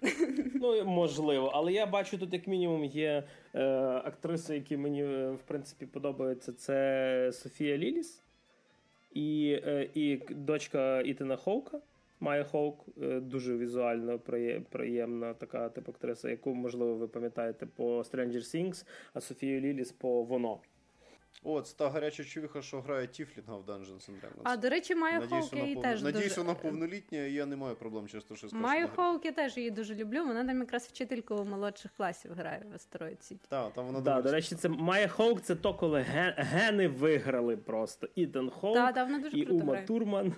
[0.56, 3.64] Ну, можливо, але я бачу тут, як мінімум, є е,
[4.06, 6.54] актриси, які мені е, в принципі подобаються.
[6.54, 8.22] Це Софія Ліліс
[9.14, 11.80] і е, і дочка Ітана Хоука.
[12.24, 14.20] Майя Хоук е, дуже візуально
[14.70, 20.24] приємна така тип актриса, яку, можливо, ви пам'ятаєте по Stranger Things, а Софію Ліліс по
[20.24, 20.60] Воно.
[21.44, 24.42] О, це та гаряча чувіха, що грає Тіфлінга в Dungeons and Dragons.
[24.44, 26.42] А, до речі, Майя Хоук я її теж Надіюсь, дуже...
[26.42, 28.64] вона повнолітня, і я не маю проблем через те, що скажу.
[28.64, 30.24] Майя Хоук я теж її дуже люблю.
[30.26, 33.46] Вона там якраз вчительку молодших класів грає в Астероїд Сіті.
[33.50, 36.34] Так, там вона да, До речі, це Майя Хоук це то, коли ген...
[36.38, 38.08] гени виграли просто.
[38.16, 39.86] Іден Хоук да, да, і Ума грає.
[39.86, 40.34] Турман.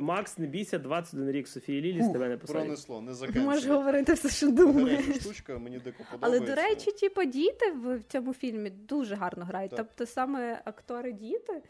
[0.00, 2.62] Макс, не бійся, 21 рік Софії Лілі з тебе не посадять.
[2.62, 3.44] Пронесло, не закенчує.
[3.44, 5.16] Можеш говорити все, що думаєш.
[5.16, 6.44] штучка, мені дико подобається.
[6.46, 9.70] Але, до речі, типу, діти в цьому фільмі дуже гарно грають.
[9.70, 9.78] Так.
[9.78, 11.62] Тобто саме актори-діти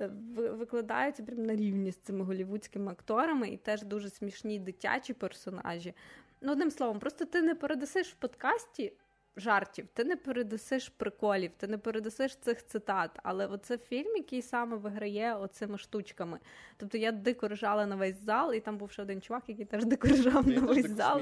[0.00, 5.94] е, викладаються прямо на рівні з цими голівудськими акторами, і теж дуже смішні дитячі персонажі.
[6.40, 8.92] Ну, одним словом, просто ти не передасиш в подкасті
[9.40, 13.10] жартів, ти не передасиш приколів, ти не передасиш цих цитат.
[13.22, 16.38] Але оце фільм, який саме виграє оцими штучками.
[16.76, 19.84] Тобто я дико ржала на весь зал, і там був ще один чувак, який теж
[19.84, 21.20] дико ржав на весь зал.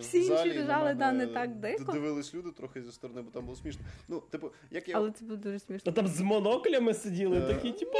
[0.00, 1.92] Всі інші ржали, да, не так дико.
[1.92, 3.82] Дивились люди трохи зі сторони, бо там було смішно.
[4.08, 4.96] Ну, типу, як я...
[4.96, 5.92] Але це було дуже смішно.
[5.92, 7.98] Там з моноклями сиділи, е, такі, типу.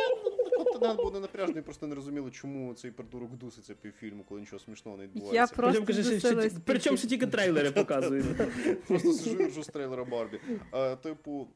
[0.83, 5.05] Континент був напряжний, просто не розуміло, чому цей придурок дуситься півфільму, коли нічого смішного не
[5.05, 5.41] відбувається.
[5.41, 5.85] Я просто
[6.65, 8.27] Причому ще тільки трейлери показують.
[8.89, 10.41] Просто сижу і ржу з трейлера Барбі.
[11.03, 11.49] Типу.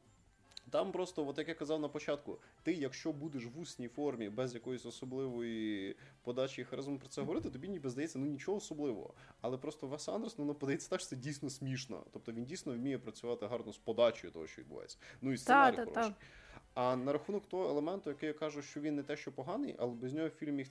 [0.71, 4.53] Там просто, от як я казав на початку, ти, якщо будеш в усній формі без
[4.53, 9.13] якоїсь особливої подачі і харизми про це говорити, тобі ніби здається ну нічого особливого.
[9.41, 12.03] Але просто Вес Андерсон, ну подається так, що це дійсно смішно.
[12.13, 14.97] Тобто він дійсно вміє працювати гарно з подачею того, що відбувається.
[15.21, 16.11] Ну і сценарій та, хороший.
[16.11, 16.15] Та,
[16.73, 19.93] а на рахунок того елементу, який я кажу, що він не те, що поганий, але
[19.93, 20.67] без нього фільм міг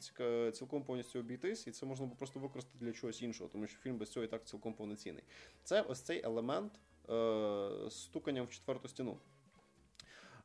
[0.53, 3.99] цілком повністю обійтись, і це можна було просто використати для чогось іншого, тому що фільм
[3.99, 5.25] без цього і так цілком повноцінний.
[5.63, 6.73] Це ось цей елемент
[7.11, 9.19] е, стуканням в четверту стіну.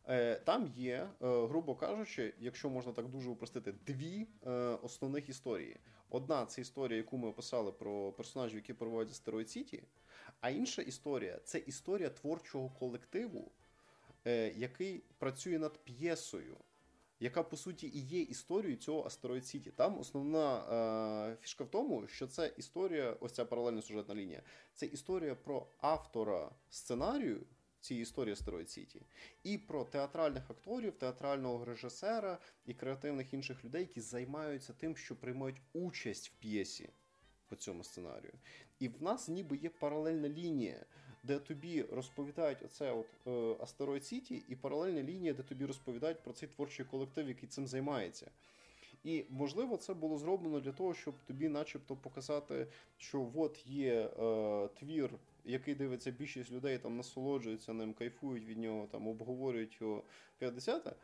[0.07, 5.77] Е, Там є, е, грубо кажучи, якщо можна так дуже упростити, дві е, основних історії.
[6.09, 9.83] Одна це історія, яку ми описали про персонажів, які проводять Стероїд Сіті,
[10.39, 13.51] а інша історія це історія творчого колективу.
[14.55, 16.57] Який працює над п'єсою,
[17.19, 19.71] яка по суті і є історією цього Астероїд Сіті.
[19.71, 20.57] Там основна
[21.31, 24.41] е, фішка в тому, що це історія, ось ця паралельна сюжетна лінія,
[24.73, 27.41] це історія про автора сценарію.
[27.81, 29.01] Цієї історії Астероїд Сіті,
[29.43, 35.61] і про театральних акторів, театрального режисера і креативних інших людей, які займаються тим, що приймають
[35.73, 36.89] участь в п'єсі
[37.47, 38.33] по цьому сценарію.
[38.79, 40.85] І в нас ніби є паралельна лінія
[41.23, 46.33] де тобі розповідають оце от е, Астероїд Сіті, і паралельна лінія, де тобі розповідають про
[46.33, 48.31] цей творчий колектив, який цим займається.
[49.03, 52.67] І можливо, це було зроблено для того, щоб тобі, начебто, показати,
[52.97, 55.09] що от є е, твір,
[55.45, 60.03] який дивиться більшість людей, там насолоджуються ним, кайфують від нього, там обговорюють його
[60.37, 60.95] 50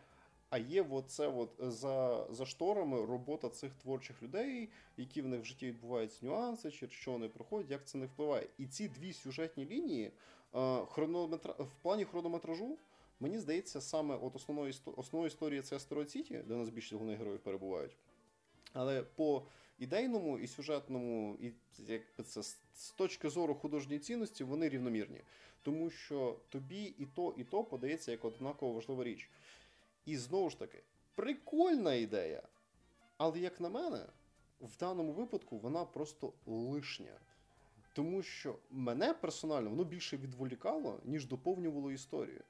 [0.49, 5.45] а є оце от за за шторами робота цих творчих людей, які в них в
[5.45, 8.47] житті відбуваються нюанси, через що вони проходять, як це не впливає.
[8.57, 10.11] І ці дві сюжетні лінії
[10.55, 11.53] е, хронометра...
[11.53, 12.77] в плані хронометражу.
[13.19, 17.39] Мені здається, саме от основною основною історії це Астероїд Сіті, де нас більшість головних героїв
[17.39, 17.97] перебувають.
[18.73, 19.43] Але по
[19.77, 22.43] ідейному і сюжетному, і якби це
[22.73, 25.21] з точки зору художньої цінності, вони рівномірні.
[25.61, 29.29] Тому що тобі і то, і то подається як однаково важлива річ.
[30.05, 30.83] І знову ж таки,
[31.15, 32.41] прикольна ідея.
[33.17, 34.05] Але, як на мене,
[34.61, 37.19] в даному випадку вона просто лишня.
[37.93, 42.43] Тому що мене персонально воно більше відволікало, ніж доповнювало історію.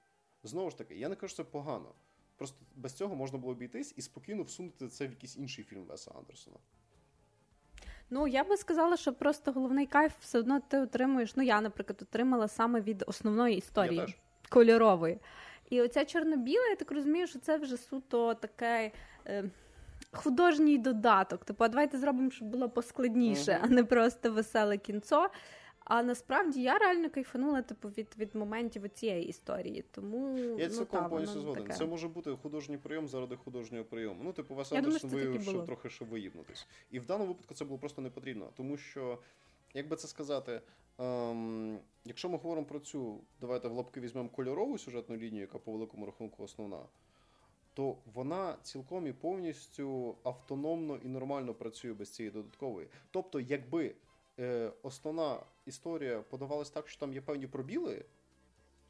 [0.43, 1.93] Знову ж таки, я не кажу, це погано.
[2.35, 6.11] Просто без цього можна було обійтись і спокійно всунути це в якийсь інший фільм Веса
[6.11, 6.57] Андерсона.
[8.09, 11.35] Ну, я би сказала, що просто головний кайф все одно ти отримуєш.
[11.35, 14.15] Ну, я, наприклад, отримала саме від основної історії
[14.49, 15.19] кольорової.
[15.69, 18.91] І оця чорно-біла, я так розумію, що це вже суто таке.
[19.27, 19.43] Е,
[20.11, 23.59] Художній додаток, типу, а давайте зробимо, щоб було поскладніше, mm-hmm.
[23.63, 25.29] а не просто веселе кінцо.
[25.89, 29.85] А насправді я реально кайфанула типу, від від моментів цієї історії.
[29.91, 31.72] Тому я ну, цілком повністю згоден.
[31.72, 34.22] Це може бути художній прийом заради художнього прийому.
[34.23, 36.68] Ну, типу, Вес Андерсон виявив, трохи щоб виїбнутись.
[36.91, 39.19] І в даному випадку це було просто не потрібно, тому що,
[39.73, 40.61] як би це сказати,
[40.99, 45.72] ем, якщо ми говоримо про цю, давайте в лапки візьмемо кольорову сюжетну лінію, яка по
[45.72, 46.80] великому рахунку основна.
[47.73, 52.88] То вона цілком і повністю автономно і нормально працює без цієї додаткової.
[53.11, 53.95] Тобто, якби
[54.39, 58.05] е, основна історія подавалась так, що там є певні пробіли,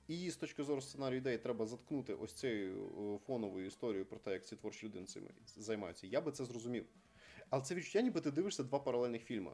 [0.08, 4.34] і з точки зору сценарію ідеї треба заткнути ось цією е, фоновою історією про те,
[4.34, 6.08] як ці творчі людини цим займаються.
[6.08, 6.86] Я би це зрозумів.
[7.50, 9.52] Але це відчуття, ніби ти дивишся два паралельних фільми.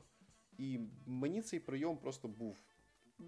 [0.58, 2.64] І мені цей прийом просто був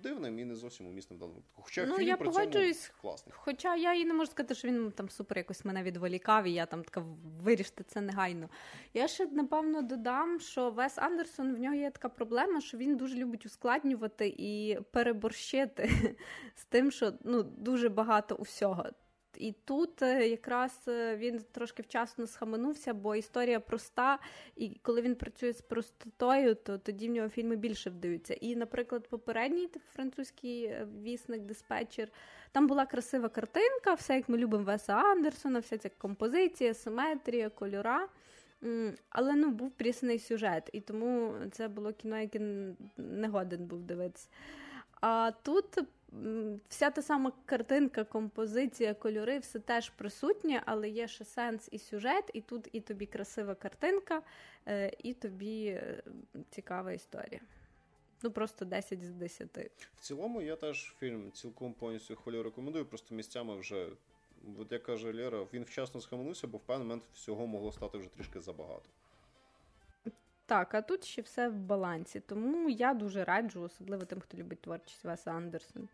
[0.02, 1.62] дивним і не зовсім умісним в даному випадку.
[1.62, 3.34] Хоча ну, фільм я при погоджуюсь, цьому класний.
[3.38, 6.66] Хоча я і не можу сказати, що він там супер якось мене відволікав, і я
[6.66, 7.06] там така
[7.42, 8.50] вирішити це негайно.
[8.94, 13.16] Я ще напевно додам, що Вес Андерсон в нього є така проблема, що він дуже
[13.16, 16.16] любить ускладнювати і переборщити
[16.56, 18.86] з тим, що ну дуже багато усього.
[19.38, 24.20] І тут е, якраз е, він трошки вчасно схаменувся, бо історія проста,
[24.56, 28.34] і коли він працює з простотою, то тоді в нього фільми більше вдаються.
[28.34, 32.08] І, наприклад, попередній французький е, вісник, диспетчер,
[32.52, 38.08] там була красива картинка, все як ми любимо Веса Андерсона, вся ця композиція, симетрія, кольора.
[39.10, 42.40] Але ну був прісний сюжет, і тому це було кіно, яке
[42.98, 44.28] не годен був дивитися.
[45.02, 45.66] А тут
[46.70, 52.32] вся та сама картинка, композиція, кольори, все теж присутнє, але є ще сенс і сюжет,
[52.34, 54.22] і тут і тобі красива картинка,
[54.68, 56.04] е, і тобі е,
[56.50, 57.42] цікава історія.
[58.24, 59.58] Ну, просто 10 з 10.
[59.96, 63.88] В цілому, я теж фільм цілком повністю хвалю рекомендую, просто місцями вже.
[64.60, 68.10] От як каже Лера, він вчасно схаменувся, бо в певний момент всього могло стати вже
[68.10, 68.90] трішки забагато.
[70.46, 72.20] Так, а тут ще все в балансі.
[72.20, 75.88] Тому я дуже раджу, особливо тим, хто любить творчість Веса Андерсона.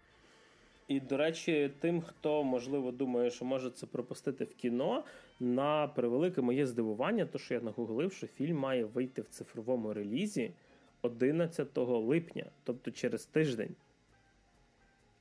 [0.88, 5.03] І, до речі, тим, хто можливо думає, що може це пропустити в кіно,
[5.40, 10.52] на превелике моє здивування, то що я нагуглив, що фільм має вийти в цифровому релізі
[11.02, 13.76] 11 липня, тобто через тиждень.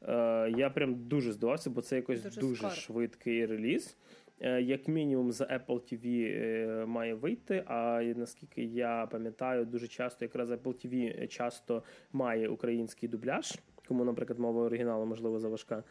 [0.03, 3.97] Е, Я прям дуже здивався, бо це якось дуже, дуже швидкий реліз.
[4.41, 7.65] Е, як мінімум за Apple TV е, має вийти.
[7.67, 11.83] А наскільки я пам'ятаю, дуже часто якраз Apple TV часто
[12.13, 13.59] має український дубляж,
[13.91, 15.85] кому, наприклад, мова оригіналу можливо заважка.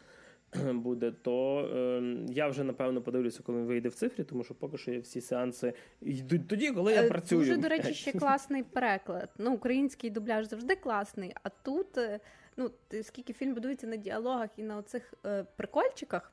[0.72, 4.78] Буде, то е, я вже напевно подивлюся, коли він вийде в цифрі, тому що поки
[4.78, 7.40] що всі сеанси йдуть тоді, коли я працюю.
[7.40, 9.30] Дуже, до речі, ще класний переклад.
[9.38, 11.34] Ну, український дубляж завжди класний.
[11.42, 11.86] А тут,
[12.56, 12.70] ну
[13.02, 16.32] скільки фільм будується на діалогах і на оцих е, прикольчиках,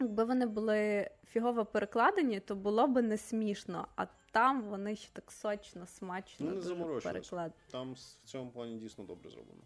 [0.00, 5.32] Якби вони були фігово перекладені, то було б не смішно, а там вони ще так
[5.32, 7.52] сочно, смачно ну, не переклад.
[7.70, 9.62] Там в цьому плані дійсно добре зроблено.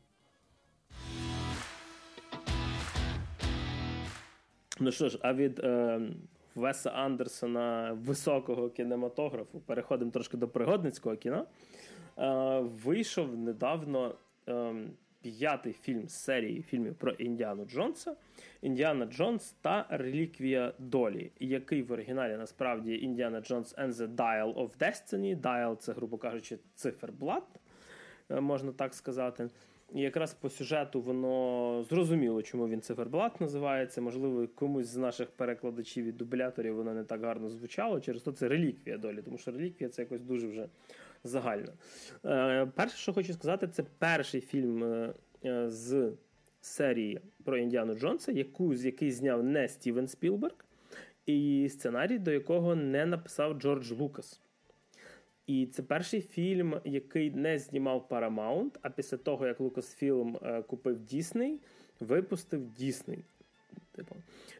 [4.80, 6.00] Ну що ж, а від е,
[6.54, 11.46] Веса Андерсона високого кінематографу переходимо трошки до пригодницького кіно.
[12.18, 14.14] Е, Вийшов недавно.
[14.48, 14.74] Е,
[15.22, 18.16] п'ятий фільм з серії фільмів про Індіану Джонса,
[18.62, 24.70] Індіана Джонс та Реліквія Долі, який в оригіналі насправді Індіана Джонс and the Dial of
[24.78, 25.40] Destiny.
[25.40, 27.44] Dial– це, грубо кажучи, циферблат.
[28.28, 29.48] можна так сказати.
[29.94, 34.00] І якраз по сюжету воно зрозуміло, чому він циферблат називається.
[34.00, 38.00] Можливо, комусь з наших перекладачів і дубляторів воно не так гарно звучало.
[38.00, 40.68] Через то це реліквія долі, тому що реліквія це якось дуже вже
[41.24, 41.72] загально.
[42.24, 46.12] Е, Перше, що хочу сказати, це перший фільм е, е з
[46.60, 50.64] серії про Індіану Джонса, яку, з який зняв не Стівен Спілберг,
[51.26, 54.40] і сценарій, до якого не написав Джордж Лукас.
[55.48, 60.98] І це перший фільм, який не знімав Paramount, а після того, як Lucasfilm е, купив
[60.98, 61.60] Дісней,
[62.00, 63.18] випустив Дісней.
[63.92, 64.16] Типу.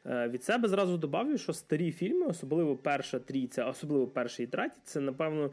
[0.07, 4.81] Е, від себе зразу додав, що старі фільми, особливо перша трійця, особливо перший і третій,
[4.85, 5.51] це, напевно,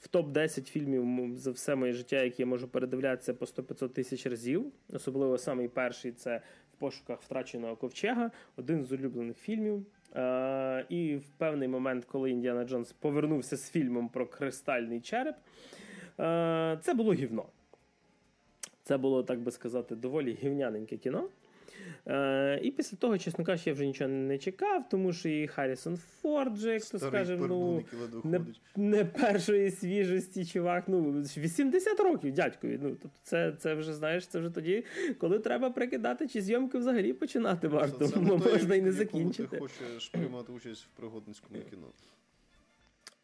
[0.00, 4.72] в топ-10 фільмів за все моє життя, які я можу передивлятися по 100-500 тисяч разів.
[4.92, 6.40] Особливо самий перший це
[6.74, 9.86] в пошуках втраченого ковчега, один з улюблених фільмів.
[10.14, 15.36] Е, І в певний момент, коли Індіана Джонс повернувся з фільмом про кристальний череп,
[16.20, 17.46] е, це було гівно.
[18.82, 21.28] Це було, так би сказати, доволі гівняненьке кіно.
[22.08, 25.96] Е, І після того, чесно кажучи, я вже нічого не чекав, тому що і Харрісон
[25.96, 27.84] Форд, же, як то скаже, ну,
[28.24, 28.40] не,
[28.76, 30.84] не першої свіжості, чувак.
[30.86, 32.78] Ну, 80 років, дядькові.
[32.82, 34.84] Ну, тобто це це вже знаєш, це вже тоді,
[35.18, 38.06] коли треба прикидати, чи зйомки взагалі починати варто.
[38.06, 39.48] Це, це можна і не закінчити.
[39.48, 41.86] Ти хочеш приймати участь в пригодницькому кіно.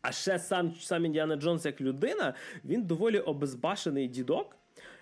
[0.03, 2.35] А ще сам сам Індіана Джонс як людина,
[2.65, 4.57] він доволі обезбашений дідок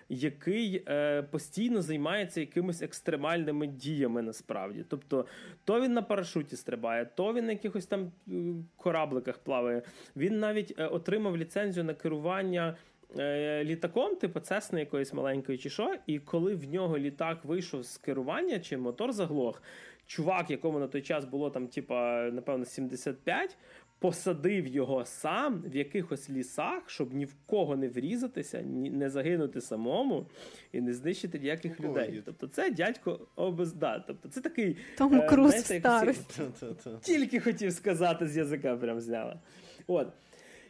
[0.09, 4.85] який е, постійно займається якимись екстремальними діями насправді.
[4.89, 5.25] Тобто,
[5.63, 8.31] то він на парашуті стрибає, то він на якихось там е,
[8.77, 9.81] корабликах плаває.
[10.15, 12.75] Він навіть е, отримав ліцензію на керування.
[13.19, 17.97] Е, літаком, типу Цесни якоїсь маленької, чи що, і коли в нього літак вийшов з
[17.97, 19.63] керування, чи мотор заглох,
[20.07, 23.57] чувак, якому на той час було там, типа, напевно, 75,
[24.01, 29.61] посадив його сам в якихось лісах, щоб ні в кого не врізатися, ні не загинути
[29.61, 30.25] самому
[30.71, 32.15] і не знищити ніяких О, людей.
[32.15, 32.21] Є.
[32.25, 34.03] Тобто, це дядько обезда.
[34.07, 36.41] Тобто, це такий Тому е, Круз старості.
[37.01, 39.39] Тільки хотів сказати з язика, прям зняла.
[39.87, 40.07] От.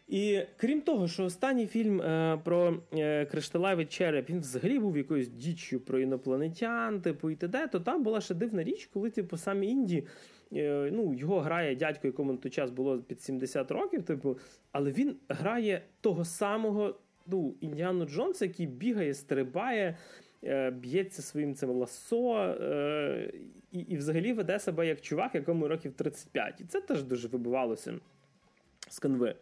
[0.07, 5.27] І крім того, що останній фільм е, про е, кришталевий череп він взагалі був якоюсь
[5.27, 9.67] діччю про інопланетян, типу і т.д., то там була ще дивна річ, коли типу самі
[9.67, 10.07] Інді Е,
[10.91, 14.37] ну, його грає дядько, якому на той час було під 70 років, типу,
[14.71, 16.95] але він грає того самого
[17.27, 19.97] ну, Індіану Джонса, який бігає, стрибає,
[20.43, 23.33] е, б'ється своїм цим ласо е,
[23.71, 26.61] і і взагалі веде себе як чувак, якому років 35.
[26.61, 27.93] І це теж дуже вибивалося
[28.89, 29.35] з канви.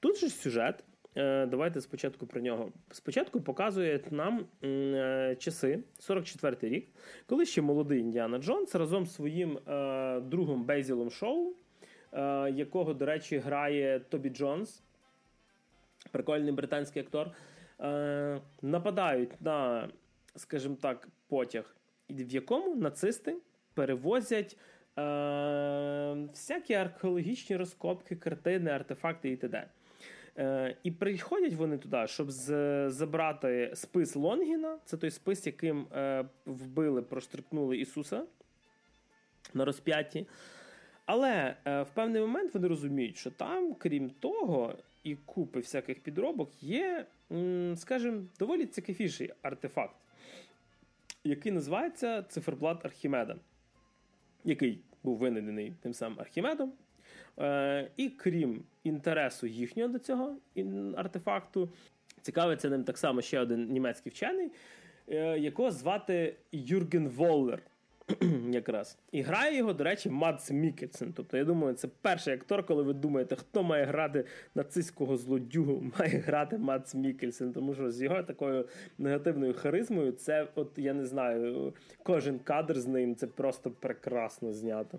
[0.00, 0.84] Тут же сюжет.
[1.16, 2.72] Е, давайте спочатку про нього.
[2.90, 6.88] Спочатку показує нам е, часи, 44-й рік,
[7.26, 11.52] коли ще молодий Індіана Джонс разом з своїм е, другом Бейзілом Шоу,
[12.52, 14.82] якого, до речі, грає Тобі Джонс,
[16.10, 17.30] прикольний британський актор,
[18.62, 19.88] нападають на,
[20.36, 21.76] скажімо так, потяг,
[22.10, 23.36] в якому нацисти
[23.74, 24.56] перевозять.
[26.30, 29.68] Всякі археологічні розкопки, картини, артефакти і т.д.
[30.38, 34.78] Е, І приходять вони туди, щоб з, забрати спис Лонгіна.
[34.84, 38.26] Це той спис, яким е, вбили, проштрикнули Ісуса
[39.54, 40.26] на розп'ятті.
[41.06, 46.62] Але е, в певний момент вони розуміють, що там, крім того, і купи всяких підробок,
[46.62, 47.06] є,
[47.76, 49.96] скажімо, доволі цікавіший артефакт,
[51.24, 53.36] який називається циферблат Архімеда,
[54.44, 56.72] який був винайдений тим самим Архімедом.
[57.38, 60.36] Е, І крім інтересу їхнього до цього
[60.96, 61.68] артефакту,
[62.22, 64.50] цікавиться ним так само ще один німецький вчений,
[65.08, 67.62] е, якого звати Юрген Воллер.
[68.50, 68.98] Якраз.
[69.12, 71.12] І грає його, до речі, Мадс Мікельсен.
[71.12, 74.24] Тобто, я думаю, це перший актор, коли ви думаєте, хто має грати
[74.54, 77.52] нацистського злодюгу, має грати Мадс Мікельсен.
[77.52, 82.86] Тому що з його такою негативною харизмою, це, от я не знаю, кожен кадр з
[82.86, 84.98] ним це просто прекрасно знято.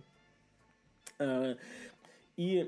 [1.22, 1.56] Е,
[2.38, 2.66] і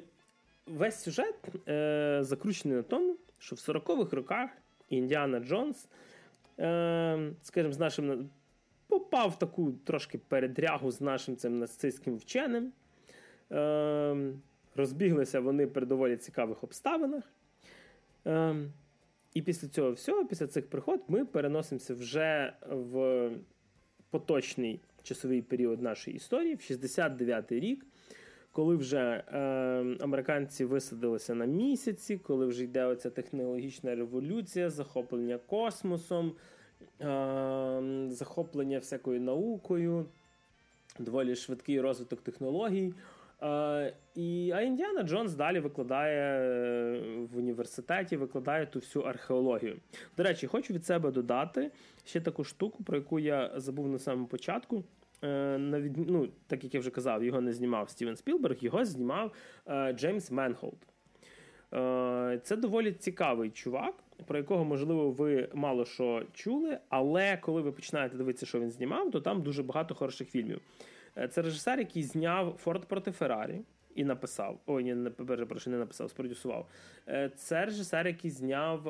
[0.65, 1.35] весь сюжет
[1.67, 4.49] е, закручений на тому, що в 40-х роках
[4.89, 5.87] Індіана Джонс,
[6.59, 8.29] е, скажімо, з нашим
[8.87, 12.71] попав в таку трошки передрягу з нашим цим нацистським вченим.
[13.51, 14.33] Е,
[14.75, 17.23] Розбіглися вони при доволі цікавих обставинах.
[18.27, 18.55] Е,
[19.33, 23.29] і після цього всього, після цих приход, ми переносимося вже в
[24.09, 27.85] поточний часовий період нашої історії, в 69-й рік
[28.57, 29.37] коли вже е,
[29.99, 36.33] американці висадилися на місяці, коли вже йде оця технологічна революція, захоплення космосом,
[37.01, 40.05] е, захоплення всякою наукою,
[40.99, 42.93] доволі швидкий розвиток технологій.
[43.43, 46.39] Е, і, А Індіана Джонс далі викладає
[47.33, 49.77] в університеті, викладає ту всю археологію.
[50.17, 51.71] До речі, хочу від себе додати
[52.05, 54.83] ще таку штуку, про яку я забув на самому початку.
[55.23, 55.57] Е,
[56.07, 59.31] ну, Так як я вже казав, його не знімав Стівен Спілберг, його знімав
[59.67, 60.87] е, Джеймс Менхолд.
[61.73, 63.95] Е, це доволі цікавий чувак,
[64.27, 69.11] про якого, можливо, ви мало що чули, але коли ви починаєте дивитися, що він знімав,
[69.11, 70.61] то там дуже багато хороших фільмів.
[71.29, 73.61] Це режисер, який зняв Форд проти Феррарі
[73.95, 74.59] і написав.
[74.65, 76.67] Ой, ні, не перепрошую, не написав, спродюсував.
[77.35, 78.83] Це режисер, який зняв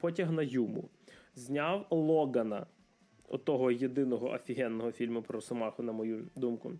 [0.00, 0.88] потяг на Юму,
[1.34, 2.66] зняв Логана,
[3.32, 6.72] отого єдиного офігенного фільму про Росомаху, на мою думку.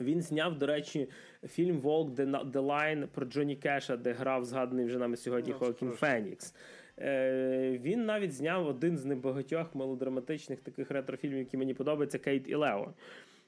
[0.00, 1.08] Він зняв, до речі,
[1.48, 6.54] фільм Волк The Line про Джоні Кеша, де грав згаданий вже нами сьогодні Хоакін Фенікс.
[6.98, 12.54] Е, Він навіть зняв один з небагатьох мелодраматичних таких ретрофільмів, які мені подобаються, Кейт і
[12.54, 12.92] Лео.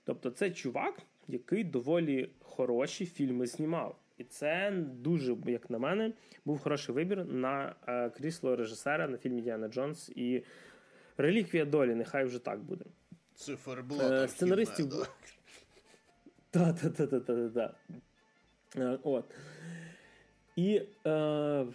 [0.04, 3.96] Тобто, це чувак, який доволі хороші фільми знімав.
[4.18, 6.12] І це дуже, як на мене,
[6.44, 10.42] був хороший вибір на е, крісло режисера на фільмі Діана Джонс і
[11.16, 12.84] Реліквія долі, нехай вже так буде.
[13.34, 14.30] Циферблат.
[14.30, 14.92] Сценаристів.
[16.50, 17.74] Та-та-та-та-та-та.
[18.76, 19.24] Е, от.
[20.56, 21.66] І е,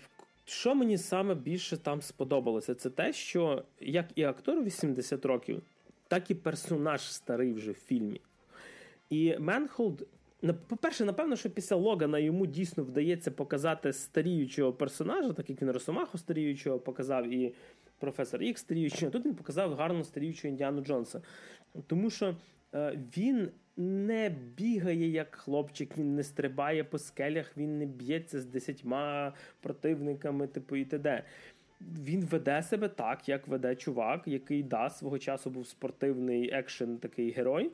[0.45, 5.61] що мені саме більше там сподобалося, це те, що як і актор 80 років,
[6.07, 8.21] так і персонаж старий вже в фільмі.
[9.09, 10.07] І Менхолд.
[10.67, 16.17] По-перше, напевно, що після Логана йому дійсно вдається показати старіючого персонажа, так як він Росомаху
[16.17, 17.53] старіючого показав, і
[17.99, 19.11] професор Ікс старіючого.
[19.11, 21.21] Тут він показав гарно старіючого Індіану Джонса.
[21.87, 22.35] Тому що
[22.75, 28.45] е, він не бігає як хлопчик, він не стрибає по скелях, він не б'ється з
[28.45, 31.23] десятьма противниками, типу і т.д.
[31.81, 37.31] Він веде себе так, як веде чувак, який да, свого часу був спортивний екшен такий
[37.31, 37.71] герой.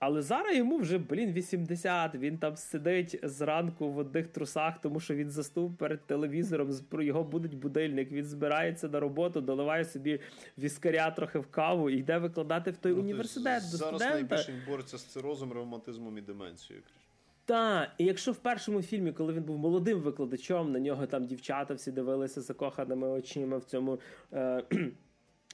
[0.00, 5.14] Але зараз йому вже, блін, 80, Він там сидить зранку в одних трусах, тому що
[5.14, 6.70] він заснув перед телевізором.
[6.92, 8.12] його будуть будильник.
[8.12, 10.20] Він збирається на роботу, доливає собі
[10.58, 13.62] віскаря трохи в каву і йде викладати в той ну, університет.
[13.70, 16.84] до Зараз найбільше бореться з цирозом, ревматизмом і деменцією.
[17.44, 21.74] Так, і якщо в першому фільмі, коли він був молодим викладачом, на нього там дівчата
[21.74, 24.00] всі дивилися закоханими очима в цьому.
[24.32, 24.62] Е-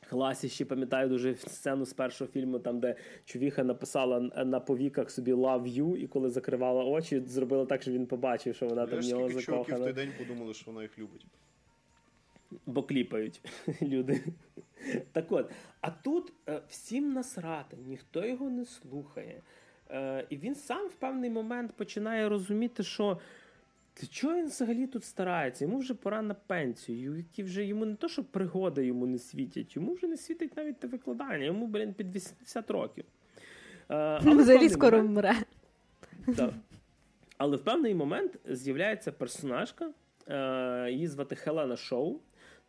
[0.08, 5.32] класі ще пам'ятаю дуже сцену з першого фільму, там де човіха написала на повіках собі
[5.32, 9.04] «Love you», і коли закривала очі, зробила так, що він побачив, що вона там в
[9.04, 9.78] нього закохана.
[9.78, 11.26] в той день подумали, що вона їх любить.
[12.66, 13.40] Бо кліпають
[13.82, 14.24] люди.
[15.12, 15.50] Так от,
[15.80, 19.42] а тут е, всім насрати, ніхто його не слухає.
[19.90, 23.18] Е, і він сам в певний момент починає розуміти, що
[24.10, 25.64] чого він взагалі тут старається?
[25.64, 29.76] Йому вже пора на пенсію, які вже йому не то, що пригоди йому не світять,
[29.76, 33.04] йому вже не світить навіть те викладання, йому, блін, під 80 років.
[33.88, 35.34] А, Взагалі скоро вмре.
[36.36, 36.54] Так.
[37.38, 39.90] Але в певний момент з'являється персонажка,
[40.28, 42.20] е, її звати Хелена Шоу.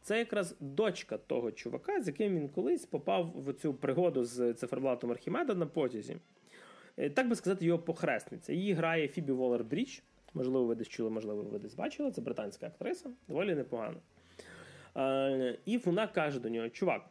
[0.01, 5.11] Це якраз дочка того чувака, з яким він колись попав в цю пригоду з циферблатом
[5.11, 6.17] Архімеда на потязі.
[6.97, 8.53] Е, так би сказати, його похресниця.
[8.53, 9.99] Її грає Фібі Волер Брідж.
[10.33, 12.11] Можливо, ви десь чули, можливо, ви десь бачили.
[12.11, 13.97] Це британська актриса, доволі непогана.
[14.97, 17.01] Е, і вона каже до нього: Чувак,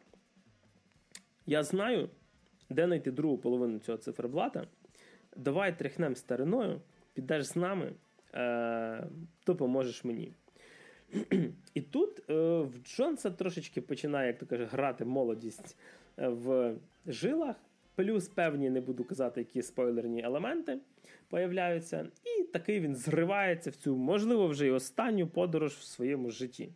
[1.45, 2.09] я знаю,
[2.69, 4.67] де знайти другу половину цього циферблата.
[5.35, 6.81] Давай тряхнем стариною,
[7.13, 7.93] підеш з нами,
[8.33, 9.07] е,
[9.43, 9.67] то
[10.03, 10.33] мені.
[11.73, 15.77] І тут е, в Джонса трошечки починає, як то каже, грати молодість
[16.17, 16.75] в
[17.07, 17.55] жилах,
[17.95, 20.79] плюс певні, не буду казати, які спойлерні елементи
[21.29, 26.69] появляються, і такий він зривається в цю, можливо, вже й останню подорож в своєму житті.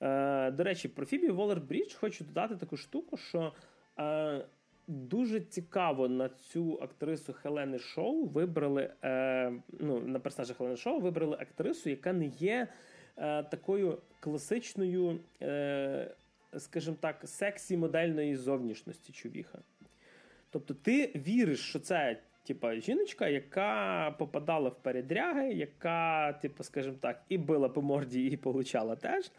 [0.00, 3.52] Е, До речі, про Фібі Волер Брідж хочу додати таку штуку, що
[3.98, 4.44] е,
[4.88, 11.36] дуже цікаво на цю актрису Хелени Шоу вибрали е, ну, на персонажа Хелени Шоу вибрали
[11.40, 12.68] актрису, яка не є
[13.16, 16.14] е, такою класичною, е,
[16.58, 19.58] скажімо так, сексі модельної зовнішності чувіха.
[20.50, 22.18] Тобто ти віриш, що це
[22.48, 28.36] типа жіночка, яка попадала в передряги, яка, типу, скажімо так, і била по морді, і
[28.36, 29.30] получала теж.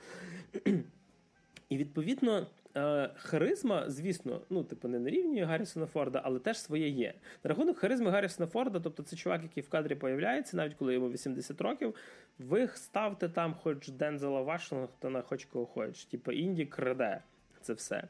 [1.69, 2.47] І відповідно.
[2.77, 7.13] Е, харизма, звісно, ну, типу, не на рівні Гаррісона Форда, але теж своє є.
[7.43, 11.09] На рахунок харизми Гаррісона Форда, тобто це чувак, який в кадрі появляється, навіть коли йому
[11.09, 11.95] 80 років,
[12.39, 16.05] ви ставте там хоч Дензела Вашингтона, хоч кого хоч.
[16.05, 17.21] Типу, Інді краде
[17.61, 18.03] це все.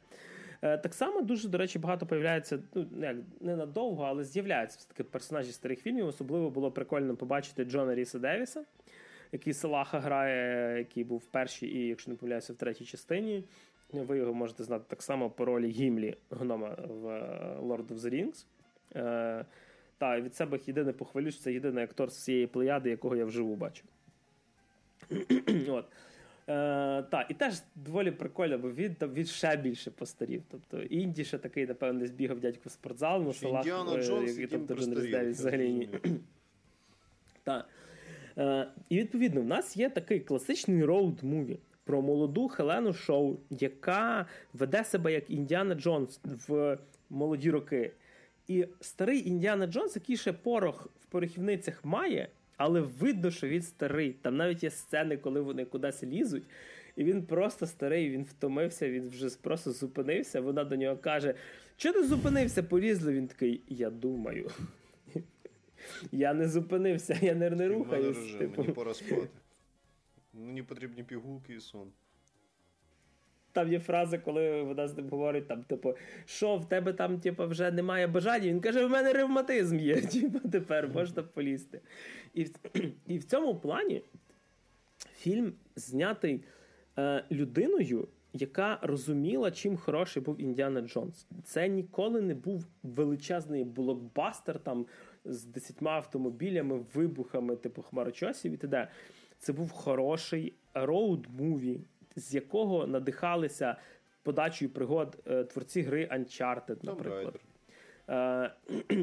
[0.62, 3.66] Е, так само дуже, до речі, багато появляється, ну як не
[4.04, 6.06] але з'являються все-таки персонажі старих фільмів.
[6.06, 8.64] Особливо було прикольно побачити Джона Ріса Девіса,
[9.32, 13.44] який Салаха грає, який був в першій і, якщо не помиляюся, в третій частині.
[13.92, 18.10] Ви його можете знати так само по ролі Гімлі гнома в е, Lord of the
[18.10, 18.46] Rings.
[18.96, 19.44] Е,
[19.98, 23.56] Та, від себе єдине похвалю, що це єдиний актор з цієї плеяди, якого я вживу
[23.56, 23.84] бачу.
[25.68, 25.84] От.
[26.50, 30.42] Е, та, І теж доволі прикольно, бо він там він ще більше постарів.
[30.50, 35.38] Тобто Інді ще такий, напевно, збігав дядько в спортзал на салах, і тобто Джон Девіс
[35.38, 35.88] взагалі ні.
[37.44, 37.68] Так.
[38.38, 44.84] Е, І відповідно, в нас є такий класичний роуд-муві про молоду Хелену Шоу, яка веде
[44.84, 46.78] себе як Індіана Джонс в
[47.10, 47.92] молоді роки.
[48.48, 52.28] І старий Індіана Джонс, який ще порох в порохівницях має,
[52.60, 54.12] але видно, що він старий.
[54.12, 56.44] Там навіть є сцени, коли вони кудись лізуть.
[56.96, 60.40] І він просто старий, він втомився, він вже просто зупинився.
[60.40, 61.34] Вона до нього каже:
[61.76, 62.62] Чого ти зупинився?
[62.62, 63.12] Полізли.
[63.12, 64.50] Він такий, я думаю.
[66.12, 68.34] Я не зупинився, я не, не рухаюсь.
[68.38, 68.62] Типу.
[68.62, 69.28] Мені пора спати.
[70.32, 71.92] Мені потрібні пігулки і сон.
[73.52, 75.94] Там є фраза, коли вона з ним говорить, там, типу,
[76.24, 78.46] що в тебе там типу, вже немає бажання.
[78.46, 80.00] Він каже: в мене ревматизм є.
[80.00, 81.80] Типу, тепер можна полізти.
[82.34, 82.46] І
[83.06, 84.02] і в цьому плані
[85.16, 86.44] фільм знятий
[86.98, 91.26] е, людиною, яка розуміла, чим хороший був Індіана Джонс.
[91.44, 94.86] Це ніколи не був величезний блокбастер там
[95.24, 98.88] з десятьма автомобілями, вибухами, типу хмарочосів і т.д.
[99.38, 101.80] Це був хороший роуд-муві,
[102.16, 103.76] з якого надихалися
[104.22, 107.40] подачею пригод е, творці гри Uncharted, наприклад.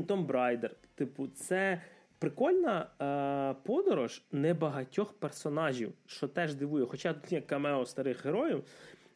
[0.07, 0.76] Tomb Raider.
[0.95, 1.81] Типу, це
[2.19, 6.85] прикольна е, подорож небагатьох персонажів, що теж дивує.
[6.85, 8.63] Хоча тут є камео старих героїв,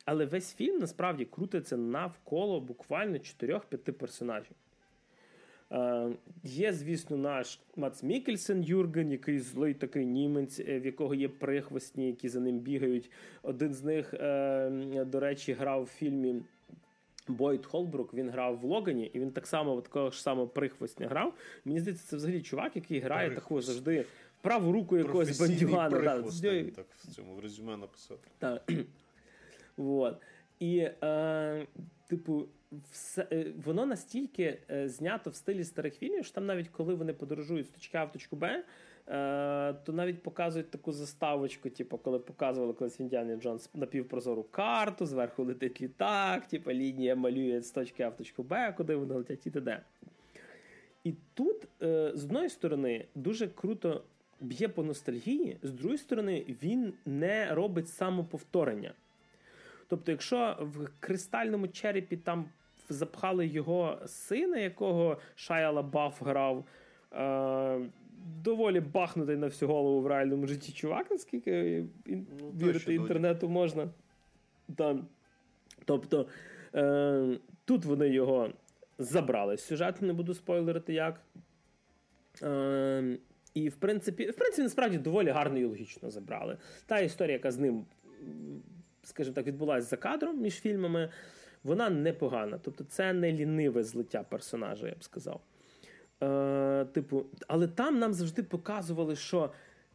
[0.05, 4.55] але весь фільм насправді крутиться навколо буквально 4-5 персонажів.
[5.72, 6.10] Е,
[6.43, 12.07] Є, звісно, наш Мац Мікельсен Юрген, який злий такий німець, е, в якого є прихвостні,
[12.07, 13.11] які за ним бігають.
[13.43, 16.41] Один з них, е, до речі, грав в фільмі.
[17.27, 21.34] Бойд Холбрук він грав в Логані, і він так само такого ж самого прихвостня грав.
[21.65, 24.06] Мені здається, це взагалі чувак, який грає таку завжди
[24.41, 25.99] праву руку якогось бандюгана.
[25.99, 28.27] Да, так в цьому в резюме написати.
[28.39, 28.72] Так.
[29.77, 30.22] Вот.
[30.60, 31.68] І, е,
[32.07, 32.45] типу,
[32.91, 37.14] все, е, воно настільки е, знято в стилі старих фільмів, що там навіть коли вони
[37.14, 38.64] подорожують з точки А в точку Б, е,
[39.73, 45.43] то навіть показують таку заставочку, типу, коли показували колись в Індіані Джонс напівпрозору карту, зверху
[45.43, 49.52] летить літак, типу, лінія малює з точки А в точку Б, куди вони летять і
[49.52, 49.81] т.д.
[51.03, 51.68] І тут,
[52.14, 54.03] з одної сторони, дуже круто
[54.39, 58.93] б'є по ностальгії, з другої сторони, він не робить самоповторення.
[59.88, 62.45] Тобто, якщо в кристальному черепі там
[62.91, 66.65] запхали його сина, якого Шая Лабаф грав.
[67.13, 67.80] Е,
[68.43, 72.26] Доволі бахнутий на всю голову в реальному житті чувак, наскільки ну,
[72.61, 73.89] вірити інтернету можна.
[74.76, 75.07] Там.
[75.85, 76.27] Тобто
[76.76, 78.49] е, тут вони його
[78.99, 81.22] забрали з сюжету, не буду спойлерити як.
[82.43, 83.18] Е,
[83.53, 86.57] І, в принципі, в принципі, насправді доволі гарно і логічно забрали.
[86.85, 87.85] Та історія, яка з ним,
[89.03, 91.09] скажімо так, відбулася за кадром між фільмами
[91.63, 92.59] вона непогана.
[92.63, 95.41] Тобто це не ліниве злиття персонажа, я б сказав.
[96.23, 99.51] Е, Типу, але там нам завжди показували, що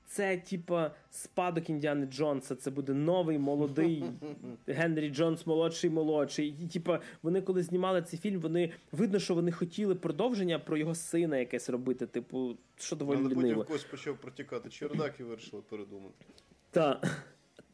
[0.06, 4.04] це, типа, спадок Індіани Джонса, це буде новий молодий
[4.66, 6.56] Генрі Джонс, молодший молодший.
[6.62, 10.94] І, типа, вони коли знімали цей фільм, вони видно, що вони хотіли продовження про його
[10.94, 12.06] сина якесь робити.
[12.06, 13.42] Типу, що доволі але ліниво.
[13.42, 16.26] потім когось почав протікати чердак і вирішили передумати.
[16.70, 17.24] Так.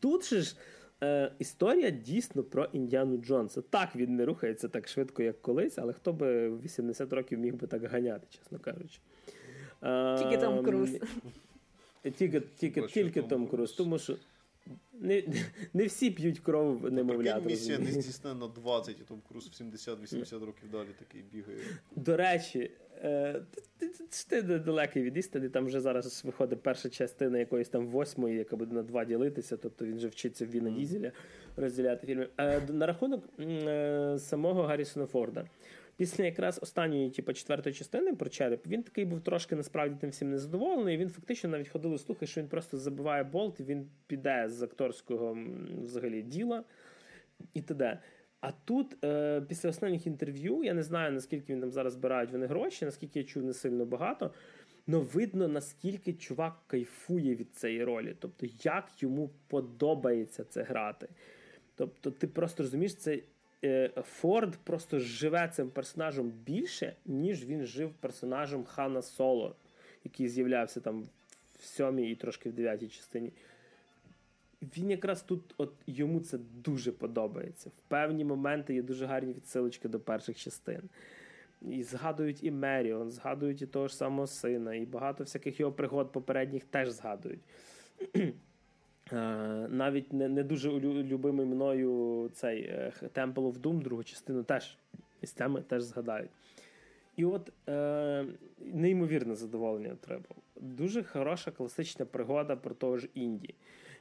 [0.01, 0.56] Тут же ж
[1.03, 3.62] е, історія дійсно про Індіану Джонса.
[3.62, 7.55] Так, він не рухається так швидко, як колись, але хто би в 80 років міг
[7.55, 8.99] би так ганяти, чесно кажучи.
[10.19, 10.91] Тільки Том Круз.
[12.16, 14.16] Тільки тільки, тільки Том Круз, тому що
[14.93, 15.23] не
[15.73, 17.45] не всі п'ють кров немовлят.
[17.45, 21.59] місія не здійснена 20, і Том Круз в 70-80 років далі такий бігає.
[21.97, 22.71] До речі,
[23.05, 23.43] е,
[24.29, 28.75] ти далекий від істини, там вже зараз виходить перша частина якоїсь там восьмої, яка буде
[28.75, 31.13] на два ділитися, тобто він вже вчиться в Віна Дізеля
[31.57, 32.29] розділяти фільми.
[32.39, 35.47] Е, на рахунок е, самого Гаррісона Форда.
[35.97, 40.31] Після якраз останньої, типу, четвертої частини про череп, він такий був трошки насправді тим всім
[40.31, 40.97] незадоволений.
[40.97, 45.39] Він фактично навіть ходили слухи, що він просто забиває болт, і він піде з акторського
[45.82, 46.64] взагалі діла
[47.55, 47.98] і т.д.
[48.40, 52.47] А тут, е, після останніх інтерв'ю, я не знаю, наскільки він там зараз збирають вони
[52.47, 54.35] гроші, наскільки я чув не сильно багато.
[54.89, 58.16] але видно, наскільки чувак кайфує від цієї ролі.
[58.19, 61.09] Тобто, як йому подобається це грати.
[61.74, 63.19] Тобто, ти просто розумієш, це
[64.03, 69.55] Форд просто живе цим персонажем більше, ніж він жив персонажем Хана Соло,
[70.05, 71.05] який з'являвся там
[71.59, 73.33] в сьомій і трошки в дев'ятій частині
[74.77, 77.69] він якраз тут, от йому це дуже подобається.
[77.69, 80.81] В певні моменти є дуже гарні відсилочки до перших частин.
[81.71, 86.13] І згадують і Меріон, згадують і того ж самого сина, і багато всяких його пригод
[86.13, 87.41] попередніх теж згадують.
[89.69, 92.73] Навіть не не дуже любимий мною цей
[93.15, 94.77] Temple of Doom, другу частину теж
[95.23, 96.31] місцями теж згадають.
[97.17, 98.25] І от е,
[98.59, 100.37] неймовірне задоволення отримав.
[100.57, 103.55] Дуже хороша класична пригода про того ж Інді.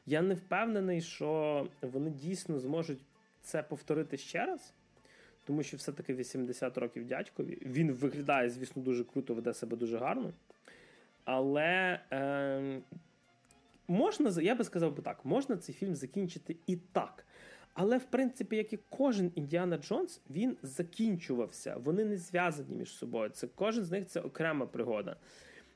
[0.06, 3.00] Я не впевнений, що вони дійсно зможуть
[3.42, 4.74] це повторити ще раз,
[5.46, 7.58] тому що все-таки 80 років дядькові.
[7.66, 10.34] Він виглядає, звісно, дуже круто, веде себе дуже гарно.
[11.26, 12.82] Але е,
[13.92, 17.26] можна, я би сказав би так, можна цей фільм закінчити і так.
[17.74, 21.78] Але, в принципі, як і кожен Індіана Джонс, він закінчувався.
[21.84, 23.30] Вони не зв'язані між собою.
[23.30, 25.16] Це Кожен з них це окрема пригода.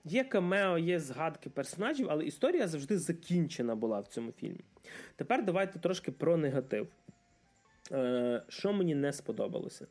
[0.06, 4.60] Є камео, є згадки персонажів, але історія завжди закінчена була в цьому фільмі.
[5.16, 6.88] Тепер давайте трошки про негатив.
[7.92, 9.88] Е, Що мені не сподобалося?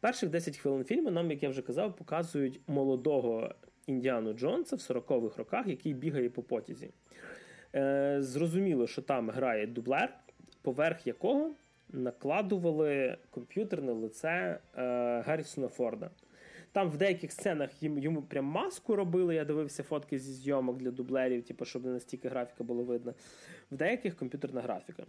[0.00, 3.54] Перших 10 хвилин фільму нам, як я вже казав, показують молодого
[3.86, 6.90] Індіану Джонса в 40-х роках, який бігає по потязі.
[7.76, 10.14] Е, Зрозуміло, що там грає дублер
[10.62, 11.50] поверх якого
[11.92, 14.82] накладували комп'ютерне лице е,
[15.26, 16.10] Гаррісона Форда.
[16.72, 19.34] Там в деяких сценах їм, йому прям маску робили.
[19.34, 23.14] Я дивився фотки зі зйомок для дублерів, типу, щоб не настільки графіка було видно.
[23.70, 25.02] В деяких комп'ютерна графіка.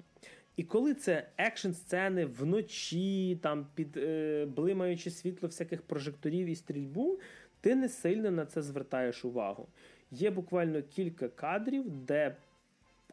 [0.55, 7.19] І коли це екшн сцени вночі, там під е, блимаючи світло всяких прожекторів і стрільбу,
[7.61, 9.67] ти не сильно на це звертаєш увагу.
[10.11, 12.35] Є буквально кілька кадрів, де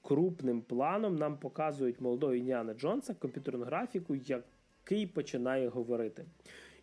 [0.04, 6.24] крупним планом нам показують молодого Індіана Джонса комп'ютерну графіку, який починає говорити.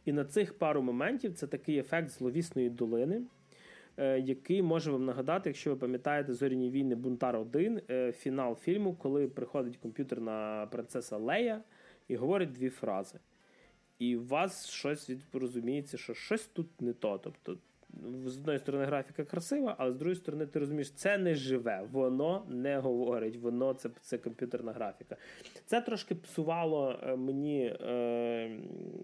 [0.06, 3.22] І на цих пару моментів це такий ефект зловісної долини,
[3.98, 8.96] е, який може вам нагадати, якщо ви пам'ятаєте зоряні війни Бунтар 1, е, фінал фільму,
[8.96, 11.62] коли приходить комп'ютерна принцеса Лея
[12.08, 13.20] і говорить дві фрази.
[14.00, 17.18] І у вас щось розуміється, що щось тут не то.
[17.18, 17.58] Тобто
[18.26, 22.46] з одної сторони графіка красива, але з другої сторони, ти розумієш, це не живе, воно
[22.50, 25.18] не говорить, воно це це комп'ютерна графіка.
[25.66, 28.60] Це трошки псувало е, мені, е,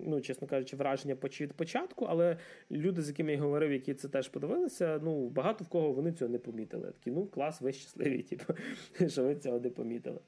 [0.05, 2.37] ну, чесно кажучи, враження від початку, але
[2.71, 6.31] люди, з якими я говорив, які це теж подивилися, ну, багато в кого вони цього
[6.31, 6.91] не помітили.
[6.91, 8.53] Такі, ну, клас, ви щасливі, типу,
[9.07, 10.19] що ви цього не помітили.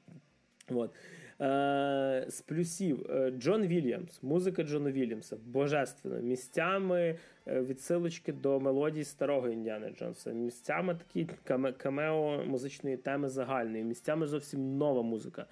[0.70, 0.90] От.
[1.40, 9.04] Е, З плюсів е, Джон Вільямс, музика Джона Вільямса, божественно, місцями е, відсилочки до мелодій
[9.04, 11.28] старого Індіана Джонса, місцями такі
[11.76, 15.46] камео музичної теми загальної, місцями зовсім нова музика.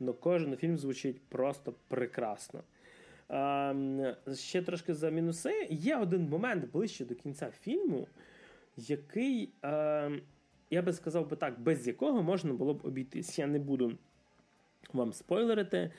[0.00, 2.62] Но кожен фільм звучить просто прекрасно.
[3.30, 5.66] Е, ще трошки за мінуси.
[5.70, 8.08] Є один момент ближче до кінця фільму,
[8.76, 10.10] який, е,
[10.70, 13.38] я би сказав би так, без якого можна було б обійтись.
[13.38, 13.98] Я не буду
[14.94, 15.90] вам спойлерити.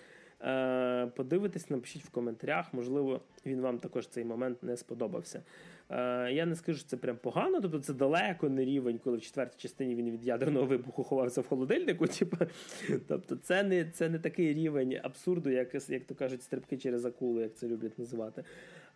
[0.44, 5.42] Е, подивитесь, напишіть в коментарях, можливо, він вам також цей момент не сподобався.
[5.90, 9.22] Е, я не скажу, що це прям погано, тобто це далеко не рівень, коли в
[9.22, 12.08] четвертій частині він від ядерного вибуху ховався в холодильнику.
[12.20, 12.38] Типу.
[13.08, 17.42] Тобто це не це не такий рівень абсурду, як як то кажуть, стрибки через акулу,
[17.42, 18.44] як це люблять називати.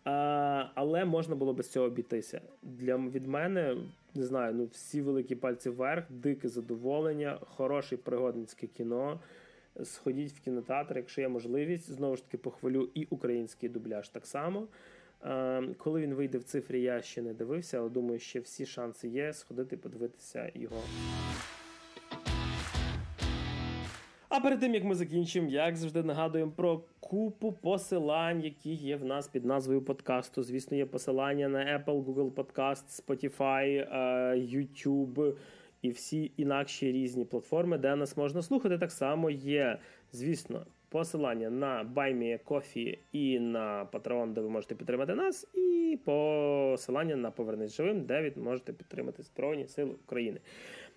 [0.04, 2.40] А, Але можна було без цього обійтися.
[2.62, 3.76] Для Від мене
[4.14, 9.20] не знаю, ну всі великі пальці вверх, дике задоволення, хороше пригодницьке кіно
[9.84, 11.90] сходіть в кінотеатр, якщо є можливість.
[11.90, 14.66] Знову ж таки, похвалю і український дубляж так само.
[15.78, 19.32] Коли він вийде в цифрі, я ще не дивився, але думаю, ще всі шанси є
[19.32, 20.82] сходити подивитися його.
[24.28, 29.04] А перед тим як ми закінчимо, як завжди нагадуємо про купу посилань, які є в
[29.04, 30.42] нас під назвою подкасту.
[30.42, 33.90] Звісно, є посилання на Apple, Google Podcast, Spotify,
[34.52, 35.36] YouTube
[35.82, 38.78] і всі інакші різні платформи, де нас можна слухати.
[38.78, 39.78] Так само є,
[40.12, 41.84] звісно, посилання на
[42.44, 48.22] Coffee і на Patreon, де ви можете підтримати нас, і посилання на Повернись живим, де
[48.22, 50.40] ви можете підтримати Збройні Сили України.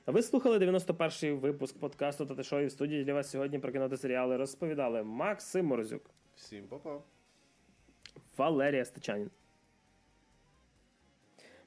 [0.05, 3.97] Ви слухали 91-й випуск подкасту та шоу в студії для вас сьогодні про кіно та
[3.97, 6.01] серіали розповідали Максим Морозюк.
[6.35, 7.01] Всім па-па.
[8.37, 9.29] Валерія Стечанін.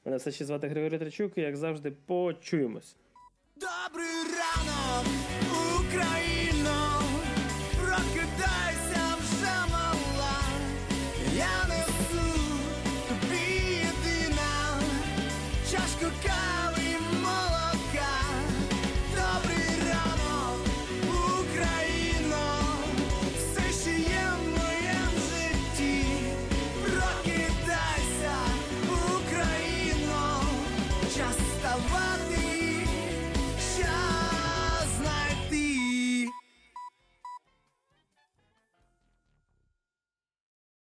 [0.05, 2.97] Мене все ще звати Григорій Тричук, і як завжди, почуємось.
[3.57, 5.07] Добрий ранок,
[5.81, 6.91] Україно!